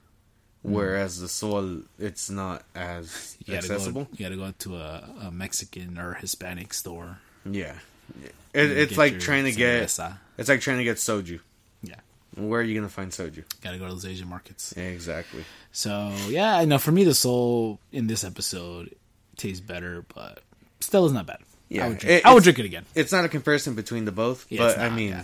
Mm-hmm. 0.68 0.76
Whereas 0.76 1.20
the 1.22 1.30
Sol, 1.30 1.80
it's 1.98 2.30
not 2.30 2.64
as 2.76 3.38
You 3.46 3.56
accessible. 3.56 4.04
go. 4.04 4.10
You 4.18 4.26
gotta 4.26 4.36
go 4.36 4.54
to 4.60 4.76
a, 4.76 5.10
a 5.28 5.32
Mexican 5.32 5.98
or 5.98 6.16
Hispanic 6.16 6.74
store. 6.74 7.20
Yeah, 7.50 7.74
it, 8.54 8.72
it's 8.72 8.98
like 8.98 9.20
trying 9.20 9.46
to 9.46 9.52
get. 9.54 9.84
cerveza. 9.88 10.18
It's 10.38 10.50
like 10.50 10.60
trying 10.62 10.80
to 10.80 10.84
get 10.84 10.98
soju. 10.98 11.40
Yeah, 11.82 11.96
Where 12.36 12.60
are 12.60 12.64
you 12.64 12.76
gonna 12.76 12.90
find 12.90 13.12
soju? 13.12 13.44
gotta 13.62 13.78
go 13.78 13.86
to 13.88 13.94
those 13.94 14.06
Asian 14.06 14.28
markets. 14.28 14.74
Yeah, 14.76 14.84
Exactly. 14.84 15.46
So 15.72 16.12
yeah, 16.28 16.58
I 16.58 16.66
know. 16.66 16.80
For 16.80 16.92
me, 16.92 17.04
the 17.06 17.14
Sol 17.14 17.80
in 17.94 18.08
this 18.08 18.24
episode 18.26 18.94
tastes 19.38 19.62
better, 19.62 20.04
but 20.14 20.42
still 20.82 21.06
is 21.06 21.14
not 21.14 21.26
bad. 21.28 21.40
Yeah, 21.70 21.86
I 21.86 21.90
would 21.90 21.98
drink, 22.00 22.12
it- 22.18 22.26
I 22.26 22.34
would 22.34 22.44
drink 22.44 22.60
it 22.60 22.66
again. 22.66 22.86
It's 22.96 23.12
not 23.14 23.24
a 23.26 23.30
comparison 23.30 23.76
between 23.76 24.04
the 24.06 24.12
both, 24.12 24.46
Yeah, 24.50 24.60
but 24.60 24.70
it's 24.72 24.80
I 24.80 24.90
mean, 24.90 25.10
yeah. 25.10 25.24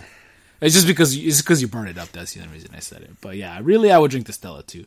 It's 0.60 0.74
just 0.74 0.86
because 0.86 1.14
it's 1.14 1.42
because 1.42 1.60
you 1.60 1.68
burn 1.68 1.88
it 1.88 1.98
up. 1.98 2.10
That's 2.12 2.32
the 2.32 2.40
only 2.40 2.54
reason 2.54 2.70
I 2.74 2.78
said 2.80 3.02
it. 3.02 3.10
But 3.20 3.36
yeah, 3.36 3.58
really, 3.62 3.90
I 3.92 3.98
would 3.98 4.10
drink 4.10 4.26
the 4.26 4.32
Stella 4.32 4.62
too. 4.62 4.86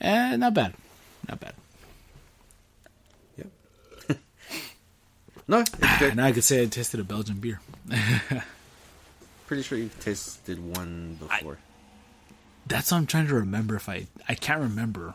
And 0.00 0.40
not 0.40 0.54
bad, 0.54 0.74
not 1.28 1.40
bad. 1.40 1.54
Yep. 3.36 3.46
no, 5.48 5.60
it's 5.60 5.70
ah, 5.82 5.96
good. 5.98 6.12
And 6.12 6.20
I 6.20 6.32
could 6.32 6.44
say 6.44 6.62
I 6.62 6.66
tasted 6.66 7.00
a 7.00 7.04
Belgian 7.04 7.38
beer. 7.38 7.60
Pretty 9.46 9.62
sure 9.62 9.78
you 9.78 9.90
tasted 10.00 10.58
one 10.76 11.16
before. 11.18 11.58
That's 12.66 12.92
what 12.92 12.98
I'm 12.98 13.06
trying 13.06 13.26
to 13.28 13.34
remember. 13.34 13.76
If 13.76 13.88
I 13.88 14.06
I 14.28 14.34
can't 14.34 14.60
remember 14.60 15.14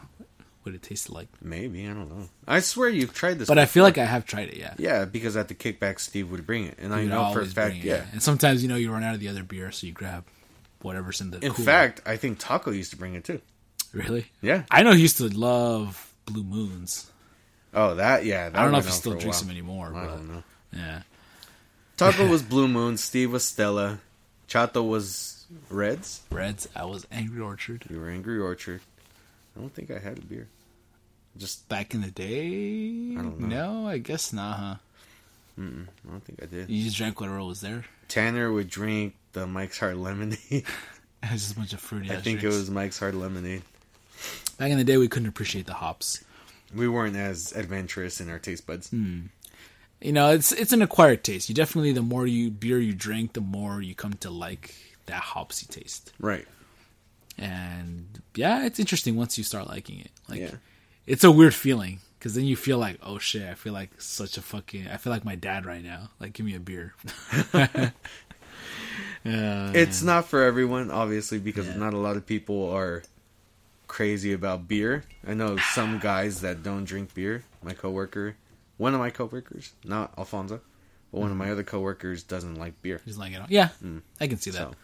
what 0.64 0.74
it 0.74 0.82
tasted 0.82 1.12
like, 1.12 1.28
Maybe 1.42 1.84
I 1.88 1.94
don't 1.94 2.10
know. 2.10 2.30
I 2.48 2.60
swear 2.60 2.90
you've 2.90 3.14
tried 3.14 3.40
this, 3.40 3.48
but 3.48 3.60
I 3.60 3.66
feel 3.66 3.84
like 3.84 3.98
I 3.98 4.06
have 4.06 4.26
tried 4.26 4.50
it. 4.50 4.58
Yeah. 4.58 4.74
yeah, 4.78 5.06
because 5.06 5.38
at 5.38 5.50
the 5.50 5.54
kickback, 5.54 6.00
Steve 6.00 6.32
would 6.32 6.46
bring 6.48 6.66
it, 6.66 6.78
and 6.82 6.94
I 6.94 7.06
know 7.06 7.32
for 7.32 7.42
a 7.42 7.46
fact, 7.46 7.76
it, 7.76 7.84
yeah. 7.84 8.06
And 8.12 8.24
sometimes 8.24 8.64
you 8.64 8.70
know 8.70 8.76
you 8.76 8.92
run 8.92 9.04
out 9.04 9.14
of 9.14 9.20
the 9.20 9.30
other 9.30 9.44
beer, 9.44 9.72
so 9.72 9.86
you 9.86 9.94
grab 9.94 10.26
whatever's 10.82 11.22
in 11.22 11.32
the. 11.32 11.38
In 11.38 11.54
cooler. 11.54 11.66
fact, 11.66 12.02
I 12.06 12.18
think 12.18 12.40
Taco 12.40 12.72
used 12.72 12.92
to 12.92 12.98
bring 12.98 13.14
it 13.14 13.24
too. 13.24 13.42
Really, 13.94 14.26
Yeah. 14.42 14.64
I 14.70 14.84
know 14.84 14.92
he 14.92 15.02
used 15.04 15.18
to 15.18 15.30
love 15.30 16.14
Blue 16.26 16.44
Moons. 16.44 17.10
Oh, 17.74 17.96
that 17.96 18.26
yeah. 18.26 18.50
That 18.50 18.60
I 18.60 18.64
don't 18.64 18.72
know 18.74 18.78
if 18.80 18.86
he 18.86 18.92
still 18.92 19.16
drinks 19.16 19.40
them 19.42 19.50
anymore. 19.50 19.88
I 19.96 20.06
But 20.06 20.16
don't 20.16 20.28
know. 20.34 20.44
yeah, 20.74 21.02
Taco 21.98 22.28
was 22.30 22.42
Blue 22.44 22.68
Moon. 22.68 22.98
Steve 22.98 23.32
was 23.32 23.44
Stella. 23.44 24.00
Chato 24.48 24.84
was 24.84 25.46
Reds. 25.70 26.22
Reds. 26.30 26.68
I 26.76 26.86
was 26.86 27.08
Angry 27.12 27.42
Orchard 27.42 27.86
We 27.90 27.98
were 27.98 28.10
Angry 28.10 28.40
Orchard. 28.40 28.82
I 29.56 29.60
don't 29.62 29.74
think 29.74 29.90
I 29.90 29.98
had 30.00 30.18
a 30.18 30.22
beer. 30.22 30.48
Just 31.38 31.68
back 31.70 31.94
in 31.96 32.02
the 32.02 32.12
day. 32.12 33.16
I 33.18 33.22
don't 33.24 33.40
know. 33.40 33.48
No, 33.82 33.88
I 33.88 33.98
guess 33.98 34.32
not. 34.34 34.58
Huh? 34.58 34.76
Mm. 35.60 35.88
I 36.08 36.12
don't 36.12 36.24
think 36.24 36.42
I 36.44 36.46
did. 36.46 36.70
You 36.70 36.84
just 36.84 36.98
drank 36.98 37.20
whatever 37.20 37.44
was 37.44 37.62
there. 37.62 37.86
Tanner 38.08 38.52
would 38.52 38.70
drink 38.70 39.16
the 39.34 39.48
Mike's 39.48 39.80
Hard 39.80 39.98
Lemonade. 39.98 40.38
It 40.52 40.64
was 41.32 41.32
just 41.42 41.54
a 41.54 41.56
bunch 41.56 41.74
of 41.74 41.80
fruity. 41.80 42.12
I 42.12 42.16
think 42.18 42.40
drinks. 42.40 42.56
it 42.56 42.60
was 42.60 42.70
Mike's 42.70 43.00
Hard 43.00 43.16
Lemonade. 43.16 43.64
Back 44.58 44.72
in 44.72 44.78
the 44.78 44.84
day. 44.84 44.98
We 44.98 45.08
couldn't 45.08 45.30
appreciate 45.30 45.66
the 45.66 45.74
hops. 45.74 46.24
We 46.76 46.88
weren't 46.88 47.16
as 47.16 47.52
adventurous 47.54 48.20
in 48.22 48.30
our 48.30 48.40
taste 48.40 48.66
buds. 48.66 48.90
Hmm. 48.90 49.22
You 50.02 50.12
know, 50.12 50.30
it's 50.32 50.52
it's 50.52 50.74
an 50.74 50.82
acquired 50.82 51.24
taste. 51.24 51.48
You 51.50 51.56
definitely 51.56 51.94
the 51.94 52.02
more 52.02 52.28
you 52.28 52.50
beer 52.52 52.80
you 52.80 52.94
drink, 52.94 53.34
the 53.34 53.42
more 53.42 53.82
you 53.82 53.96
come 53.96 54.14
to 54.16 54.30
like 54.30 54.76
that 55.06 55.22
hopsy 55.22 55.66
taste. 55.68 56.12
Right. 56.20 56.48
And 57.38 58.22
yeah, 58.36 58.66
it's 58.66 58.80
interesting 58.80 59.16
once 59.16 59.38
you 59.38 59.44
start 59.44 59.68
liking 59.68 60.00
it. 60.00 60.12
Like 60.28 60.40
Yeah. 60.42 60.52
it's 61.08 61.24
a 61.24 61.32
weird 61.32 61.54
feeling 61.54 62.00
because 62.20 62.36
then 62.36 62.46
you 62.46 62.56
feel 62.56 62.78
like, 62.78 63.00
oh 63.04 63.18
shit, 63.18 63.44
I 63.50 63.54
feel 63.54 63.74
like 63.74 63.90
such 64.02 64.38
a 64.38 64.42
fucking, 64.42 64.88
I 64.88 64.98
feel 64.98 65.12
like 65.14 65.26
my 65.26 65.36
dad 65.36 65.66
right 65.66 65.84
now. 65.84 66.10
Like, 66.20 66.34
give 66.34 66.46
me 66.46 66.56
a 66.56 66.60
beer. 66.60 66.94
Uh, 69.26 69.72
It's 69.74 70.04
not 70.04 70.26
for 70.28 70.44
everyone, 70.44 70.92
obviously, 70.92 71.40
because 71.40 71.74
not 71.78 71.94
a 71.94 71.98
lot 71.98 72.18
of 72.18 72.26
people 72.26 72.70
are 72.72 73.04
crazy 73.94 74.34
about 74.34 74.68
beer. 74.68 75.04
I 75.26 75.36
know 75.36 75.56
some 75.76 76.00
guys 76.00 76.42
that 76.42 76.64
don't 76.64 76.84
drink 76.84 77.14
beer. 77.14 77.44
My 77.62 77.74
coworker, 77.74 78.36
one 78.78 78.96
of 78.96 79.00
my 79.00 79.12
coworkers, 79.12 79.72
not 79.86 80.16
Alfonso, 80.18 80.62
but 81.12 81.22
one 81.22 81.30
of 81.30 81.38
my 81.38 81.46
mm-hmm. 81.46 81.52
other 81.52 81.64
coworkers 81.64 82.24
doesn't 82.24 82.56
like 82.56 82.82
beer. 82.82 83.02
He's 83.06 83.20
like 83.20 83.34
it. 83.34 83.42
Yeah, 83.50 83.70
mm. 83.84 84.02
I 84.20 84.26
can 84.26 84.40
see 84.40 84.50
that. 84.50 84.72
So- 84.72 84.76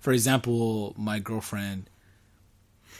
For 0.00 0.12
example, 0.12 0.92
my 0.98 1.20
girlfriend, 1.20 1.88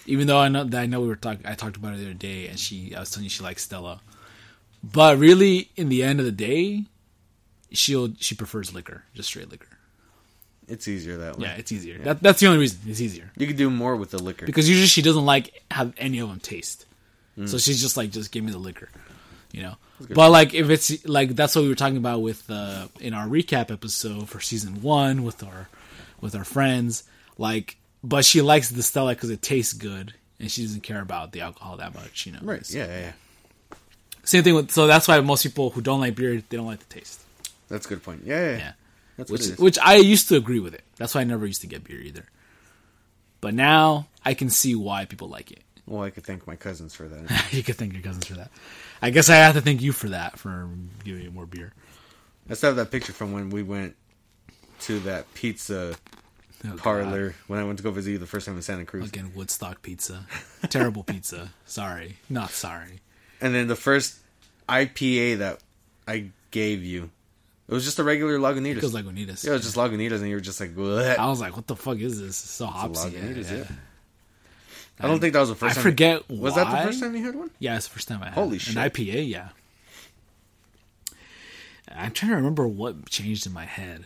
even 0.06 0.28
though 0.28 0.38
I 0.38 0.48
know 0.48 0.62
that 0.62 0.80
I 0.80 0.86
know 0.86 1.00
we 1.00 1.09
were 1.09 1.16
talking, 1.16 1.44
I 1.44 1.54
talked 1.54 1.76
about 1.76 1.94
it 1.94 1.96
the 1.96 2.04
other 2.04 2.14
day, 2.14 2.46
and 2.46 2.56
she, 2.56 2.94
I 2.94 3.00
was 3.00 3.11
telling 3.11 3.24
you 3.24 3.30
she 3.30 3.42
likes 3.42 3.64
Stella, 3.64 4.00
but 4.84 5.18
really, 5.18 5.72
in 5.74 5.88
the 5.88 6.04
end 6.04 6.20
of 6.20 6.24
the 6.24 6.30
day, 6.30 6.84
she'll 7.72 8.14
she 8.20 8.36
prefers 8.36 8.72
liquor, 8.72 9.02
just 9.12 9.28
straight 9.28 9.50
liquor. 9.50 9.78
It's 10.68 10.86
easier 10.88 11.16
that 11.18 11.38
way. 11.38 11.46
Yeah, 11.48 11.54
it's 11.54 11.72
easier. 11.72 11.98
That, 11.98 12.22
that's 12.22 12.40
the 12.40 12.46
only 12.46 12.58
reason. 12.58 12.78
It's 12.86 13.00
easier. 13.00 13.30
You 13.36 13.46
could 13.46 13.56
do 13.56 13.70
more 13.70 13.96
with 13.96 14.10
the 14.10 14.22
liquor. 14.22 14.46
because 14.46 14.68
usually 14.68 14.86
she 14.86 15.02
doesn't 15.02 15.24
like 15.24 15.62
have 15.70 15.92
any 15.98 16.18
of 16.18 16.28
them 16.28 16.40
taste. 16.40 16.84
Mm. 17.38 17.48
So 17.48 17.56
she's 17.58 17.80
just 17.80 17.96
like, 17.96 18.10
just 18.10 18.32
give 18.32 18.44
me 18.44 18.52
the 18.52 18.58
liquor, 18.58 18.88
you 19.52 19.62
know. 19.62 19.76
But 20.10 20.30
like, 20.30 20.54
if 20.54 20.70
it's 20.70 21.06
like 21.06 21.30
that's 21.36 21.54
what 21.56 21.62
we 21.62 21.68
were 21.68 21.74
talking 21.74 21.96
about 21.96 22.20
with 22.22 22.48
uh, 22.50 22.88
in 23.00 23.14
our 23.14 23.26
recap 23.26 23.70
episode 23.70 24.28
for 24.28 24.40
season 24.40 24.82
one 24.82 25.22
with 25.24 25.42
our 25.42 25.68
with 26.20 26.34
our 26.34 26.44
friends. 26.44 27.04
Like, 27.38 27.76
but 28.04 28.24
she 28.24 28.40
likes 28.42 28.68
the 28.70 28.82
Stella 28.82 29.14
because 29.14 29.30
it 29.30 29.40
tastes 29.42 29.72
good, 29.72 30.14
and 30.40 30.50
she 30.50 30.62
doesn't 30.62 30.82
care 30.82 31.00
about 31.00 31.32
the 31.32 31.40
alcohol 31.40 31.76
that 31.78 31.94
much, 31.94 32.26
you 32.26 32.32
know. 32.32 32.40
right. 32.42 32.64
So- 32.66 32.78
Yeah, 32.78 32.86
yeah, 32.86 33.00
yeah. 33.00 33.12
Same 34.24 34.42
thing 34.44 34.54
with. 34.54 34.70
So 34.72 34.86
that's 34.86 35.08
why 35.08 35.18
most 35.20 35.42
people 35.42 35.70
who 35.70 35.80
don't 35.80 36.00
like 36.00 36.14
beer, 36.14 36.42
they 36.48 36.56
don't 36.56 36.66
like 36.66 36.80
the 36.86 36.94
taste. 36.94 37.20
That's 37.68 37.86
a 37.86 37.88
good 37.88 38.02
point. 38.02 38.22
Yeah, 38.24 38.50
yeah. 38.52 38.56
yeah. 38.58 38.72
That's 39.18 39.30
which 39.30 39.40
what 39.42 39.48
it 39.48 39.52
is. 39.52 39.58
which 39.58 39.78
I 39.80 39.96
used 39.96 40.28
to 40.30 40.36
agree 40.36 40.60
with 40.60 40.72
it. 40.72 40.84
That's 40.96 41.14
why 41.14 41.20
I 41.20 41.24
never 41.24 41.44
used 41.46 41.60
to 41.60 41.66
get 41.66 41.84
beer 41.84 42.00
either. 42.00 42.24
But 43.42 43.52
now 43.52 44.08
I 44.24 44.32
can 44.32 44.48
see 44.48 44.74
why 44.74 45.04
people 45.04 45.28
like 45.28 45.50
it 45.52 45.62
Well, 45.86 46.02
I 46.02 46.10
could 46.10 46.24
thank 46.24 46.46
my 46.46 46.56
cousins 46.56 46.94
for 46.94 47.06
that. 47.06 47.52
you 47.52 47.62
could 47.62 47.76
thank 47.76 47.92
your 47.92 48.02
cousins 48.02 48.26
for 48.26 48.34
that. 48.34 48.50
I 49.02 49.10
guess 49.10 49.28
I 49.28 49.36
have 49.36 49.54
to 49.54 49.60
thank 49.60 49.82
you 49.82 49.92
for 49.92 50.08
that 50.08 50.38
for 50.38 50.68
giving 51.04 51.24
me 51.24 51.28
more 51.28 51.46
beer. 51.46 51.72
I 52.48 52.54
still 52.54 52.70
have 52.70 52.76
that 52.76 52.90
picture 52.90 53.12
from 53.12 53.32
when 53.32 53.50
we 53.50 53.62
went 53.62 53.94
to 54.80 55.00
that 55.00 55.32
pizza 55.34 55.96
Oh, 56.66 56.74
parlor 56.76 57.36
when 57.46 57.60
I 57.60 57.64
went 57.64 57.78
to 57.78 57.84
go 57.84 57.92
visit 57.92 58.10
you 58.12 58.18
the 58.18 58.26
first 58.26 58.46
time 58.46 58.56
in 58.56 58.62
Santa 58.62 58.84
Cruz. 58.84 59.08
Again, 59.08 59.30
Woodstock 59.34 59.80
pizza, 59.80 60.26
terrible 60.68 61.04
pizza. 61.04 61.50
Sorry, 61.66 62.16
not 62.28 62.50
sorry. 62.50 63.00
And 63.40 63.54
then 63.54 63.68
the 63.68 63.76
first 63.76 64.18
IPA 64.68 65.38
that 65.38 65.60
I 66.08 66.30
gave 66.50 66.82
you, 66.82 67.10
it 67.68 67.74
was 67.74 67.84
just 67.84 67.98
a 67.98 68.04
regular 68.04 68.38
Lagunitas. 68.38 68.76
It 68.78 68.82
was 68.82 68.94
Lagunitas. 68.94 69.44
yeah, 69.44 69.50
it 69.50 69.54
was 69.54 69.62
just 69.62 69.76
Lagunitas, 69.76 70.18
and 70.20 70.28
you 70.28 70.34
were 70.36 70.40
just 70.40 70.58
like, 70.60 70.74
what? 70.74 71.18
I 71.18 71.26
was 71.28 71.40
like, 71.40 71.54
what 71.54 71.66
the 71.66 71.76
fuck 71.76 71.98
is 71.98 72.18
this? 72.18 72.28
It's 72.30 72.50
so 72.50 72.66
hopsy. 72.66 73.10
Lagunitas, 73.10 73.50
yeah. 73.50 73.56
yeah. 73.58 73.64
I 75.00 75.06
don't 75.06 75.20
think 75.20 75.32
that 75.34 75.40
was 75.40 75.50
the 75.50 75.54
first 75.54 75.72
I 75.72 75.74
time. 75.74 75.82
forget 75.82 76.28
Was 76.28 76.56
that 76.56 76.70
the 76.70 76.86
first 76.86 77.00
time 77.00 77.14
you 77.14 77.24
had 77.24 77.36
one? 77.36 77.50
Yeah, 77.60 77.76
it's 77.76 77.86
the 77.86 77.94
first 77.94 78.08
time 78.08 78.20
I 78.22 78.26
had 78.26 78.34
Holy 78.34 78.58
shit. 78.58 78.74
an. 78.76 78.82
IPA. 78.90 79.28
Yeah, 79.28 79.48
I'm 81.94 82.12
trying 82.12 82.30
to 82.30 82.36
remember 82.36 82.66
what 82.66 83.06
changed 83.08 83.46
in 83.46 83.52
my 83.52 83.64
head. 83.64 84.04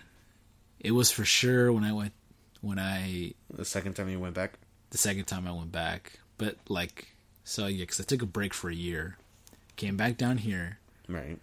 It 0.81 0.93
was 0.93 1.11
for 1.11 1.25
sure 1.25 1.73
when 1.73 1.85
I 1.85 1.93
went 1.93 2.13
when 2.61 2.79
I 2.79 3.33
The 3.53 3.65
second 3.65 3.95
time 3.95 4.09
you 4.09 4.21
went 4.21 4.35
back? 4.35 4.59
the 4.91 4.99
second 4.99 5.25
time 5.25 5.47
I 5.49 5.53
went 5.53 5.73
back, 5.73 6.19
but 6.37 6.57
like 6.69 7.15
so 7.45 7.67
yeah, 7.67 7.85
because 7.85 7.99
I 8.01 8.05
took 8.05 8.21
a 8.23 8.27
break 8.27 8.53
for 8.53 8.69
a 8.69 8.75
year, 8.75 9.17
came 9.77 9.97
back 9.97 10.17
down 10.19 10.37
here. 10.39 10.79
Right. 11.09 11.39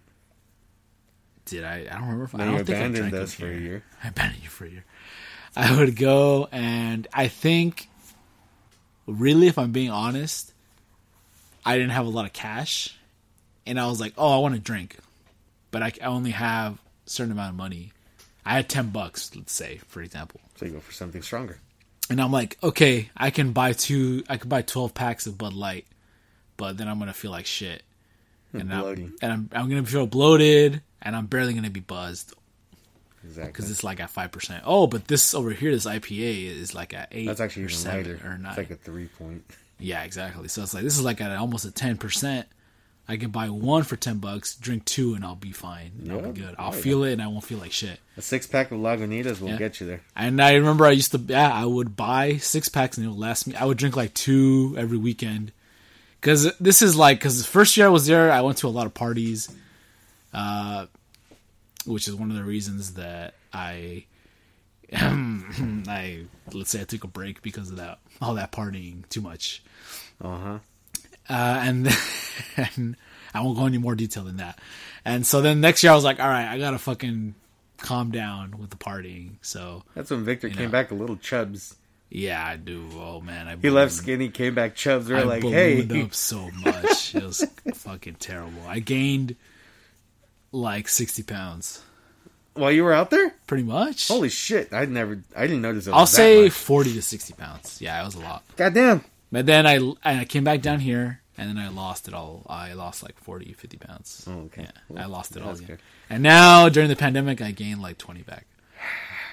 Did 1.50 1.64
I? 1.64 1.80
I 1.90 1.94
don't 1.94 2.02
remember. 2.02 2.24
If, 2.24 2.34
I 2.34 2.38
don't 2.38 2.58
you 2.58 2.64
think 2.64 2.70
I 2.70 2.80
abandoned 2.80 3.10
drank 3.10 3.24
us 3.24 3.34
for 3.34 3.46
a 3.50 3.56
year. 3.58 3.82
I 4.02 4.08
abandoned 4.08 4.42
you 4.42 4.48
for 4.48 4.64
a 4.64 4.70
year. 4.70 4.84
I 5.56 5.76
would 5.76 5.96
go 5.96 6.48
and 6.52 7.06
I 7.12 7.26
think, 7.28 7.88
really, 9.06 9.48
if 9.48 9.58
I'm 9.58 9.72
being 9.72 9.90
honest, 9.90 10.52
I 11.66 11.76
didn't 11.76 11.90
have 11.90 12.06
a 12.06 12.10
lot 12.10 12.24
of 12.24 12.32
cash, 12.32 12.96
and 13.66 13.78
I 13.80 13.86
was 13.88 14.00
like, 14.00 14.14
oh, 14.16 14.32
I 14.34 14.38
want 14.38 14.54
to 14.54 14.60
drink, 14.60 14.96
but 15.72 15.82
I, 15.82 15.92
I 16.02 16.06
only 16.06 16.30
have 16.30 16.74
a 16.74 17.10
certain 17.10 17.32
amount 17.32 17.50
of 17.50 17.56
money. 17.56 17.92
I 18.46 18.54
had 18.54 18.68
ten 18.68 18.90
bucks, 18.90 19.30
let's 19.36 19.52
say, 19.52 19.80
for 19.88 20.00
example, 20.02 20.40
So 20.56 20.66
you 20.66 20.72
go 20.72 20.80
for 20.80 20.92
something 20.92 21.20
stronger. 21.22 21.58
and 22.08 22.20
I'm 22.20 22.32
like, 22.32 22.56
okay, 22.62 23.10
I 23.16 23.30
can 23.30 23.52
buy 23.52 23.72
two, 23.72 24.22
I 24.28 24.36
can 24.36 24.48
buy 24.48 24.62
twelve 24.62 24.94
packs 24.94 25.26
of 25.26 25.36
Bud 25.36 25.52
Light, 25.52 25.86
but 26.56 26.76
then 26.78 26.86
I'm 26.88 26.98
gonna 27.00 27.12
feel 27.12 27.32
like 27.32 27.46
shit, 27.46 27.82
and 28.52 28.72
I'm, 28.72 29.14
and 29.22 29.32
I'm 29.32 29.48
I'm 29.52 29.68
gonna 29.68 29.84
feel 29.84 30.06
bloated, 30.06 30.82
and 31.02 31.14
I'm 31.16 31.26
barely 31.26 31.54
gonna 31.54 31.70
be 31.70 31.80
buzzed 31.80 32.34
Exactly. 33.24 33.52
because 33.52 33.70
it's 33.70 33.84
like 33.84 34.00
at 34.00 34.10
five 34.10 34.32
percent. 34.32 34.62
Oh, 34.66 34.86
but 34.86 35.06
this 35.08 35.34
over 35.34 35.50
here, 35.50 35.70
this 35.72 35.86
IPA 35.86 36.46
is 36.46 36.74
like 36.74 36.94
at 36.94 37.08
eight. 37.12 37.26
That's 37.26 37.40
actually 37.40 37.64
or 37.64 37.66
even 37.66 37.76
seven 37.76 37.98
lighter. 38.12 38.20
or 38.28 38.38
nine. 38.38 38.50
It's 38.52 38.58
like 38.58 38.70
a 38.70 38.76
three 38.76 39.06
point. 39.06 39.44
yeah, 39.78 40.02
exactly. 40.04 40.48
So 40.48 40.62
it's 40.62 40.74
like 40.74 40.82
this 40.84 40.96
is 40.98 41.04
like 41.04 41.20
at 41.20 41.30
almost 41.36 41.64
a 41.64 41.70
ten 41.70 41.96
percent. 41.96 42.46
I 43.08 43.16
can 43.16 43.30
buy 43.30 43.48
one 43.50 43.82
for 43.82 43.96
ten 43.96 44.18
bucks, 44.18 44.54
drink 44.54 44.84
two, 44.84 45.14
and 45.14 45.24
I'll 45.24 45.34
be 45.34 45.50
fine. 45.50 45.90
and 46.00 46.12
I'll 46.12 46.30
be 46.30 46.40
good. 46.40 46.54
I'll 46.58 46.70
right. 46.70 46.80
feel 46.80 47.02
it, 47.02 47.12
and 47.14 47.20
I 47.20 47.26
won't 47.26 47.42
feel 47.42 47.58
like 47.58 47.72
shit. 47.72 47.98
A 48.16 48.22
six 48.22 48.46
pack 48.46 48.70
of 48.70 48.78
Lagunitas 48.78 49.40
will 49.40 49.48
Yeah. 49.48 49.56
get 49.56 49.80
you 49.80 49.86
there. 49.88 50.00
And 50.14 50.40
I 50.40 50.54
remember 50.54 50.86
I 50.86 50.92
used 50.92 51.10
to, 51.12 51.18
yeah, 51.18 51.52
I 51.52 51.64
would 51.64 51.96
buy 51.96 52.36
six 52.36 52.68
packs 52.68 52.98
and 52.98 53.06
it 53.06 53.08
would 53.08 53.18
last 53.18 53.48
me. 53.48 53.56
I 53.56 53.64
would 53.64 53.78
drink 53.78 53.96
like 53.96 54.14
two 54.14 54.76
every 54.78 54.96
weekend. 54.98 55.50
Cause 56.20 56.54
this 56.58 56.82
is 56.82 56.96
like, 56.96 57.20
cause 57.20 57.38
the 57.38 57.48
first 57.48 57.76
year 57.76 57.86
I 57.86 57.90
was 57.90 58.06
there, 58.06 58.30
I 58.30 58.42
went 58.42 58.58
to 58.58 58.66
a 58.66 58.70
lot 58.70 58.86
of 58.86 58.92
parties, 58.94 59.50
uh, 60.34 60.86
which 61.86 62.08
is 62.08 62.14
one 62.14 62.30
of 62.30 62.36
the 62.36 62.44
reasons 62.44 62.94
that 62.94 63.34
I, 63.52 64.04
I, 64.92 66.24
let's 66.52 66.70
say 66.70 66.80
I 66.80 66.84
took 66.84 67.04
a 67.04 67.08
break 67.08 67.40
because 67.42 67.70
of 67.70 67.76
that, 67.76 68.00
all 68.20 68.34
that 68.34 68.52
partying 68.52 69.08
too 69.08 69.20
much. 69.22 69.62
Uh 70.22 70.36
huh. 70.38 70.58
Uh, 71.28 71.62
and 71.64 71.86
then 72.56 72.96
I 73.32 73.40
won't 73.40 73.56
go 73.56 73.66
into 73.66 73.78
more 73.78 73.94
detail 73.94 74.24
than 74.24 74.38
that. 74.38 74.58
And 75.04 75.26
so 75.26 75.40
then 75.40 75.60
next 75.60 75.82
year 75.82 75.92
I 75.92 75.94
was 75.94 76.04
like, 76.04 76.20
all 76.20 76.28
right, 76.28 76.48
I 76.48 76.58
gotta 76.58 76.78
fucking 76.78 77.34
calm 77.78 78.10
down 78.10 78.58
with 78.58 78.70
the 78.70 78.76
partying. 78.76 79.36
So 79.42 79.84
That's 79.94 80.10
when 80.10 80.24
Victor 80.24 80.48
came 80.50 80.66
know. 80.66 80.70
back 80.70 80.90
a 80.90 80.94
little 80.94 81.16
chubs. 81.16 81.76
Yeah, 82.10 82.44
I 82.44 82.56
do. 82.56 82.86
Oh 82.94 83.20
man, 83.20 83.48
I 83.48 83.56
He 83.56 83.70
left 83.70 83.92
skinny, 83.92 84.28
came 84.28 84.54
back 84.54 84.74
chubs. 84.74 85.08
We 85.08 85.16
I 85.16 85.22
like, 85.22 85.42
hey, 85.42 86.02
up 86.02 86.14
so 86.14 86.50
much. 86.62 87.14
It 87.14 87.22
was 87.22 87.44
fucking 87.74 88.16
terrible. 88.16 88.62
I 88.66 88.80
gained 88.80 89.36
like 90.52 90.88
sixty 90.88 91.22
pounds, 91.22 91.82
while 92.54 92.72
you 92.72 92.84
were 92.84 92.92
out 92.92 93.10
there? 93.10 93.34
pretty 93.46 93.62
much. 93.64 94.08
Holy 94.08 94.28
shit! 94.28 94.72
I 94.72 94.84
never, 94.86 95.22
I 95.36 95.42
didn't 95.46 95.62
notice. 95.62 95.86
It 95.86 95.90
was 95.90 95.98
I'll 95.98 96.06
say 96.06 96.44
much. 96.44 96.52
forty 96.52 96.92
to 96.94 97.02
sixty 97.02 97.32
pounds. 97.32 97.80
Yeah, 97.80 98.00
it 98.02 98.04
was 98.04 98.16
a 98.16 98.20
lot. 98.20 98.42
goddamn. 98.56 99.04
But 99.32 99.46
then 99.46 99.66
I 99.66 99.92
I 100.04 100.24
came 100.24 100.42
back 100.42 100.60
down 100.60 100.80
here 100.80 101.20
and 101.38 101.48
then 101.48 101.58
I 101.58 101.68
lost 101.68 102.08
it 102.08 102.14
all. 102.14 102.42
I 102.48 102.72
lost 102.74 103.02
like 103.02 103.16
40, 103.18 103.52
50 103.54 103.76
pounds. 103.78 104.26
Oh, 104.28 104.40
okay. 104.46 104.66
Yeah, 104.92 105.04
I 105.04 105.06
lost 105.06 105.36
it 105.36 105.42
all 105.42 105.52
again. 105.52 105.78
And 106.10 106.22
now 106.22 106.68
during 106.68 106.88
the 106.90 106.96
pandemic, 106.96 107.40
I 107.40 107.52
gained 107.52 107.80
like 107.80 107.96
twenty 107.96 108.22
back. 108.22 108.46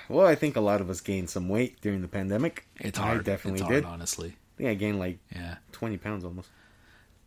Well, 0.09 0.25
I 0.25 0.35
think 0.35 0.55
a 0.55 0.61
lot 0.61 0.79
of 0.81 0.89
us 0.89 1.01
gained 1.01 1.29
some 1.29 1.49
weight 1.49 1.81
during 1.81 2.01
the 2.01 2.07
pandemic. 2.07 2.65
It's 2.79 2.97
hard. 2.97 3.19
I 3.19 3.23
definitely 3.23 3.59
it's 3.59 3.67
hard, 3.67 3.73
did. 3.75 3.85
honestly. 3.85 4.29
I 4.29 4.57
think 4.57 4.69
I 4.69 4.73
gained 4.75 4.99
like 4.99 5.19
Yeah, 5.35 5.55
twenty 5.71 5.97
pounds 5.97 6.23
almost. 6.23 6.49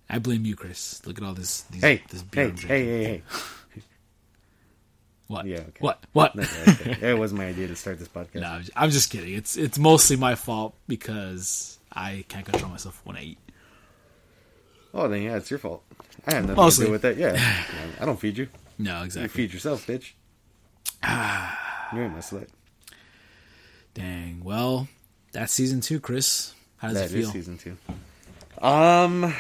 I 0.09 0.19
blame 0.19 0.45
you, 0.45 0.57
Chris. 0.57 1.05
Look 1.07 1.19
at 1.19 1.25
all 1.25 1.35
this. 1.35 1.63
These, 1.63 1.83
Hey, 1.83 2.03
this 2.11 2.23
beer 2.23 2.51
hey, 2.51 2.67
hey, 2.67 2.85
hey, 2.87 3.05
hey! 3.05 3.23
What? 5.29 5.47
Yeah, 5.47 5.59
okay. 5.59 5.71
What? 5.79 6.05
What? 6.13 6.37
Okay. 6.37 7.11
it 7.13 7.17
was 7.17 7.33
my 7.33 7.47
idea 7.47 7.69
to 7.69 7.77
start 7.77 8.01
this 8.01 8.09
podcast. 8.17 8.41
No, 8.41 8.61
I'm 8.75 8.91
just 8.91 9.11
kidding. 9.11 9.33
It's 9.35 9.57
it's 9.57 9.79
mostly 9.79 10.17
my 10.17 10.35
fault 10.35 10.75
because 10.89 11.79
I 11.93 12.25
can't 12.29 12.45
control 12.45 12.71
myself 12.73 13.01
when 13.05 13.17
I 13.17 13.23
eat. 13.23 13.39
Oh, 14.93 15.07
then 15.07 15.23
yeah, 15.23 15.37
it's 15.37 15.49
your 15.49 15.61
fault. 15.61 15.85
I 16.27 16.35
had 16.35 16.43
nothing 16.43 16.57
Mostly. 16.57 16.85
to 16.85 16.89
do 16.89 16.93
with 16.93 17.03
that. 17.03 17.17
Yeah, 17.17 17.37
I 18.01 18.05
don't 18.07 18.19
feed 18.19 18.39
you. 18.39 18.49
No, 18.77 18.99
You 18.99 19.05
exactly. 19.05 19.29
feed 19.29 19.53
yourself, 19.53 19.87
bitch. 19.87 20.15
you 21.95 22.03
ain't 22.03 22.13
my 22.13 22.19
slut. 22.19 22.49
Dang. 23.95 24.43
Well, 24.45 24.89
that's 25.33 25.53
season 25.53 25.81
two, 25.81 26.01
Chris. 26.01 26.55
How 26.79 26.89
does 26.89 26.97
That 26.99 27.11
it 27.11 27.21
feel? 27.23 27.31
season 27.31 27.59
two. 27.59 27.77
Um, 28.65 29.25
I 29.25 29.35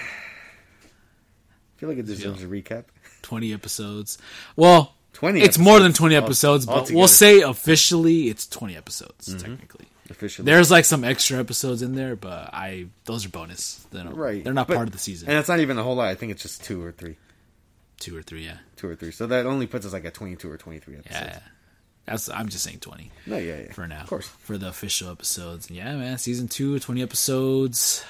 feel 1.76 1.88
like 1.88 1.98
it 1.98 2.06
deserves 2.06 2.42
a 2.42 2.46
recap. 2.46 2.84
Twenty 3.22 3.52
episodes. 3.52 4.18
Well, 4.56 4.94
20 5.14 5.40
It's 5.42 5.58
more 5.58 5.78
than 5.80 5.92
twenty 5.92 6.14
episodes, 6.16 6.64
but 6.66 6.72
altogether. 6.72 6.96
we'll 6.98 7.08
say 7.08 7.40
officially 7.42 8.28
it's 8.28 8.46
twenty 8.46 8.76
episodes 8.76 9.34
technically. 9.34 9.86
officially. 10.08 10.46
There's 10.46 10.70
like 10.70 10.84
some 10.84 11.04
extra 11.04 11.38
episodes 11.38 11.82
in 11.82 11.94
there, 11.94 12.16
but 12.16 12.50
I 12.54 12.86
those 13.04 13.26
are 13.26 13.28
bonus. 13.28 13.86
They're 13.90 14.04
not, 14.04 14.16
right. 14.16 14.42
They're 14.42 14.54
not 14.54 14.68
But- 14.68 14.76
part 14.76 14.88
of 14.88 14.92
the 14.92 14.98
season. 14.98 15.28
and 15.28 15.38
it's 15.38 15.48
not 15.48 15.60
even 15.60 15.78
a 15.78 15.82
whole 15.82 15.96
lot. 15.96 16.08
I 16.08 16.14
think 16.14 16.32
it's 16.32 16.42
just 16.42 16.64
two 16.64 16.82
or 16.82 16.92
three, 16.92 17.16
Two 17.98 18.16
or 18.16 18.22
three, 18.22 18.44
yeah. 18.44 18.58
two 18.76 18.88
or 18.88 18.94
three. 18.96 19.10
So 19.10 19.26
that 19.26 19.44
only 19.46 19.66
puts 19.66 19.84
us 19.84 19.92
like 19.92 20.04
at 20.06 20.14
twenty-two 20.14 20.50
or 20.50 20.56
twenty-three 20.56 20.96
episodes. 20.96 21.20
yeah. 21.26 21.40
That's 22.06 22.28
I'm 22.28 22.48
just 22.48 22.64
saying 22.64 22.80
twenty. 22.80 23.10
No, 23.26 23.36
yeah, 23.36 23.60
yeah. 23.60 23.72
for 23.72 23.86
now. 23.86 24.00
of 24.02 24.08
course. 24.08 24.26
For 24.26 24.58
the 24.58 24.68
official 24.68 25.10
episodes. 25.10 25.70
Yeah, 25.70 25.94
man. 25.96 26.18
Season 26.18 26.48
two, 26.48 26.78
20 26.80 27.02
episodes. 27.02 28.04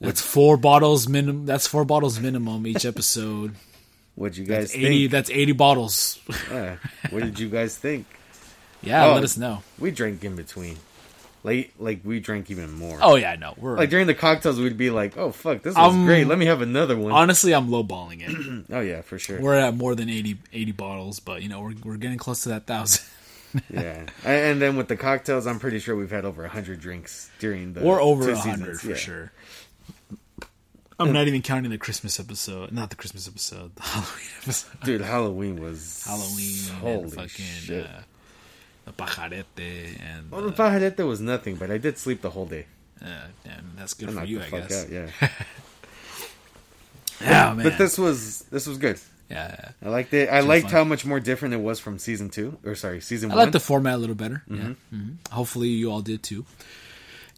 That's 0.00 0.20
four 0.20 0.56
bottles 0.58 1.08
minimum. 1.08 1.46
That's 1.46 1.66
four 1.66 1.84
bottles 1.86 2.20
minimum 2.20 2.66
each 2.66 2.84
episode. 2.84 3.54
What 4.14 4.36
you 4.36 4.44
guys 4.44 4.64
That's 4.68 4.74
eighty. 4.76 5.00
think? 5.04 5.10
That's 5.12 5.30
eighty 5.30 5.52
bottles. 5.52 6.18
Yeah. 6.50 6.76
What 7.10 7.22
did 7.22 7.38
you 7.38 7.48
guys 7.48 7.76
think? 7.76 8.06
yeah, 8.82 9.06
Oh. 9.06 9.14
let 9.14 9.24
us 9.24 9.36
know. 9.38 9.62
We 9.78 9.90
drink 9.90 10.22
in 10.24 10.36
between. 10.36 10.76
Like, 11.46 11.72
like 11.78 12.00
we 12.02 12.18
drank 12.18 12.50
even 12.50 12.72
more. 12.72 12.98
Oh 13.00 13.14
yeah, 13.14 13.36
no, 13.36 13.54
we're 13.56 13.76
Like 13.76 13.88
during 13.88 14.08
the 14.08 14.14
cocktails, 14.14 14.58
we'd 14.58 14.76
be 14.76 14.90
like, 14.90 15.16
"Oh 15.16 15.30
fuck, 15.30 15.62
this 15.62 15.76
was 15.76 15.92
Um, 15.94 16.04
great. 16.04 16.26
Let 16.26 16.38
me 16.38 16.46
have 16.46 16.60
another 16.60 16.96
one." 16.98 17.12
honestly, 17.12 17.54
I'm 17.54 17.68
lowballing 17.68 18.20
it. 18.20 18.64
oh 18.72 18.80
yeah, 18.80 19.02
for 19.02 19.16
sure. 19.16 19.40
we're 19.40 19.54
at 19.54 19.74
more 19.76 19.94
than 19.94 20.08
80, 20.10 20.38
80 20.52 20.72
bottles, 20.72 21.20
but 21.20 21.42
you 21.42 21.48
know 21.48 21.60
we're 21.60 21.74
we're 21.84 21.96
getting 21.98 22.18
close 22.18 22.42
to 22.42 22.48
that 22.48 22.66
thousand. 22.66 23.04
yeah, 23.70 24.06
and 24.24 24.60
then 24.60 24.76
with 24.76 24.88
the 24.88 24.96
cocktails, 24.96 25.46
I'm 25.46 25.60
pretty 25.60 25.78
sure 25.78 25.94
we've 25.94 26.10
had 26.10 26.24
over 26.24 26.44
hundred 26.48 26.80
drinks 26.80 27.30
during 27.38 27.74
the 27.74 27.82
or 27.82 28.00
over 28.00 28.34
hundred 28.34 28.80
for 28.80 28.88
Yeah. 28.90 28.96
sure. 28.96 29.32
I'm 30.98 31.12
not 31.12 31.28
even 31.28 31.42
counting 31.42 31.70
the 31.70 31.78
Christmas 31.78 32.18
episode. 32.18 32.72
Not 32.72 32.90
the 32.90 32.96
Christmas 32.96 33.28
episode. 33.28 33.70
The 33.76 33.82
Halloween 33.82 34.28
episode. 34.42 34.80
Dude, 34.84 35.00
Halloween 35.02 35.56
was 35.62 36.02
Halloween 36.06 36.80
Holy 36.80 37.10
fucking 37.10 37.44
shit! 37.44 37.86
uh, 37.86 38.00
the 38.86 38.92
pajarete 38.92 40.00
and 40.00 40.30
well, 40.30 40.42
the 40.42 40.52
pajarete 40.52 41.06
was 41.06 41.20
nothing, 41.20 41.56
but 41.56 41.70
I 41.70 41.76
did 41.78 41.98
sleep 41.98 42.22
the 42.22 42.30
whole 42.30 42.46
day. 42.46 42.64
uh, 43.02 43.26
and 43.44 43.72
that's 43.76 43.92
good 43.94 44.08
I 44.08 44.12
for 44.12 44.24
you, 44.24 44.40
I 44.40 44.48
guess. 44.50 44.84
out. 44.84 44.90
Yeah, 44.90 45.10
Yeah, 47.20 47.54
man. 47.54 47.64
but 47.64 47.78
this 47.78 47.98
was 47.98 48.40
this 48.50 48.66
was 48.66 48.78
good. 48.78 48.98
yeah, 49.30 49.70
I 49.84 49.88
liked 49.88 50.12
it. 50.14 50.28
I 50.28 50.40
liked 50.40 50.64
fun. 50.66 50.72
how 50.72 50.84
much 50.84 51.04
more 51.06 51.18
different 51.20 51.54
it 51.54 51.60
was 51.60 51.80
from 51.80 51.98
season 51.98 52.28
two, 52.30 52.58
or 52.64 52.74
sorry, 52.74 53.00
season 53.00 53.30
I 53.30 53.34
one. 53.36 53.44
like 53.44 53.52
the 53.52 53.60
format 53.60 53.94
a 53.94 53.98
little 53.98 54.14
better. 54.14 54.42
Yeah, 54.48 54.74
hmm 54.90 55.12
hopefully 55.30 55.68
you 55.68 55.90
all 55.90 56.02
did 56.02 56.22
too. 56.22 56.44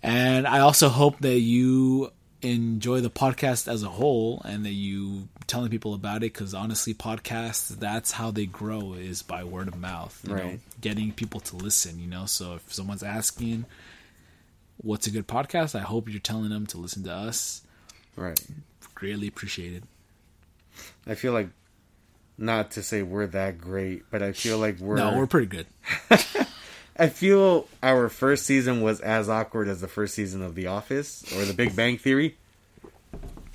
And 0.03 0.47
I 0.47 0.61
also 0.61 0.89
hope 0.89 1.19
that 1.21 1.39
you 1.41 2.13
enjoy 2.43 3.01
the 3.01 3.11
podcast 3.11 3.67
as 3.71 3.83
a 3.83 3.89
whole, 3.89 4.41
and 4.45 4.65
that 4.65 4.71
you 4.73 5.29
telling 5.47 5.71
people 5.71 5.95
about 5.95 6.19
it. 6.19 6.33
Because 6.33 6.55
honestly, 6.55 6.95
podcasts 6.95 7.69
that's 7.69 8.13
how 8.13 8.31
they 8.31 8.47
grow 8.47 8.95
is 8.95 9.23
by 9.23 9.45
word 9.45 9.69
of 9.69 9.77
mouth. 9.77 10.19
You 10.27 10.35
know, 10.35 10.43
Right. 10.43 10.61
getting 10.81 11.13
people 11.13 11.41
to 11.41 11.57
listen. 11.57 11.99
You 11.99 12.07
know, 12.07 12.27
so 12.27 12.55
if 12.55 12.73
someone's 12.73 13.03
asking. 13.03 13.65
what's 14.81 15.09
a 15.09 15.11
good 15.11 15.27
podcast. 15.27 15.75
I 15.75 15.83
hope 15.83 16.09
you're 16.09 16.21
telling 16.21 16.51
them 16.51 16.65
to 16.69 16.79
listen 16.79 17.03
to 17.03 17.13
us. 17.13 17.63
Right. 18.15 18.41
Greatly 18.95 19.27
appreciated. 19.27 19.83
I 21.05 21.17
feel 21.17 21.33
like 21.33 21.49
not 22.37 22.71
to 22.73 22.83
say 22.85 23.03
we're 23.03 23.27
that 23.27 23.59
great, 23.61 24.05
but 24.13 24.23
I 24.23 24.31
feel 24.31 24.57
like 24.59 24.79
we're 24.79 24.95
No, 24.95 25.17
we're 25.19 25.27
pretty 25.27 25.49
good. 25.49 25.67
I 26.99 27.09
feel 27.09 27.69
our 27.83 28.09
first 28.09 28.45
season 28.45 28.81
was 28.81 29.01
as 29.01 29.29
awkward 29.29 29.69
as 29.69 29.81
the 29.81 29.89
first 29.89 30.15
season 30.15 30.43
of 30.43 30.55
The 30.55 30.67
Office 30.67 31.25
or 31.37 31.45
The 31.45 31.55
Big 31.55 31.77
Bang 31.77 31.97
Theory. 31.99 32.37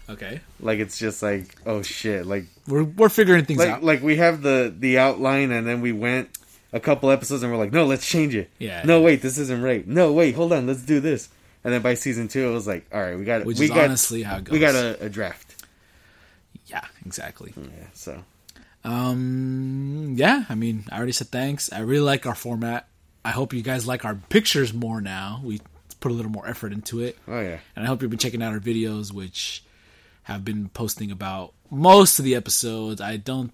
Okay, 0.10 0.42
Like 0.60 0.80
it's 0.80 0.98
just 0.98 1.24
like, 1.24 1.56
oh 1.66 1.82
shit, 1.82 2.26
like 2.26 2.46
we're 2.68 2.84
we're 2.84 3.10
figuring 3.10 3.46
things 3.46 3.60
like 3.60 3.70
out. 3.70 3.84
like 3.84 4.02
we 4.04 4.18
have 4.18 4.42
the 4.42 4.74
the 4.78 4.98
outline 5.00 5.52
and 5.52 5.66
then 5.66 5.80
we 5.82 5.94
went 5.94 6.30
a 6.74 6.80
couple 6.80 7.10
episodes 7.10 7.42
and 7.42 7.52
we're 7.52 7.58
like, 7.58 7.72
no, 7.72 7.86
let's 7.86 8.08
change 8.08 8.36
it. 8.36 8.50
Yeah. 8.60 8.84
No, 8.84 9.02
wait, 9.02 9.22
this 9.22 9.38
isn't 9.38 9.62
right. 9.62 9.88
No, 9.88 10.12
wait, 10.12 10.36
hold 10.36 10.52
on, 10.52 10.68
let's 10.68 10.82
do 10.84 11.00
this. 11.00 11.30
And 11.64 11.74
then 11.74 11.82
by 11.82 11.94
season 11.94 12.28
two, 12.28 12.50
it 12.50 12.52
was 12.52 12.68
like, 12.68 12.86
all 12.94 13.00
right, 13.02 13.18
we 13.18 13.24
got 13.24 13.42
it. 13.42 13.48
Which 13.48 13.60
we 13.60 13.66
is 13.66 13.72
got 13.72 13.86
honestly 13.86 14.24
how 14.24 14.38
it 14.38 14.44
goes. 14.44 14.52
we 14.52 14.60
got 14.60 14.76
a, 14.76 15.06
a 15.06 15.10
draft. 15.10 15.64
yeah, 16.68 16.84
exactly. 17.06 17.54
Yeah, 17.56 17.70
so 17.94 18.24
Um, 18.84 20.16
yeah, 20.18 20.44
I 20.50 20.56
mean, 20.56 20.84
I 20.92 20.98
already 20.98 21.14
said 21.14 21.30
thanks. 21.30 21.72
I 21.72 21.80
really 21.80 22.04
like 22.04 22.26
our 22.26 22.36
format. 22.36 22.88
I 23.26 23.32
hope 23.32 23.54
you 23.54 23.62
guys 23.62 23.88
like 23.88 24.06
our 24.06 24.16
pictures 24.16 24.74
more 24.74 25.00
now. 25.02 25.42
We 25.44 25.62
put 26.00 26.12
a 26.12 26.16
little 26.16 26.32
more 26.32 26.48
effort 26.48 26.74
into 26.74 27.00
it. 27.02 27.18
oh 27.28 27.40
yeah, 27.40 27.60
And 27.76 27.86
I 27.86 27.88
hope 27.88 28.02
you've 28.02 28.12
been 28.12 28.20
checking 28.20 28.44
out 28.44 28.52
our 28.54 28.60
videos, 28.60 29.14
which 29.14 29.64
have 30.24 30.44
been 30.44 30.70
posting 30.70 31.12
about 31.12 31.54
most 31.72 32.20
of 32.20 32.26
the 32.26 32.36
episodes. 32.36 33.00
I 33.02 33.18
don't, 33.18 33.52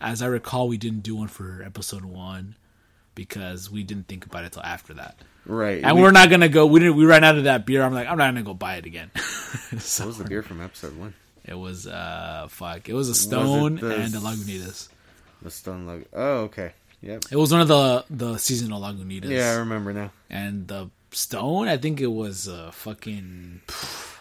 as 0.00 0.22
I 0.22 0.26
recall, 0.26 0.68
we 0.68 0.78
didn't 0.78 1.00
do 1.00 1.16
one 1.16 1.28
for 1.28 1.62
episode 1.64 2.04
one 2.04 2.54
because 3.14 3.70
we 3.70 3.82
didn't 3.82 4.08
think 4.08 4.24
about 4.26 4.44
it 4.44 4.52
till 4.52 4.62
after 4.62 4.94
that. 4.94 5.16
right. 5.46 5.82
And 5.84 5.96
we, 5.96 6.04
are 6.04 6.12
not 6.12 6.30
gonna 6.30 6.48
go. 6.48 6.66
We 6.66 6.80
didn't. 6.80 6.96
We 6.96 7.04
ran 7.04 7.24
out 7.24 7.36
of 7.36 7.44
that 7.44 7.66
beer. 7.66 7.82
I'm 7.82 7.92
like, 7.92 8.08
I'm 8.08 8.18
not 8.18 8.26
gonna 8.28 8.42
go 8.42 8.54
buy 8.54 8.76
it 8.76 8.86
again. 8.86 9.10
so 9.78 10.04
What 10.04 10.08
was 10.08 10.18
the 10.18 10.24
beer 10.24 10.42
from 10.42 10.60
episode 10.60 10.96
one? 10.96 11.14
it 11.44 11.54
was 11.54 11.86
uh 11.88 12.46
fuck. 12.48 12.88
It 12.88 12.94
was 12.94 13.08
a 13.08 13.14
Stone 13.14 13.76
the 13.76 13.96
and 13.96 14.14
a 14.14 14.18
Lagunitas. 14.18 14.88
The 15.42 15.50
Stone 15.50 15.86
Lug. 15.86 16.04
Oh, 16.12 16.36
okay. 16.42 16.72
Yep. 17.02 17.24
It 17.30 17.36
was 17.36 17.52
one 17.52 17.60
of 17.60 17.68
the 17.68 18.04
the 18.10 18.38
seasonal 18.38 18.80
Lagunitas. 18.80 19.28
Yeah, 19.30 19.50
I 19.52 19.54
remember 19.56 19.92
now. 19.92 20.12
and 20.30 20.66
the 20.68 20.88
Stone. 21.10 21.68
I 21.68 21.76
think 21.76 22.00
it 22.00 22.06
was 22.06 22.48
uh 22.48 22.70
fucking. 22.70 23.60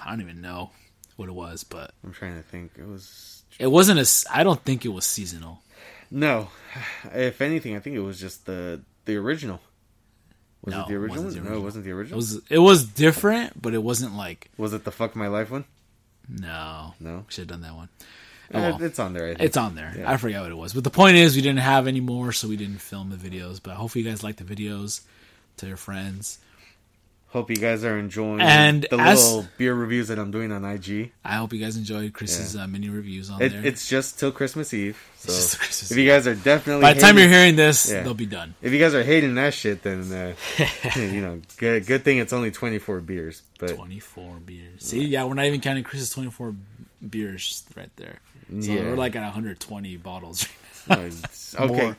I 0.04 0.10
don't 0.10 0.22
even 0.22 0.42
know 0.42 0.72
what 1.16 1.30
it 1.30 1.34
was, 1.34 1.64
but 1.64 1.92
I'm 2.04 2.12
trying 2.12 2.36
to 2.36 2.44
think. 2.44 2.72
It 2.78 2.88
was 2.88 3.44
It 3.60 3.68
wasn't 3.68 4.00
a. 4.00 4.34
I 4.36 4.44
don't 4.44 4.62
think 4.66 4.84
it 4.86 4.90
was 4.90 5.06
seasonal. 5.06 5.62
no. 6.10 6.50
If 7.14 7.42
anything, 7.42 7.76
I 7.76 7.80
think 7.80 7.96
it 7.96 8.02
was 8.02 8.20
just 8.20 8.46
the 8.46 8.82
the 9.06 9.16
original. 9.16 9.62
Was 10.64 10.74
No, 10.76 10.82
it 10.82 10.88
the 10.90 10.96
original? 10.96 11.24
the 11.32 11.40
No, 11.42 11.56
it 11.58 11.62
wasn't 11.62 11.84
the 11.86 11.92
It 11.92 11.94
original. 11.94 12.18
was. 12.18 12.42
It 12.50 12.60
was 12.60 12.86
different, 12.86 13.62
but 13.62 13.74
it 13.74 13.82
wasn't 13.84 14.16
like. 14.16 14.50
Was 14.58 14.74
it 14.74 14.84
the 14.84 14.92
fuck 14.92 15.16
my 15.16 15.28
life 15.28 15.50
one? 15.50 15.66
No, 16.30 16.94
No? 17.00 17.26
should 17.30 17.50
have 17.50 17.60
done 17.60 17.62
that 17.62 17.76
one. 17.76 17.90
Oh, 18.54 18.58
Eh, 18.60 18.70
well. 18.72 18.84
It's 18.84 18.99
on 18.99 19.14
there. 19.14 19.26
I 19.26 19.30
think. 19.36 19.41
It's 19.41 19.58
on 19.58 19.76
there. 19.76 19.93
Yeah. 19.97 20.12
I 20.12 20.18
forgot 20.18 20.43
what 20.43 20.52
it 20.52 20.56
was, 20.58 20.74
but 20.74 20.84
the 20.84 20.89
point 20.89 21.18
is, 21.18 21.36
we 21.36 21.41
didn't 21.41 21.60
have 21.60 21.88
any 21.88 22.02
more, 22.02 22.32
so 22.32 22.47
we 22.47 22.58
didn't 22.58 22.80
film 22.82 23.10
the 23.10 23.16
videos. 23.18 23.60
But 23.62 23.76
hopefully, 23.76 24.04
you 24.04 24.10
guys 24.10 24.24
like 24.24 24.38
the 24.38 24.43
videos. 24.43 25.02
Tell 25.58 25.68
your 25.68 25.78
friends. 25.78 26.39
Hope 27.30 27.49
you 27.49 27.56
guys 27.56 27.86
are 27.86 27.97
enjoying 27.97 28.41
And 28.41 28.86
the 28.91 28.97
as- 28.99 29.24
little 29.24 29.47
beer 29.58 29.74
reviews 29.74 30.10
that 30.10 30.20
I'm 30.20 30.32
doing 30.32 30.52
on 30.52 30.66
IG. 30.66 31.14
I 31.24 31.36
hope 31.36 31.54
you 31.54 31.60
guys 31.62 31.78
enjoyed 31.78 32.12
Chris's 32.12 32.58
uh, 32.58 32.68
mini 32.68 32.89
reviews 32.89 33.30
on 33.30 33.41
It, 33.41 33.54
there. 33.54 33.66
it's 33.66 33.88
just 33.88 34.20
till 34.20 34.34
Christmas 34.34 34.74
Eve. 34.74 35.02
So 35.22 35.32
Christmas 35.60 35.91
if 35.91 35.97
you 35.97 36.06
guys 36.10 36.28
are 36.28 36.36
definitely 36.36 36.82
By 36.82 36.93
the 36.93 36.99
time 36.99 37.18
you're 37.18 37.30
hearing 37.30 37.56
this, 37.56 37.89
Yeah. 37.89 38.02
they'll 38.04 38.14
be 38.16 38.26
done. 38.26 38.56
if 38.62 38.74
you 38.74 38.80
guys 38.80 38.93
are 38.95 39.04
hating 39.04 39.36
that 39.36 39.54
shit, 39.54 39.82
then 39.84 40.12
uh, 40.12 40.34
you 40.99 41.22
know, 41.22 41.39
good 41.58 41.86
good 41.86 42.04
thing 42.04 42.18
it's 42.18 42.34
only 42.34 42.52
24 42.52 42.99
beers. 42.99 43.43
But 43.60 43.76
24 43.76 44.39
beers. 44.45 44.84
See, 44.84 45.06
yeah, 45.06 45.24
we're 45.24 45.36
not 45.36 45.45
even 45.45 45.62
counting 45.62 45.86
Chris's 45.86 46.10
24 46.10 46.54
beers 47.08 47.64
right 47.78 47.91
there. 47.95 48.20
So 48.60 48.72
Yeah. 48.72 48.82
we're 48.82 48.95
like 48.97 49.16
at 49.16 49.24
120 49.24 49.97
bottles. 49.97 50.45
okay, 50.91 51.12
More. 51.58 51.95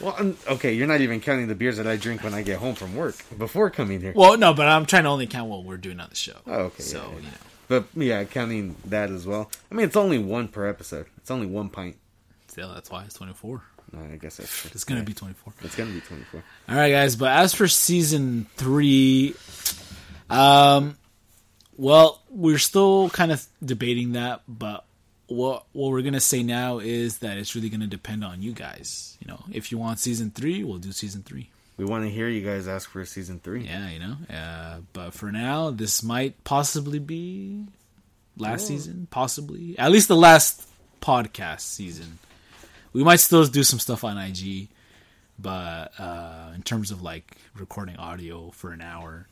well, 0.00 0.16
um, 0.18 0.36
okay, 0.48 0.72
you're 0.74 0.86
not 0.88 1.00
even 1.00 1.20
counting 1.20 1.46
the 1.48 1.54
beers 1.54 1.76
that 1.78 1.86
I 1.86 1.96
drink 1.96 2.22
when 2.22 2.34
I 2.34 2.42
get 2.42 2.58
home 2.58 2.74
from 2.74 2.94
work 2.96 3.14
before 3.38 3.70
coming 3.70 4.00
here. 4.00 4.12
well, 4.14 4.36
no, 4.36 4.52
but 4.52 4.66
I'm 4.66 4.86
trying 4.86 5.04
to 5.04 5.08
only 5.10 5.26
count 5.26 5.48
what 5.48 5.64
we're 5.64 5.76
doing 5.76 6.00
on 6.00 6.08
the 6.10 6.16
show. 6.16 6.36
Oh, 6.46 6.52
okay, 6.64 6.82
So, 6.82 6.98
yeah, 6.98 7.04
yeah. 7.08 7.16
you 7.16 7.22
know, 7.22 7.30
But 7.68 7.84
yeah, 7.94 8.24
counting 8.24 8.76
that 8.86 9.10
as 9.10 9.26
well. 9.26 9.50
I 9.70 9.74
mean, 9.74 9.86
it's 9.86 9.96
only 9.96 10.18
one 10.18 10.48
per 10.48 10.66
episode. 10.68 11.06
It's 11.18 11.30
only 11.30 11.46
one 11.46 11.68
pint. 11.70 11.96
still, 12.48 12.74
that's 12.74 12.90
why 12.90 13.04
it's 13.04 13.14
24. 13.14 13.62
No, 13.92 14.00
I 14.12 14.16
guess 14.16 14.38
that's. 14.38 14.66
It's 14.66 14.82
going 14.84 14.96
to 14.96 15.02
Yeah, 15.02 15.06
be 15.06 15.14
24. 15.14 15.52
It's 15.62 15.76
gonna 15.76 15.92
be 15.92 16.00
24. 16.00 16.42
All 16.68 16.74
right, 16.74 16.90
guys. 16.90 17.14
But 17.14 17.30
as 17.30 17.54
for 17.54 17.68
season 17.68 18.46
three, 18.56 19.34
um, 20.28 20.96
well, 21.76 22.20
we're 22.28 22.58
still 22.58 23.10
kind 23.10 23.30
of 23.30 23.46
debating 23.64 24.12
that. 24.12 24.42
But 24.48 24.84
what 25.26 25.64
what 25.72 25.90
we're 25.90 26.02
gonna 26.02 26.20
say 26.20 26.42
now 26.42 26.78
is 26.78 27.18
that 27.18 27.38
it's 27.38 27.54
really 27.54 27.70
gonna 27.70 27.86
depend 27.86 28.24
on 28.24 28.42
you 28.42 28.52
guys. 28.52 29.16
You 29.20 29.28
know, 29.28 29.44
if 29.52 29.72
you 29.72 29.78
want 29.78 29.98
season 29.98 30.30
three, 30.30 30.62
we'll 30.64 30.78
do 30.78 30.92
season 30.92 31.22
three. 31.22 31.50
We 31.76 31.84
want 31.84 32.04
to 32.04 32.10
hear 32.10 32.28
you 32.28 32.46
guys 32.46 32.68
ask 32.68 32.88
for 32.88 33.04
season 33.04 33.40
three. 33.40 33.64
Yeah, 33.64 33.90
you 33.90 33.98
know. 33.98 34.16
Uh, 34.32 34.80
but 34.92 35.12
for 35.12 35.32
now, 35.32 35.70
this 35.70 36.02
might 36.04 36.44
possibly 36.44 37.00
be 37.00 37.64
last 38.36 38.68
season, 38.68 39.08
possibly 39.10 39.76
at 39.78 39.90
least 39.90 40.08
the 40.08 40.16
last 40.16 40.68
podcast 41.00 41.60
season. 41.60 42.18
We 42.92 43.02
might 43.02 43.16
still 43.20 43.44
do 43.46 43.64
some 43.64 43.80
stuff 43.80 44.04
on 44.04 44.18
IG, 44.18 44.68
but 45.38 45.92
uh, 45.98 46.52
in 46.54 46.62
terms 46.62 46.92
of 46.92 47.02
like 47.02 47.36
recording 47.56 47.96
audio 47.96 48.50
for 48.50 48.70
an 48.70 48.80
hour 48.80 49.26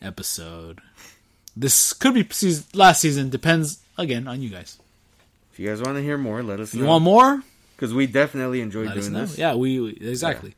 episode, 0.00 0.80
this 1.56 1.92
could 1.92 2.14
be 2.14 2.26
season, 2.30 2.64
last 2.74 3.00
season. 3.00 3.30
Depends 3.30 3.80
again 3.96 4.28
on 4.28 4.42
you 4.42 4.48
guys. 4.50 4.78
If 5.58 5.64
you 5.64 5.70
guys 5.70 5.82
want 5.82 5.96
to 5.96 6.02
hear 6.04 6.16
more, 6.16 6.40
let 6.40 6.60
us 6.60 6.72
you 6.72 6.82
know. 6.82 6.90
want 6.90 7.02
more, 7.02 7.42
Because 7.74 7.92
we 7.92 8.06
definitely 8.06 8.60
enjoy 8.60 8.84
let 8.84 8.94
doing 8.94 9.12
this. 9.12 9.36
Yeah, 9.36 9.56
we, 9.56 9.80
we 9.80 9.90
exactly. 9.90 10.54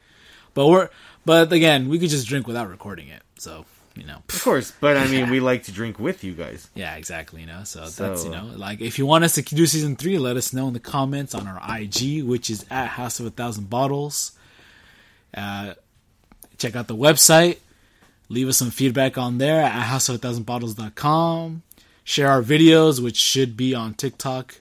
But 0.53 0.67
we're 0.67 0.91
but 1.25 1.51
again, 1.51 1.89
we 1.89 1.99
could 1.99 2.11
just 2.11 2.29
drink 2.29 2.47
without 2.47 2.69
recording 2.69 3.09
it. 3.09 3.23
So 3.39 3.65
you 3.97 4.05
know. 4.05 4.19
Of 4.29 4.45
course, 4.45 4.75
but 4.79 4.99
I 4.99 5.07
mean, 5.07 5.31
we 5.31 5.41
like 5.41 5.63
to 5.63 5.73
drink 5.73 5.99
with 5.99 6.23
you 6.23 6.35
guys. 6.35 6.69
Yeah, 6.75 6.97
exactly. 6.97 7.41
You 7.41 7.47
know, 7.47 7.65
so, 7.65 7.89
that's 7.89 8.27
you 8.27 8.31
know, 8.31 8.51
like 8.55 8.83
if 8.83 8.99
you 8.99 9.07
want 9.07 9.25
us 9.25 9.37
to 9.37 9.43
do 9.43 9.65
season 9.65 9.97
three, 9.97 10.19
let 10.19 10.37
us 10.37 10.53
know 10.53 10.69
in 10.69 10.75
the 10.75 10.81
comments 10.81 11.35
on 11.35 11.49
our 11.49 11.81
IG, 11.81 12.23
which 12.23 12.51
is 12.51 12.67
at 12.71 12.89
House 12.89 13.21
of 13.21 13.25
a 13.25 13.31
Thousand 13.31 13.71
Bottles. 13.71 14.33
Uh, 15.33 15.73
check 16.59 16.77
out 16.77 16.89
the 16.89 16.95
website. 16.95 17.57
Leave 18.29 18.51
us 18.51 18.59
some 18.59 18.71
feedback 18.71 19.17
on 19.17 19.39
there 19.39 19.63
at 19.63 19.87
houseofathousandbottles.com. 19.87 21.63
Share 22.05 22.29
our 22.29 22.43
videos, 22.43 23.03
which 23.03 23.17
should 23.17 23.57
be 23.57 23.75
on 23.75 23.95
TikTok 23.95 24.61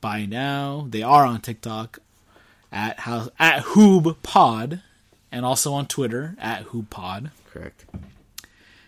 by 0.00 0.26
now. 0.26 0.86
They 0.88 1.02
are 1.02 1.24
on 1.24 1.40
TikTok 1.40 1.98
at 2.70 3.00
house 3.00 3.28
at 3.38 3.62
Hoob 3.62 4.22
Pod, 4.22 4.82
and 5.32 5.44
also 5.44 5.72
on 5.72 5.86
Twitter 5.86 6.36
at 6.38 6.66
Hoob 6.66 6.90
Pod. 6.90 7.30
Correct. 7.52 7.84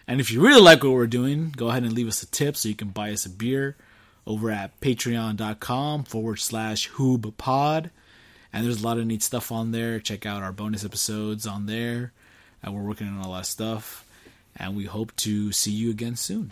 And 0.06 0.20
if 0.20 0.30
you 0.30 0.40
really 0.40 0.60
like 0.60 0.82
what 0.82 0.92
we're 0.92 1.06
doing, 1.06 1.54
go 1.56 1.68
ahead 1.68 1.84
and 1.84 1.92
leave 1.92 2.08
us 2.08 2.22
a 2.22 2.26
tip 2.26 2.56
so 2.56 2.68
you 2.68 2.74
can 2.74 2.88
buy 2.88 3.12
us 3.12 3.26
a 3.26 3.30
beer 3.30 3.76
over 4.26 4.50
at 4.50 4.78
patreon.com 4.80 6.04
forward 6.04 6.36
slash 6.38 6.90
hoobpod. 6.90 7.90
And 8.52 8.66
there's 8.66 8.82
a 8.82 8.84
lot 8.84 8.98
of 8.98 9.06
neat 9.06 9.22
stuff 9.22 9.52
on 9.52 9.70
there. 9.70 10.00
Check 10.00 10.26
out 10.26 10.42
our 10.42 10.52
bonus 10.52 10.84
episodes 10.84 11.46
on 11.46 11.66
there. 11.66 12.12
And 12.62 12.74
we're 12.74 12.82
working 12.82 13.06
on 13.06 13.24
a 13.24 13.28
lot 13.28 13.40
of 13.40 13.46
stuff. 13.46 14.04
And 14.56 14.76
we 14.76 14.84
hope 14.84 15.14
to 15.16 15.52
see 15.52 15.70
you 15.70 15.90
again 15.90 16.16
soon. 16.16 16.50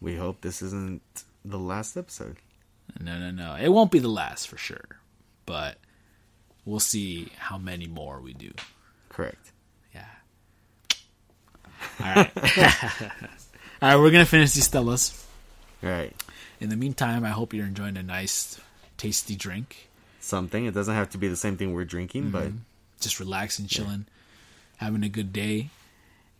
We 0.00 0.16
hope 0.16 0.40
this 0.40 0.60
isn't 0.60 1.02
the 1.44 1.58
last 1.58 1.96
episode. 1.96 2.36
No, 3.00 3.18
no, 3.18 3.30
no. 3.30 3.56
It 3.56 3.68
won't 3.68 3.90
be 3.90 3.98
the 3.98 4.08
last 4.08 4.48
for 4.48 4.56
sure. 4.56 5.00
But 5.44 5.78
we'll 6.64 6.80
see 6.80 7.28
how 7.38 7.58
many 7.58 7.86
more 7.86 8.20
we 8.20 8.32
do. 8.32 8.52
Correct. 9.08 9.52
Yeah. 9.94 10.04
All 12.00 12.14
right. 12.14 12.30
all 12.36 13.08
right, 13.82 13.96
we're 13.96 14.10
going 14.10 14.24
to 14.24 14.30
finish 14.30 14.52
these 14.52 14.68
Stellas. 14.68 15.24
All 15.82 15.90
right. 15.90 16.14
In 16.60 16.68
the 16.68 16.76
meantime, 16.76 17.24
I 17.24 17.30
hope 17.30 17.54
you're 17.54 17.66
enjoying 17.66 17.96
a 17.96 18.02
nice, 18.02 18.60
tasty 18.96 19.36
drink. 19.36 19.88
Something. 20.20 20.66
It 20.66 20.74
doesn't 20.74 20.94
have 20.94 21.10
to 21.10 21.18
be 21.18 21.28
the 21.28 21.36
same 21.36 21.56
thing 21.56 21.72
we're 21.72 21.84
drinking, 21.84 22.24
mm-hmm. 22.24 22.32
but 22.32 22.50
Just 23.00 23.20
relaxing, 23.20 23.66
chilling, 23.66 24.06
having 24.78 25.04
a 25.04 25.08
good 25.08 25.32
day. 25.32 25.70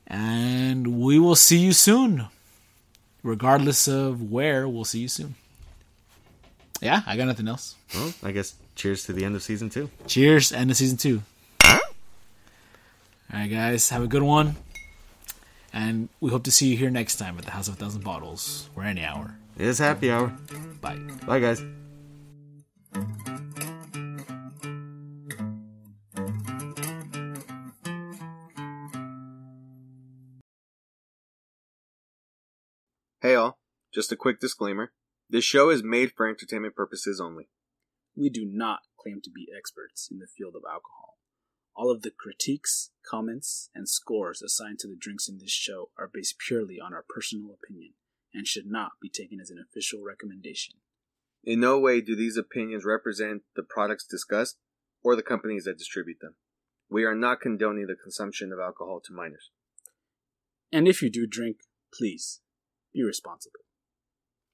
And 0.06 1.00
we 1.00 1.18
will 1.18 1.36
see 1.36 1.58
you 1.58 1.72
soon. 1.72 2.26
Regardless 3.22 3.88
of 3.88 4.30
where, 4.30 4.68
we'll 4.68 4.84
see 4.84 5.00
you 5.00 5.08
soon. 5.08 5.34
Yeah, 6.80 7.02
I 7.06 7.16
got 7.16 7.26
nothing 7.26 7.48
else. 7.48 7.74
well, 7.94 8.12
I 8.22 8.32
guess 8.32 8.54
cheers 8.74 9.04
to 9.04 9.12
the 9.12 9.24
end 9.24 9.34
of 9.34 9.42
season 9.42 9.70
two. 9.70 9.90
Cheers, 10.06 10.52
end 10.52 10.70
of 10.70 10.76
season 10.76 10.98
two. 10.98 11.22
All 13.32 13.40
right, 13.40 13.50
guys, 13.50 13.88
have 13.90 14.02
a 14.02 14.06
good 14.06 14.22
one. 14.22 14.56
And 15.72 16.08
we 16.20 16.30
hope 16.30 16.44
to 16.44 16.50
see 16.50 16.68
you 16.68 16.76
here 16.76 16.90
next 16.90 17.16
time 17.16 17.36
at 17.38 17.44
the 17.44 17.50
House 17.50 17.68
of 17.68 17.74
a 17.74 17.76
Thousand 17.76 18.04
Bottles. 18.04 18.70
We're 18.74 18.84
any 18.84 19.04
hour. 19.04 19.36
It 19.58 19.66
is 19.66 19.78
happy 19.78 20.10
hour. 20.10 20.28
Bye. 20.80 20.98
Bye, 21.26 21.40
guys. 21.40 21.62
Hey 33.20 33.34
all, 33.34 33.58
just 33.92 34.12
a 34.12 34.16
quick 34.16 34.40
disclaimer. 34.40 34.92
This 35.28 35.44
show 35.44 35.70
is 35.70 35.82
made 35.82 36.12
for 36.12 36.28
entertainment 36.28 36.76
purposes 36.76 37.20
only. 37.20 37.48
We 38.16 38.30
do 38.30 38.46
not 38.48 38.80
claim 38.98 39.20
to 39.22 39.30
be 39.30 39.48
experts 39.56 40.08
in 40.10 40.18
the 40.18 40.26
field 40.26 40.54
of 40.56 40.62
alcohol. 40.64 41.18
All 41.74 41.90
of 41.90 42.02
the 42.02 42.10
critiques, 42.10 42.90
comments, 43.04 43.68
and 43.74 43.88
scores 43.88 44.40
assigned 44.40 44.78
to 44.80 44.88
the 44.88 44.96
drinks 44.98 45.28
in 45.28 45.38
this 45.38 45.50
show 45.50 45.90
are 45.98 46.10
based 46.12 46.38
purely 46.38 46.78
on 46.80 46.94
our 46.94 47.04
personal 47.06 47.50
opinion 47.52 47.92
and 48.32 48.46
should 48.46 48.66
not 48.66 48.92
be 49.02 49.10
taken 49.10 49.40
as 49.40 49.50
an 49.50 49.58
official 49.58 50.02
recommendation. 50.02 50.76
In 51.44 51.60
no 51.60 51.78
way 51.78 52.00
do 52.00 52.16
these 52.16 52.36
opinions 52.36 52.84
represent 52.84 53.42
the 53.54 53.62
products 53.62 54.06
discussed 54.06 54.56
or 55.02 55.14
the 55.14 55.22
companies 55.22 55.64
that 55.64 55.78
distribute 55.78 56.20
them. 56.20 56.36
We 56.88 57.04
are 57.04 57.14
not 57.14 57.40
condoning 57.40 57.86
the 57.86 57.96
consumption 57.96 58.52
of 58.52 58.58
alcohol 58.58 59.00
to 59.04 59.12
minors. 59.12 59.50
And 60.72 60.88
if 60.88 61.02
you 61.02 61.10
do 61.10 61.26
drink, 61.26 61.58
please 61.92 62.40
be 62.94 63.02
responsible. 63.02 63.65